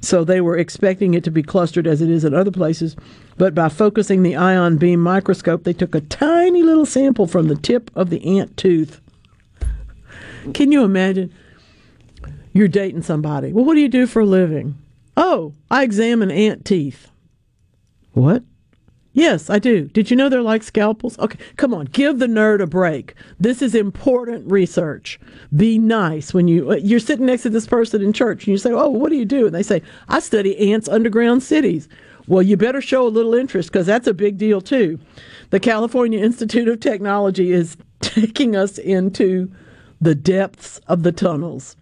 [0.00, 2.94] So they were expecting it to be clustered as it is in other places,
[3.36, 7.56] but by focusing the ion beam microscope, they took a tiny little sample from the
[7.56, 9.00] tip of the ant tooth.
[10.52, 11.32] Can you imagine?
[12.52, 13.52] You're dating somebody.
[13.52, 14.78] Well, what do you do for a living?
[15.16, 17.10] Oh, I examine ant teeth.
[18.12, 18.42] What?
[19.12, 19.86] Yes, I do.
[19.86, 21.16] Did you know they're like scalpels?
[21.20, 23.14] Okay, come on, give the nerd a break.
[23.38, 25.20] This is important research.
[25.54, 28.58] Be nice when you uh, you're sitting next to this person in church and you
[28.58, 31.88] say, "Oh, what do you do?" And they say, "I study ants' underground cities."
[32.26, 34.98] Well, you better show a little interest because that's a big deal too.
[35.50, 39.48] The California Institute of Technology is taking us into
[40.00, 41.76] the depths of the tunnels.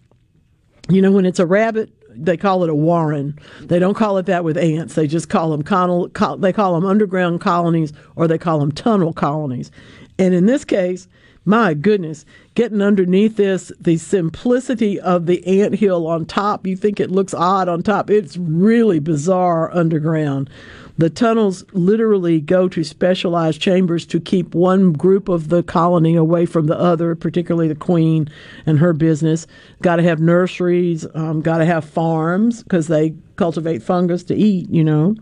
[0.90, 3.38] You know, when it's a rabbit they call it a warren.
[3.60, 4.94] They don't call it that with ants.
[4.94, 9.12] They just call them con- they call them underground colonies or they call them tunnel
[9.12, 9.70] colonies.
[10.18, 11.08] And in this case,
[11.44, 12.24] my goodness,
[12.54, 17.34] getting underneath this, the simplicity of the ant hill on top, you think it looks
[17.34, 18.10] odd on top.
[18.10, 20.48] It's really bizarre underground.
[20.98, 26.46] The tunnels literally go to specialized chambers to keep one group of the colony away
[26.46, 28.28] from the other, particularly the queen
[28.66, 29.46] and her business.
[29.80, 34.68] Got to have nurseries, um, got to have farms because they cultivate fungus to eat,
[34.70, 35.16] you know.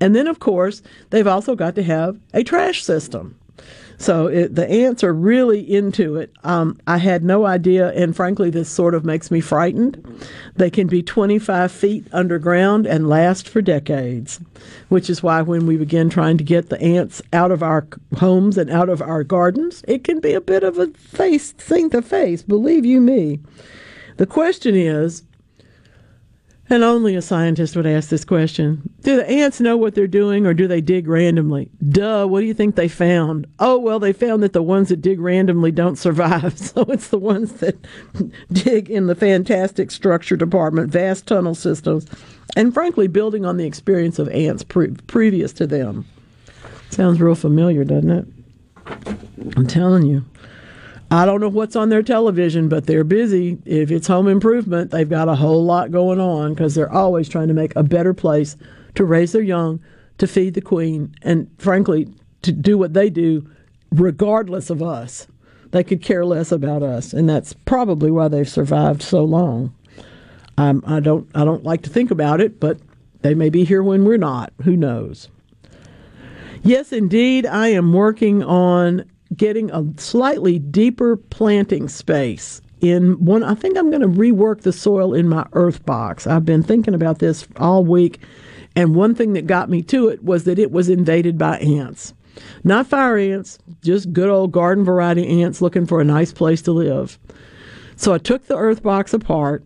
[0.00, 3.36] And then, of course, they've also got to have a trash system.
[3.98, 6.32] So it, the ants are really into it.
[6.44, 10.04] Um, I had no idea, and frankly, this sort of makes me frightened.
[10.54, 14.40] They can be 25 feet underground and last for decades,
[14.88, 17.86] which is why when we begin trying to get the ants out of our
[18.18, 21.90] homes and out of our gardens, it can be a bit of a face thing
[21.90, 23.40] to face, believe you me.
[24.18, 25.22] The question is
[26.68, 28.82] and only a scientist would ask this question.
[29.02, 31.70] Do the ants know what they're doing or do they dig randomly?
[31.88, 33.46] Duh, what do you think they found?
[33.58, 36.54] Oh, well, they found that the ones that dig randomly don't survive.
[36.66, 37.76] So it's the ones that
[38.52, 42.06] dig in the fantastic structure department, vast tunnel systems,
[42.56, 46.06] and frankly, building on the experience of ants pre- previous to them.
[46.90, 48.26] Sounds real familiar, doesn't it?
[49.56, 50.24] I'm telling you.
[51.10, 53.58] I don't know what's on their television, but they're busy.
[53.64, 57.48] If it's home improvement, they've got a whole lot going on because they're always trying
[57.48, 58.56] to make a better place
[58.96, 59.80] to raise their young,
[60.18, 62.12] to feed the queen, and frankly,
[62.42, 63.48] to do what they do
[63.92, 65.28] regardless of us.
[65.70, 69.74] They could care less about us, and that's probably why they've survived so long.
[70.58, 72.78] Um, I don't I don't like to think about it, but
[73.20, 74.52] they may be here when we're not.
[74.62, 75.28] Who knows?
[76.62, 79.04] Yes, indeed, I am working on
[79.34, 84.72] getting a slightly deeper planting space in one I think I'm going to rework the
[84.72, 86.26] soil in my earth box.
[86.26, 88.20] I've been thinking about this all week
[88.76, 92.12] and one thing that got me to it was that it was invaded by ants.
[92.62, 96.72] Not fire ants, just good old garden variety ants looking for a nice place to
[96.72, 97.18] live.
[97.96, 99.64] So I took the earth box apart.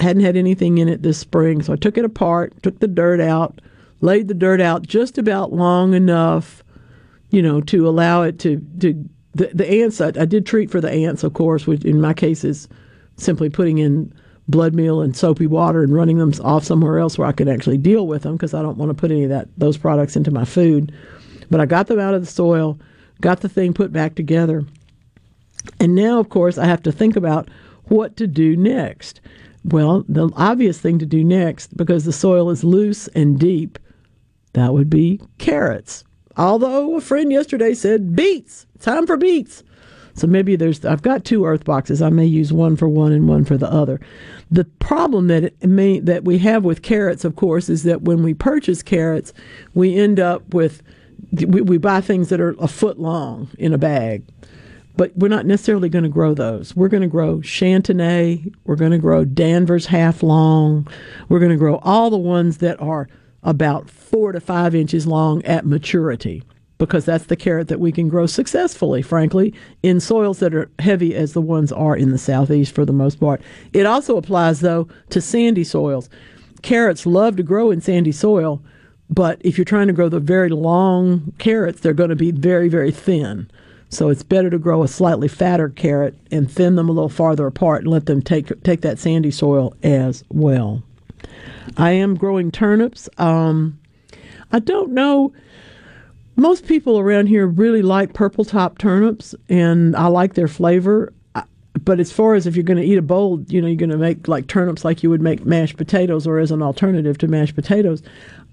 [0.00, 3.20] Hadn't had anything in it this spring, so I took it apart, took the dirt
[3.20, 3.60] out,
[4.00, 6.62] laid the dirt out just about long enough
[7.30, 10.00] you know, to allow it to to the, the ants.
[10.00, 12.68] I, I did treat for the ants, of course, which in my case is
[13.16, 14.12] simply putting in
[14.48, 17.78] blood meal and soapy water and running them off somewhere else where I can actually
[17.78, 20.30] deal with them because I don't want to put any of that those products into
[20.30, 20.92] my food.
[21.50, 22.78] But I got them out of the soil,
[23.20, 24.64] got the thing put back together,
[25.80, 27.48] and now, of course, I have to think about
[27.84, 29.20] what to do next.
[29.64, 33.78] Well, the obvious thing to do next, because the soil is loose and deep,
[34.54, 36.04] that would be carrots.
[36.38, 39.64] Although a friend yesterday said beets, time for beets.
[40.14, 42.00] So maybe there's, I've got two earth boxes.
[42.00, 44.00] I may use one for one and one for the other.
[44.50, 48.22] The problem that it may, that we have with carrots, of course, is that when
[48.22, 49.32] we purchase carrots,
[49.74, 50.82] we end up with,
[51.32, 54.24] we, we buy things that are a foot long in a bag
[54.96, 56.74] but we're not necessarily going to grow those.
[56.74, 58.52] We're going to grow Chantenay.
[58.64, 60.88] We're going to grow Danvers half long.
[61.28, 63.08] We're going to grow all the ones that are
[63.42, 66.42] about four to five inches long at maturity
[66.78, 69.52] because that's the carrot that we can grow successfully, frankly,
[69.82, 73.18] in soils that are heavy as the ones are in the southeast for the most
[73.20, 73.42] part.
[73.72, 76.08] It also applies, though, to sandy soils.
[76.62, 78.62] Carrots love to grow in sandy soil,
[79.10, 82.68] but if you're trying to grow the very long carrots, they're going to be very,
[82.68, 83.50] very thin.
[83.90, 87.46] So it's better to grow a slightly fatter carrot and thin them a little farther
[87.46, 90.82] apart and let them take take that sandy soil as well.
[91.76, 93.08] I am growing turnips.
[93.18, 93.78] Um,
[94.52, 95.32] I don't know.
[96.36, 101.12] Most people around here really like purple top turnips, and I like their flavor.
[101.84, 103.90] But as far as if you're going to eat a bowl, you know, you're going
[103.90, 107.28] to make like turnips like you would make mashed potatoes or as an alternative to
[107.28, 108.02] mashed potatoes.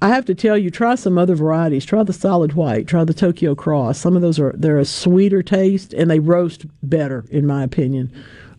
[0.02, 1.86] I have to tell you, try some other varieties.
[1.86, 2.88] Try the solid white.
[2.88, 3.98] Try the Tokyo Cross.
[3.98, 8.12] Some of those are they're a sweeter taste and they roast better, in my opinion.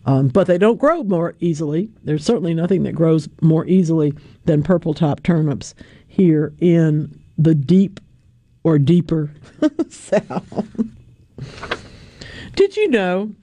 [0.07, 1.91] Um, but they don't grow more easily.
[2.05, 4.13] There's certainly nothing that grows more easily
[4.45, 5.75] than purple top turnips
[6.07, 7.99] here in the deep
[8.63, 9.29] or deeper
[9.89, 10.65] south.
[12.55, 13.35] Did you know?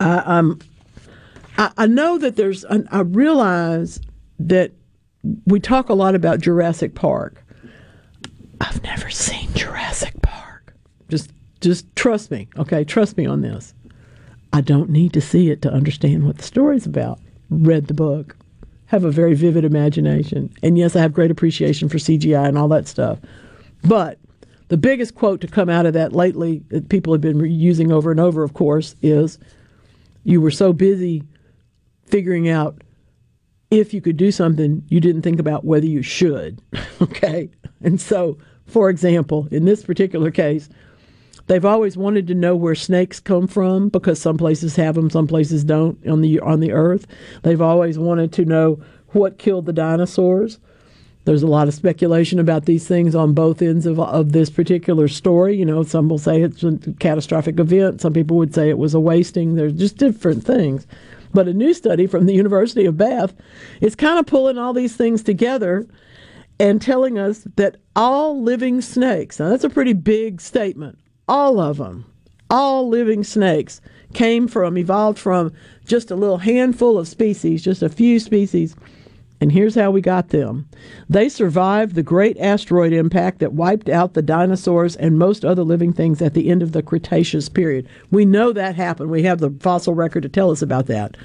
[0.00, 0.58] I, um,
[1.56, 2.64] I, I know that there's.
[2.64, 4.00] I realize
[4.40, 4.72] that
[5.46, 7.44] we talk a lot about Jurassic Park.
[8.60, 10.74] I've never seen Jurassic Park.
[11.08, 11.30] Just
[11.60, 12.82] just trust me, okay?
[12.82, 13.72] Trust me on this.
[14.52, 17.18] I don't need to see it to understand what the story's about.
[17.50, 18.36] Read the book.
[18.86, 20.52] Have a very vivid imagination.
[20.62, 23.18] And yes, I have great appreciation for CGI and all that stuff.
[23.84, 24.18] But
[24.68, 28.10] the biggest quote to come out of that lately that people have been using over
[28.10, 29.38] and over, of course, is
[30.24, 31.24] you were so busy
[32.04, 32.82] figuring out
[33.70, 36.60] if you could do something, you didn't think about whether you should.
[37.00, 37.48] okay?
[37.82, 40.68] And so, for example, in this particular case,
[41.52, 45.26] they've always wanted to know where snakes come from because some places have them, some
[45.26, 47.06] places don't on the on the earth.
[47.42, 50.58] They've always wanted to know what killed the dinosaurs.
[51.26, 55.08] There's a lot of speculation about these things on both ends of, of this particular
[55.08, 55.54] story.
[55.54, 58.00] You know, some will say it's a catastrophic event.
[58.00, 59.54] Some people would say it was a wasting.
[59.54, 60.86] There's just different things.
[61.34, 63.34] But a new study from the University of Bath
[63.82, 65.86] is kind of pulling all these things together
[66.58, 70.98] and telling us that all living snakes, now that's a pretty big statement,
[71.32, 72.04] all of them,
[72.50, 73.80] all living snakes
[74.12, 75.52] came from, evolved from
[75.86, 78.76] just a little handful of species, just a few species
[79.42, 80.68] and here's how we got them.
[81.10, 85.92] They survived the great asteroid impact that wiped out the dinosaurs and most other living
[85.92, 87.88] things at the end of the Cretaceous period.
[88.12, 89.10] We know that happened.
[89.10, 91.16] We have the fossil record to tell us about that.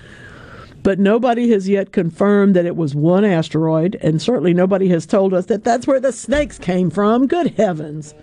[0.81, 5.31] But nobody has yet confirmed that it was one asteroid, and certainly nobody has told
[5.35, 7.27] us that that's where the snakes came from.
[7.27, 8.15] Good heavens.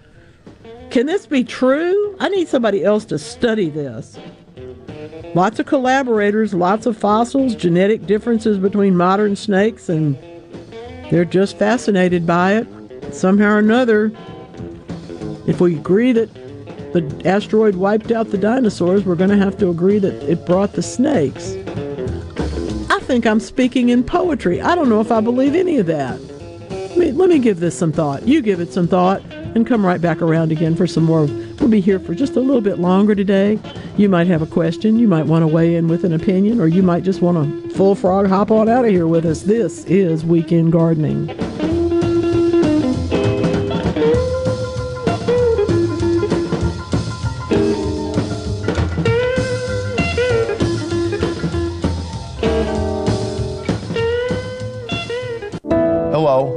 [0.94, 2.14] Can this be true?
[2.20, 4.16] I need somebody else to study this.
[5.34, 10.16] Lots of collaborators, lots of fossils, genetic differences between modern snakes, and
[11.10, 13.12] they're just fascinated by it.
[13.12, 14.12] Somehow or another,
[15.48, 16.32] if we agree that
[16.92, 20.74] the asteroid wiped out the dinosaurs, we're going to have to agree that it brought
[20.74, 21.56] the snakes.
[22.88, 24.60] I think I'm speaking in poetry.
[24.60, 26.20] I don't know if I believe any of that.
[26.70, 28.28] Let me, let me give this some thought.
[28.28, 29.20] You give it some thought
[29.54, 31.26] and come right back around again for some more.
[31.26, 33.58] We'll be here for just a little bit longer today.
[33.96, 36.66] You might have a question, you might want to weigh in with an opinion, or
[36.66, 39.42] you might just want to full frog hop on out of here with us.
[39.42, 41.83] This is Weekend Gardening.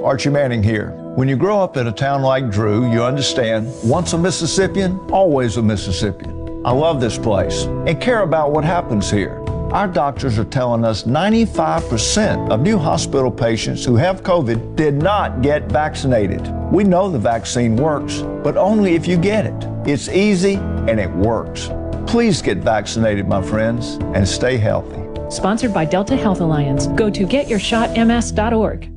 [0.03, 0.91] Archie Manning here.
[1.15, 5.57] When you grow up in a town like Drew, you understand once a Mississippian, always
[5.57, 6.65] a Mississippian.
[6.65, 9.43] I love this place and care about what happens here.
[9.71, 15.41] Our doctors are telling us 95% of new hospital patients who have COVID did not
[15.41, 16.47] get vaccinated.
[16.71, 19.67] We know the vaccine works, but only if you get it.
[19.85, 21.69] It's easy and it works.
[22.07, 25.03] Please get vaccinated, my friends, and stay healthy.
[25.29, 26.87] Sponsored by Delta Health Alliance.
[26.87, 28.96] Go to getyourshotms.org.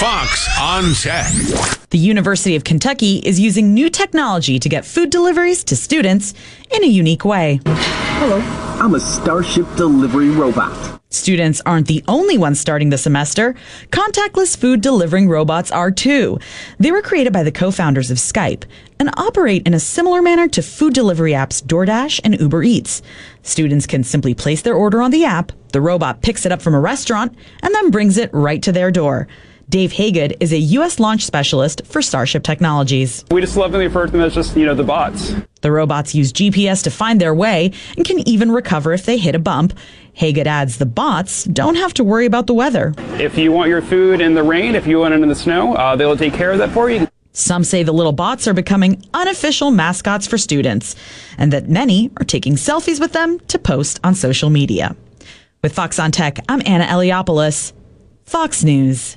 [0.00, 1.30] Fox on Tech.
[1.90, 6.34] The University of Kentucky is using new technology to get food deliveries to students
[6.72, 7.60] in a unique way.
[7.64, 8.40] Hello,
[8.82, 11.00] I'm a Starship delivery robot.
[11.10, 13.54] Students aren't the only ones starting the semester.
[13.90, 16.40] Contactless food delivering robots are too.
[16.80, 18.64] They were created by the co founders of Skype
[18.98, 23.00] and operate in a similar manner to food delivery apps DoorDash and Uber Eats.
[23.42, 26.74] Students can simply place their order on the app, the robot picks it up from
[26.74, 29.28] a restaurant, and then brings it right to their door.
[29.68, 31.00] Dave Haygood is a U.S.
[31.00, 33.24] launch specialist for Starship Technologies.
[33.30, 35.34] We just lovingly refer to them as just, you know, the bots.
[35.62, 39.34] The robots use GPS to find their way and can even recover if they hit
[39.34, 39.72] a bump.
[40.18, 42.94] Haygood adds the bots don't have to worry about the weather.
[43.18, 45.74] If you want your food in the rain, if you want it in the snow,
[45.74, 47.08] uh, they'll take care of that for you.
[47.32, 50.94] Some say the little bots are becoming unofficial mascots for students,
[51.36, 54.94] and that many are taking selfies with them to post on social media.
[55.60, 57.72] With Fox on Tech, I'm Anna Eliopoulos,
[58.24, 59.16] Fox News.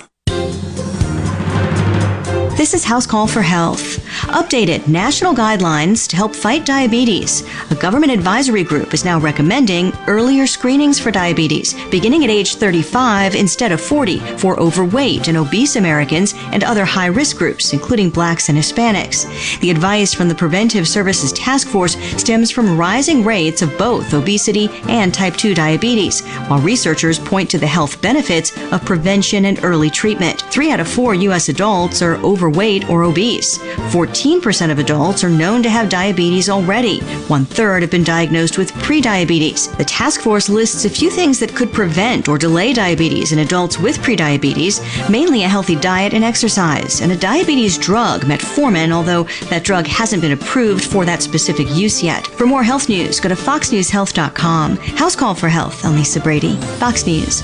[2.57, 4.00] This is House Call for Health.
[4.29, 7.43] Updated national guidelines to help fight diabetes.
[7.71, 13.33] A government advisory group is now recommending earlier screenings for diabetes, beginning at age 35
[13.33, 18.49] instead of 40 for overweight and obese Americans and other high risk groups, including blacks
[18.49, 19.25] and Hispanics.
[19.59, 24.69] The advice from the Preventive Services Task Force stems from rising rates of both obesity
[24.87, 29.89] and type 2 diabetes, while researchers point to the health benefits of prevention and early
[29.89, 30.41] treatment.
[30.51, 31.49] Three out of four U.S.
[31.49, 33.57] adults are overweight or obese.
[33.57, 36.99] 14% of adults are known to have diabetes already.
[37.27, 39.75] One third have been diagnosed with prediabetes.
[39.77, 43.79] The task force lists a few things that could prevent or delay diabetes in adults
[43.79, 49.63] with prediabetes, mainly a healthy diet and exercise, and a diabetes drug, metformin, although that
[49.63, 52.27] drug hasn't been approved for that specific use yet.
[52.27, 54.77] For more health news, go to foxnewshealth.com.
[54.77, 55.85] House Call for Health.
[55.85, 57.41] I'm Lisa Brady, Fox News.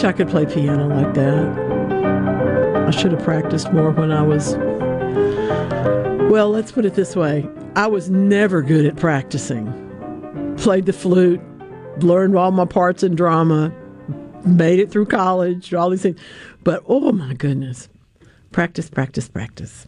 [0.00, 2.86] Wish I could play piano like that.
[2.88, 4.56] I should have practiced more when I was.
[6.32, 7.46] Well, let's put it this way
[7.76, 9.66] I was never good at practicing.
[10.56, 11.42] Played the flute,
[12.02, 13.74] learned all my parts in drama,
[14.46, 16.18] made it through college, all these things.
[16.64, 17.90] But oh my goodness,
[18.52, 19.86] practice, practice, practice.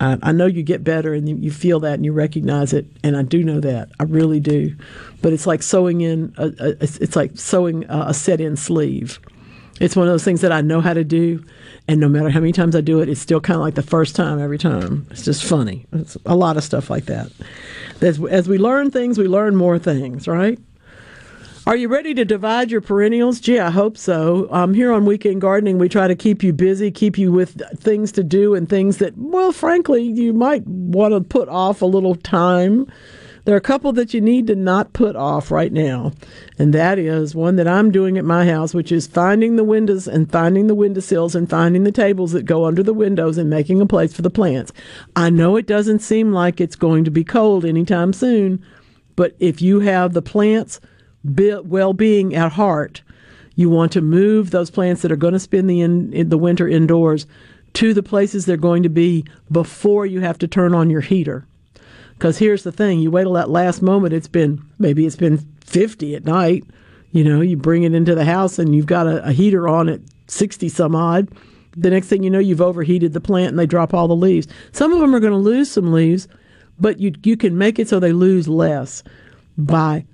[0.00, 3.16] I, I know you get better and you, feel that and you recognize it, and
[3.16, 3.90] I do know that.
[4.00, 4.74] I really do.
[5.22, 9.20] But it's like sewing in, a, a, it's like sewing a, a set in sleeve.
[9.80, 11.44] It's one of those things that I know how to do,
[11.86, 13.82] and no matter how many times I do it, it's still kind of like the
[13.82, 15.06] first time every time.
[15.10, 15.86] It's just funny.
[15.92, 17.30] It's a lot of stuff like that.
[18.00, 20.58] As, as we learn things, we learn more things, right?
[21.66, 23.40] Are you ready to divide your perennials?
[23.40, 24.46] Gee, I hope so.
[24.52, 28.12] Um, here on Weekend Gardening, we try to keep you busy, keep you with things
[28.12, 32.14] to do and things that, well, frankly, you might want to put off a little
[32.14, 32.86] time.
[33.46, 36.10] There are a couple that you need to not put off right now,
[36.58, 40.08] and that is one that I'm doing at my house, which is finding the windows
[40.08, 43.80] and finding the windowsills and finding the tables that go under the windows and making
[43.80, 44.72] a place for the plants.
[45.14, 48.64] I know it doesn't seem like it's going to be cold anytime soon,
[49.14, 50.80] but if you have the plants'
[51.22, 53.02] well being at heart,
[53.54, 56.66] you want to move those plants that are going to spend the, in, the winter
[56.66, 57.28] indoors
[57.74, 61.46] to the places they're going to be before you have to turn on your heater.
[62.16, 65.38] Because here's the thing you wait till that last moment, it's been maybe it's been
[65.60, 66.64] 50 at night.
[67.12, 69.88] You know, you bring it into the house and you've got a, a heater on
[69.88, 71.28] at 60 some odd.
[71.76, 74.48] The next thing you know, you've overheated the plant and they drop all the leaves.
[74.72, 76.26] Some of them are going to lose some leaves,
[76.78, 79.02] but you, you can make it so they lose less
[79.58, 80.04] by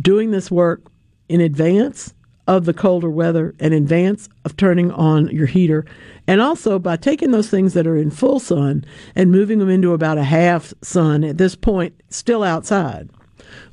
[0.00, 0.82] doing this work
[1.28, 2.12] in advance
[2.46, 5.84] of the colder weather in advance of turning on your heater.
[6.26, 9.92] And also by taking those things that are in full sun and moving them into
[9.92, 13.10] about a half sun at this point, still outside.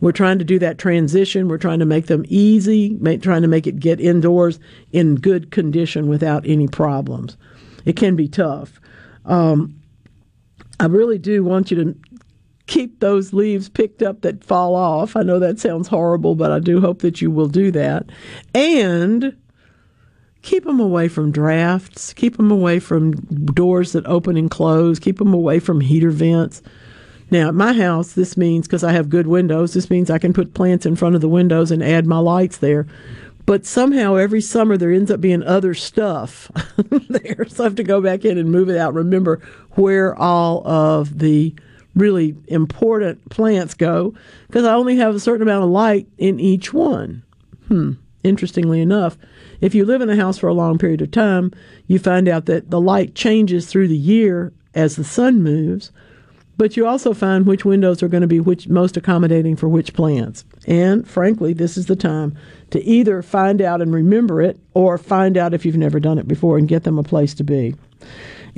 [0.02, 1.48] We're trying to do that transition.
[1.48, 4.60] We're trying to make them easy, make, trying to make it get indoors
[4.92, 7.38] in good condition without any problems.
[7.86, 8.80] It can be tough.
[9.26, 9.80] Um,
[10.80, 11.96] I really do want you to
[12.70, 15.16] keep those leaves picked up that fall off.
[15.16, 18.06] I know that sounds horrible, but I do hope that you will do that.
[18.54, 19.36] And
[20.44, 23.14] keep them away from drafts, keep them away from
[23.54, 26.62] doors that open and close, keep them away from heater vents.
[27.32, 30.32] Now, at my house, this means because I have good windows, this means I can
[30.32, 32.86] put plants in front of the windows and add my lights there.
[33.48, 36.52] But somehow every summer there ends up being other stuff
[37.10, 37.48] there.
[37.50, 38.94] So I have to go back in and move it out.
[38.94, 39.42] Remember
[39.72, 41.56] where all of the
[42.00, 44.14] really important plants go
[44.48, 47.24] because I only have a certain amount of light in each one.
[47.68, 47.94] Hmm.
[48.24, 49.18] Interestingly enough,
[49.62, 51.52] if you live in a house for a long period of time,
[51.88, 55.92] you find out that the light changes through the year as the sun moves,
[56.58, 59.94] but you also find which windows are going to be which most accommodating for which
[59.94, 60.44] plants.
[60.68, 62.38] And frankly, this is the time
[62.72, 66.28] to either find out and remember it or find out if you've never done it
[66.28, 67.76] before and get them a place to be.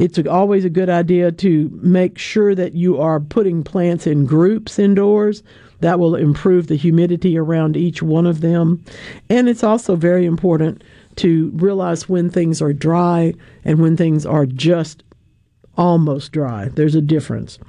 [0.01, 4.79] It's always a good idea to make sure that you are putting plants in groups
[4.79, 5.43] indoors.
[5.81, 8.83] That will improve the humidity around each one of them.
[9.29, 10.83] And it's also very important
[11.17, 15.03] to realize when things are dry and when things are just
[15.77, 16.69] almost dry.
[16.69, 17.59] There's a difference.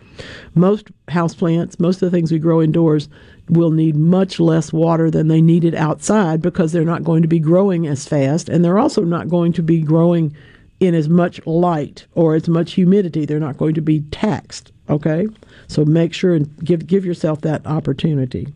[0.55, 3.11] Most houseplants, most of the things we grow indoors,
[3.51, 7.39] will need much less water than they needed outside because they're not going to be
[7.39, 10.35] growing as fast and they're also not going to be growing
[10.83, 13.25] in as much light or as much humidity.
[13.25, 14.73] They're not going to be taxed.
[14.91, 15.29] Okay,
[15.69, 18.53] so make sure and give give yourself that opportunity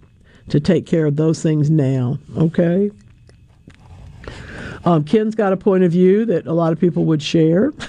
[0.49, 2.19] to take care of those things now.
[2.37, 2.91] Okay.
[4.85, 7.73] Um, Ken's got a point of view that a lot of people would share.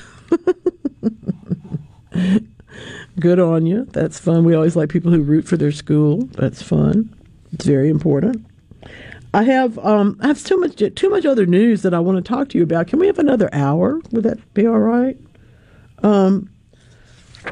[3.20, 3.86] Good on you.
[3.92, 4.46] That's fun.
[4.46, 6.26] We always like people who root for their school.
[6.34, 7.14] That's fun.
[7.54, 8.46] It's very important.
[9.38, 12.28] I have um, I have too much too much other news that I want to
[12.28, 12.88] talk to you about.
[12.88, 14.02] Can we have another hour?
[14.10, 15.16] Would that be all right?
[16.02, 16.50] Um,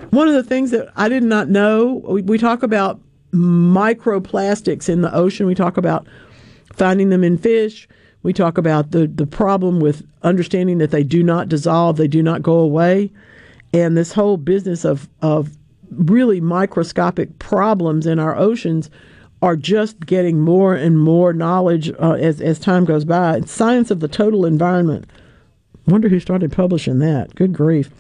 [0.09, 2.99] one of the things that I did not know we, we talk about
[3.31, 5.45] microplastics in the ocean.
[5.45, 6.07] We talk about
[6.73, 7.87] finding them in fish.
[8.23, 12.23] We talk about the the problem with understanding that they do not dissolve, they do
[12.23, 13.11] not go away,
[13.75, 15.55] and this whole business of of
[15.91, 18.89] really microscopic problems in our oceans
[19.41, 23.41] are just getting more and more knowledge uh, as, as time goes by.
[23.41, 25.09] Science of the Total Environment.
[25.87, 27.35] Wonder who started publishing that.
[27.35, 27.91] Good grief.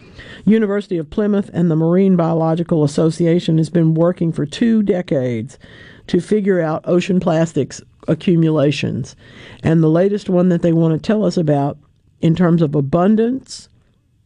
[0.45, 5.59] University of Plymouth and the Marine Biological Association has been working for two decades
[6.07, 9.15] to figure out ocean plastics accumulations.
[9.63, 11.77] And the latest one that they want to tell us about
[12.21, 13.69] in terms of abundance,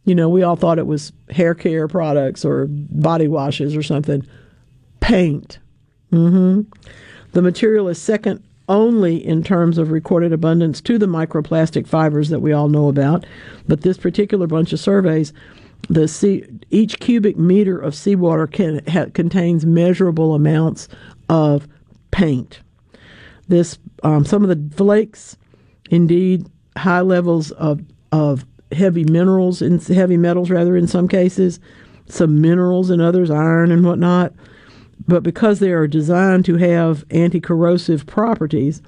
[0.05, 4.25] you know, we all thought it was hair care products or body washes or something.
[4.99, 5.59] Paint.
[6.11, 6.61] Mm-hmm.
[7.31, 12.39] The material is second only in terms of recorded abundance to the microplastic fibers that
[12.39, 13.25] we all know about.
[13.67, 15.33] But this particular bunch of surveys,
[15.89, 20.87] the sea, each cubic meter of seawater can, ha, contains measurable amounts
[21.29, 21.67] of
[22.11, 22.59] paint.
[23.47, 25.35] This um, some of the flakes,
[25.89, 27.81] indeed, high levels of
[28.11, 31.59] of heavy minerals and heavy metals rather in some cases,
[32.07, 34.31] some minerals in others, iron and whatnot
[35.07, 38.81] but because they are designed to have anti corrosive properties,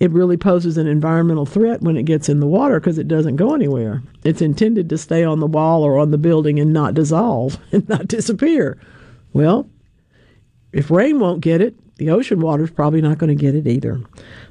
[0.00, 3.36] it really poses an environmental threat when it gets in the water because it doesn't
[3.36, 4.02] go anywhere.
[4.24, 7.88] It's intended to stay on the wall or on the building and not dissolve and
[7.88, 8.78] not disappear.
[9.32, 9.68] Well,
[10.72, 13.66] if rain won't get it, the ocean water is probably not going to get it
[13.66, 14.00] either.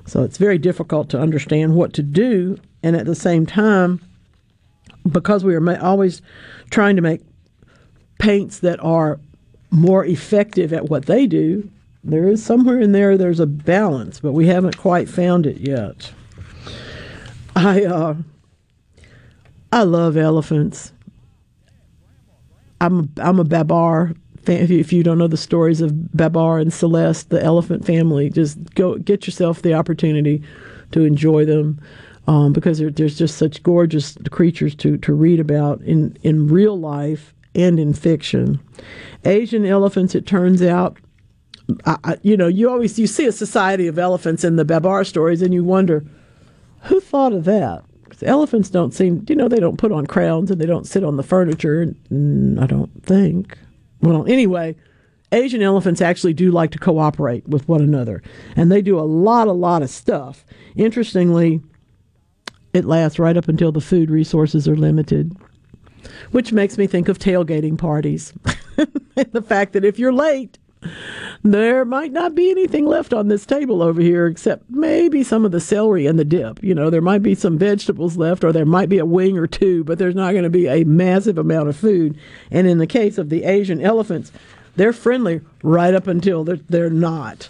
[0.06, 2.58] So it's very difficult to understand what to do.
[2.84, 4.02] And at the same time,
[5.10, 6.22] because we are always
[6.70, 7.22] trying to make
[8.20, 9.20] paints that are
[9.72, 11.70] more effective at what they do,
[12.04, 16.12] there is somewhere in there there's a balance, but we haven't quite found it yet.
[17.56, 18.16] I uh,
[19.72, 20.94] I love elephants.
[22.80, 24.14] I'm a, I'm a Babar
[24.44, 24.72] fan.
[24.72, 28.98] If you don't know the stories of Babar and Celeste, the elephant family, just go
[28.98, 30.42] get yourself the opportunity
[30.92, 31.82] to enjoy them.
[32.28, 36.78] um, because there, there's just such gorgeous creatures to, to read about in, in real
[36.78, 38.62] life and in fiction.
[39.26, 40.98] Asian elephants, it turns out,
[41.86, 45.42] I, you know, you always you see a society of elephants in the Babar stories,
[45.42, 46.06] and you wonder
[46.84, 47.84] who thought of that.
[48.04, 51.04] Because elephants don't seem, you know, they don't put on crowns and they don't sit
[51.04, 51.94] on the furniture.
[52.10, 53.58] Mm, I don't think.
[54.02, 54.78] Well, anyway,
[55.34, 58.22] Asian elephants actually do like to cooperate with one another,
[58.56, 60.46] and they do a lot, a lot of stuff.
[60.78, 61.62] Interestingly,
[62.74, 65.36] it lasts right up until the food resources are limited,
[66.32, 68.34] which makes me think of tailgating parties.
[69.32, 70.58] the fact that if you're late,
[71.44, 75.52] there might not be anything left on this table over here except maybe some of
[75.52, 76.62] the celery and the dip.
[76.64, 79.48] You know, there might be some vegetables left or there might be a wing or
[79.48, 82.18] two, but there's not going to be a massive amount of food.
[82.52, 84.32] And in the case of the Asian elephants,
[84.76, 87.50] they're friendly right up until they're, they're not.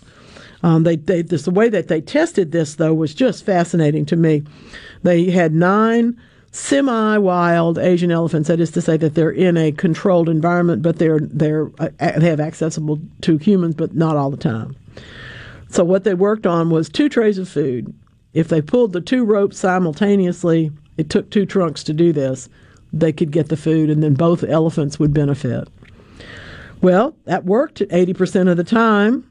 [0.63, 4.15] Um, they, they, this, the way that they tested this, though, was just fascinating to
[4.15, 4.43] me.
[5.03, 6.19] They had nine
[6.57, 8.47] semi wild Asian elephants.
[8.47, 12.29] That is to say that they're in a controlled environment, but they're they're uh, they
[12.29, 14.75] have accessible to humans, but not all the time.
[15.69, 17.93] So what they worked on was two trays of food.
[18.33, 22.49] If they pulled the two ropes simultaneously, it took two trunks to do this.
[22.91, 25.67] They could get the food, and then both elephants would benefit.
[26.81, 29.29] Well, that worked 80% of the time.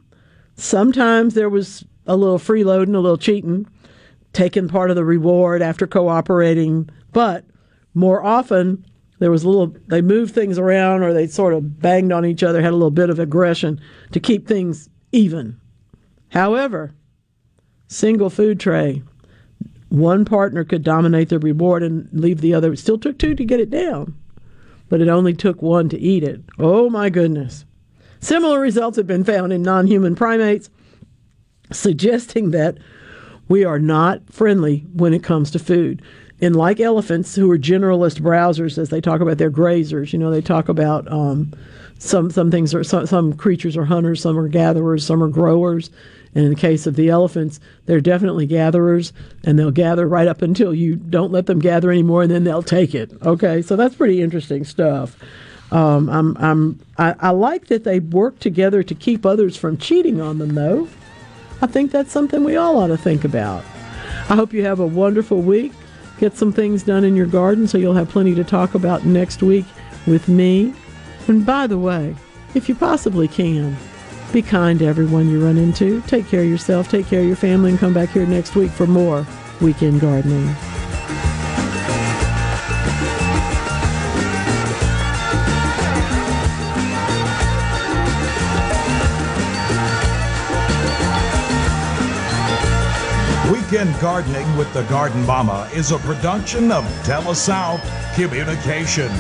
[0.57, 3.66] Sometimes there was a little freeloading, a little cheating,
[4.32, 7.47] taking part of the reward after cooperating but
[7.94, 8.84] more often,
[9.20, 12.43] there was a little, they moved things around or they sort of banged on each
[12.43, 13.80] other, had a little bit of aggression
[14.12, 15.59] to keep things even.
[16.32, 16.94] However,
[17.88, 19.02] single food tray,
[19.88, 22.74] one partner could dominate the reward and leave the other.
[22.74, 24.14] It still took two to get it down,
[24.90, 26.43] but it only took one to eat it.
[26.59, 27.64] Oh my goodness.
[28.20, 30.68] Similar results have been found in non human primates,
[31.72, 32.76] suggesting that
[33.48, 36.02] we are not friendly when it comes to food
[36.41, 40.31] and like elephants who are generalist browsers as they talk about their grazers you know
[40.31, 41.53] they talk about um,
[41.99, 45.91] some some things are some, some creatures are hunters some are gatherers some are growers.
[46.35, 49.13] And in the case of the elephants they're definitely gatherers
[49.45, 52.63] and they'll gather right up until you don't let them gather anymore and then they'll
[52.63, 53.11] take it.
[53.23, 55.17] Okay so that's pretty interesting stuff.
[55.73, 60.21] Um, I'm, I'm, I, I like that they work together to keep others from cheating
[60.21, 60.89] on them though.
[61.63, 63.65] I think that's something we all ought to think about.
[64.29, 65.73] I hope you have a wonderful week
[66.18, 69.43] get some things done in your garden so you'll have plenty to talk about next
[69.43, 69.64] week
[70.06, 70.74] with me.
[71.28, 72.14] And by the way,
[72.55, 73.76] if you possibly can,
[74.32, 76.01] be kind to everyone you run into.
[76.02, 78.70] Take care of yourself, take care of your family, and come back here next week
[78.70, 79.26] for more
[79.60, 80.76] Weekend Gardening.
[93.77, 97.82] Weekend Gardening with the Garden Mama is a production of TeleSouth
[98.15, 99.12] Communications.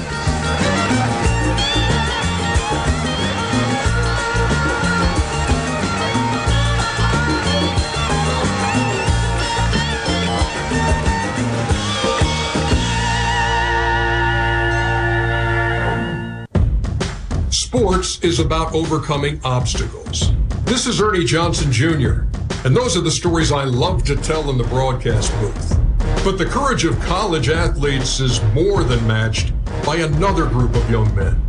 [17.54, 20.32] Sports is about overcoming obstacles.
[20.64, 22.22] This is Ernie Johnson Jr.
[22.66, 25.78] And those are the stories I love to tell in the broadcast booth.
[26.24, 29.52] But the courage of college athletes is more than matched
[29.84, 31.40] by another group of young men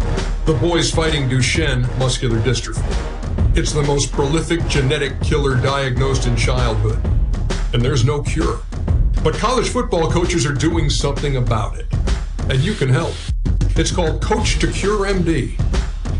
[0.46, 3.58] the boys fighting Duchenne muscular dystrophy.
[3.58, 7.04] It's the most prolific genetic killer diagnosed in childhood,
[7.74, 8.60] and there's no cure.
[9.24, 11.88] But college football coaches are doing something about it,
[12.48, 13.16] and you can help.
[13.76, 15.58] It's called Coach to Cure MD.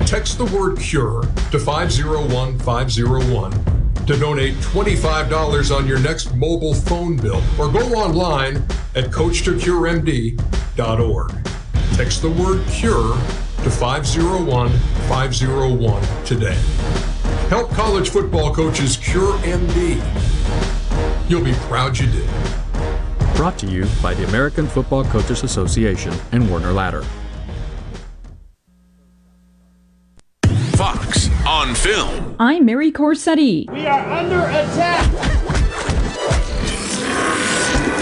[0.08, 1.22] Text the word CURE
[1.52, 8.56] to 501 501 to donate $25 on your next mobile phone bill or go online
[8.96, 11.48] at coachtocuremd.org.
[11.94, 13.18] Text the word CURE
[13.64, 14.70] to 501
[15.10, 16.58] 501 today.
[17.50, 20.00] Help college football coaches cure MD.
[21.30, 22.30] You'll be proud you did.
[23.36, 27.04] Brought to you by the American Football Coaches Association and Werner Ladder.
[31.58, 32.36] On film.
[32.40, 33.68] I'm Mary Corsetti.
[33.72, 35.47] We are under attack.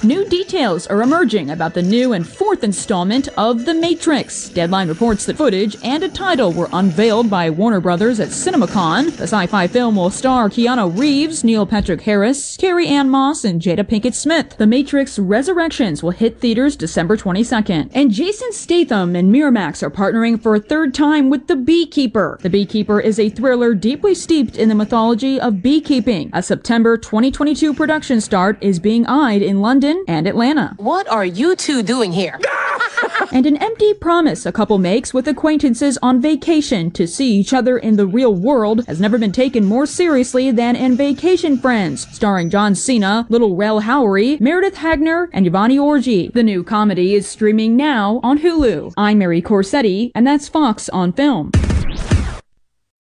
[0.06, 4.49] New details are emerging about the new and fourth installment of The Matrix.
[4.49, 9.18] Deadline reports that footage and a title were unveiled by Warner Brothers at CinemaCon.
[9.18, 13.84] The sci-fi film will star Keanu Reeves, Neil Patrick Harris, Carrie Ann Moss, and Jada
[13.84, 14.56] Pinkett Smith.
[14.60, 17.90] The Matrix Resurrections will hit theaters December 22nd.
[17.91, 22.38] And Jason Statham and Miramax are partnering for a third time with The Beekeeper.
[22.44, 26.30] The Beekeeper is a thriller deeply steeped in the mythology of beekeeping.
[26.32, 30.74] A September 2022 production start is being eyed in London and and Atlanta.
[30.78, 32.40] What are you two doing here?
[33.32, 37.78] and an empty promise a couple makes with acquaintances on vacation to see each other
[37.78, 42.50] in the real world has never been taken more seriously than in Vacation Friends, starring
[42.50, 46.34] John Cena, Lil Rel Howery, Meredith Hagner, and Yvonne Orji.
[46.34, 48.94] The new comedy is streaming now on Hulu.
[48.98, 51.52] I'm Mary Corsetti, and that's Fox on Film.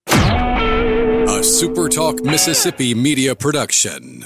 [0.07, 4.25] A SuperTalk Mississippi media production.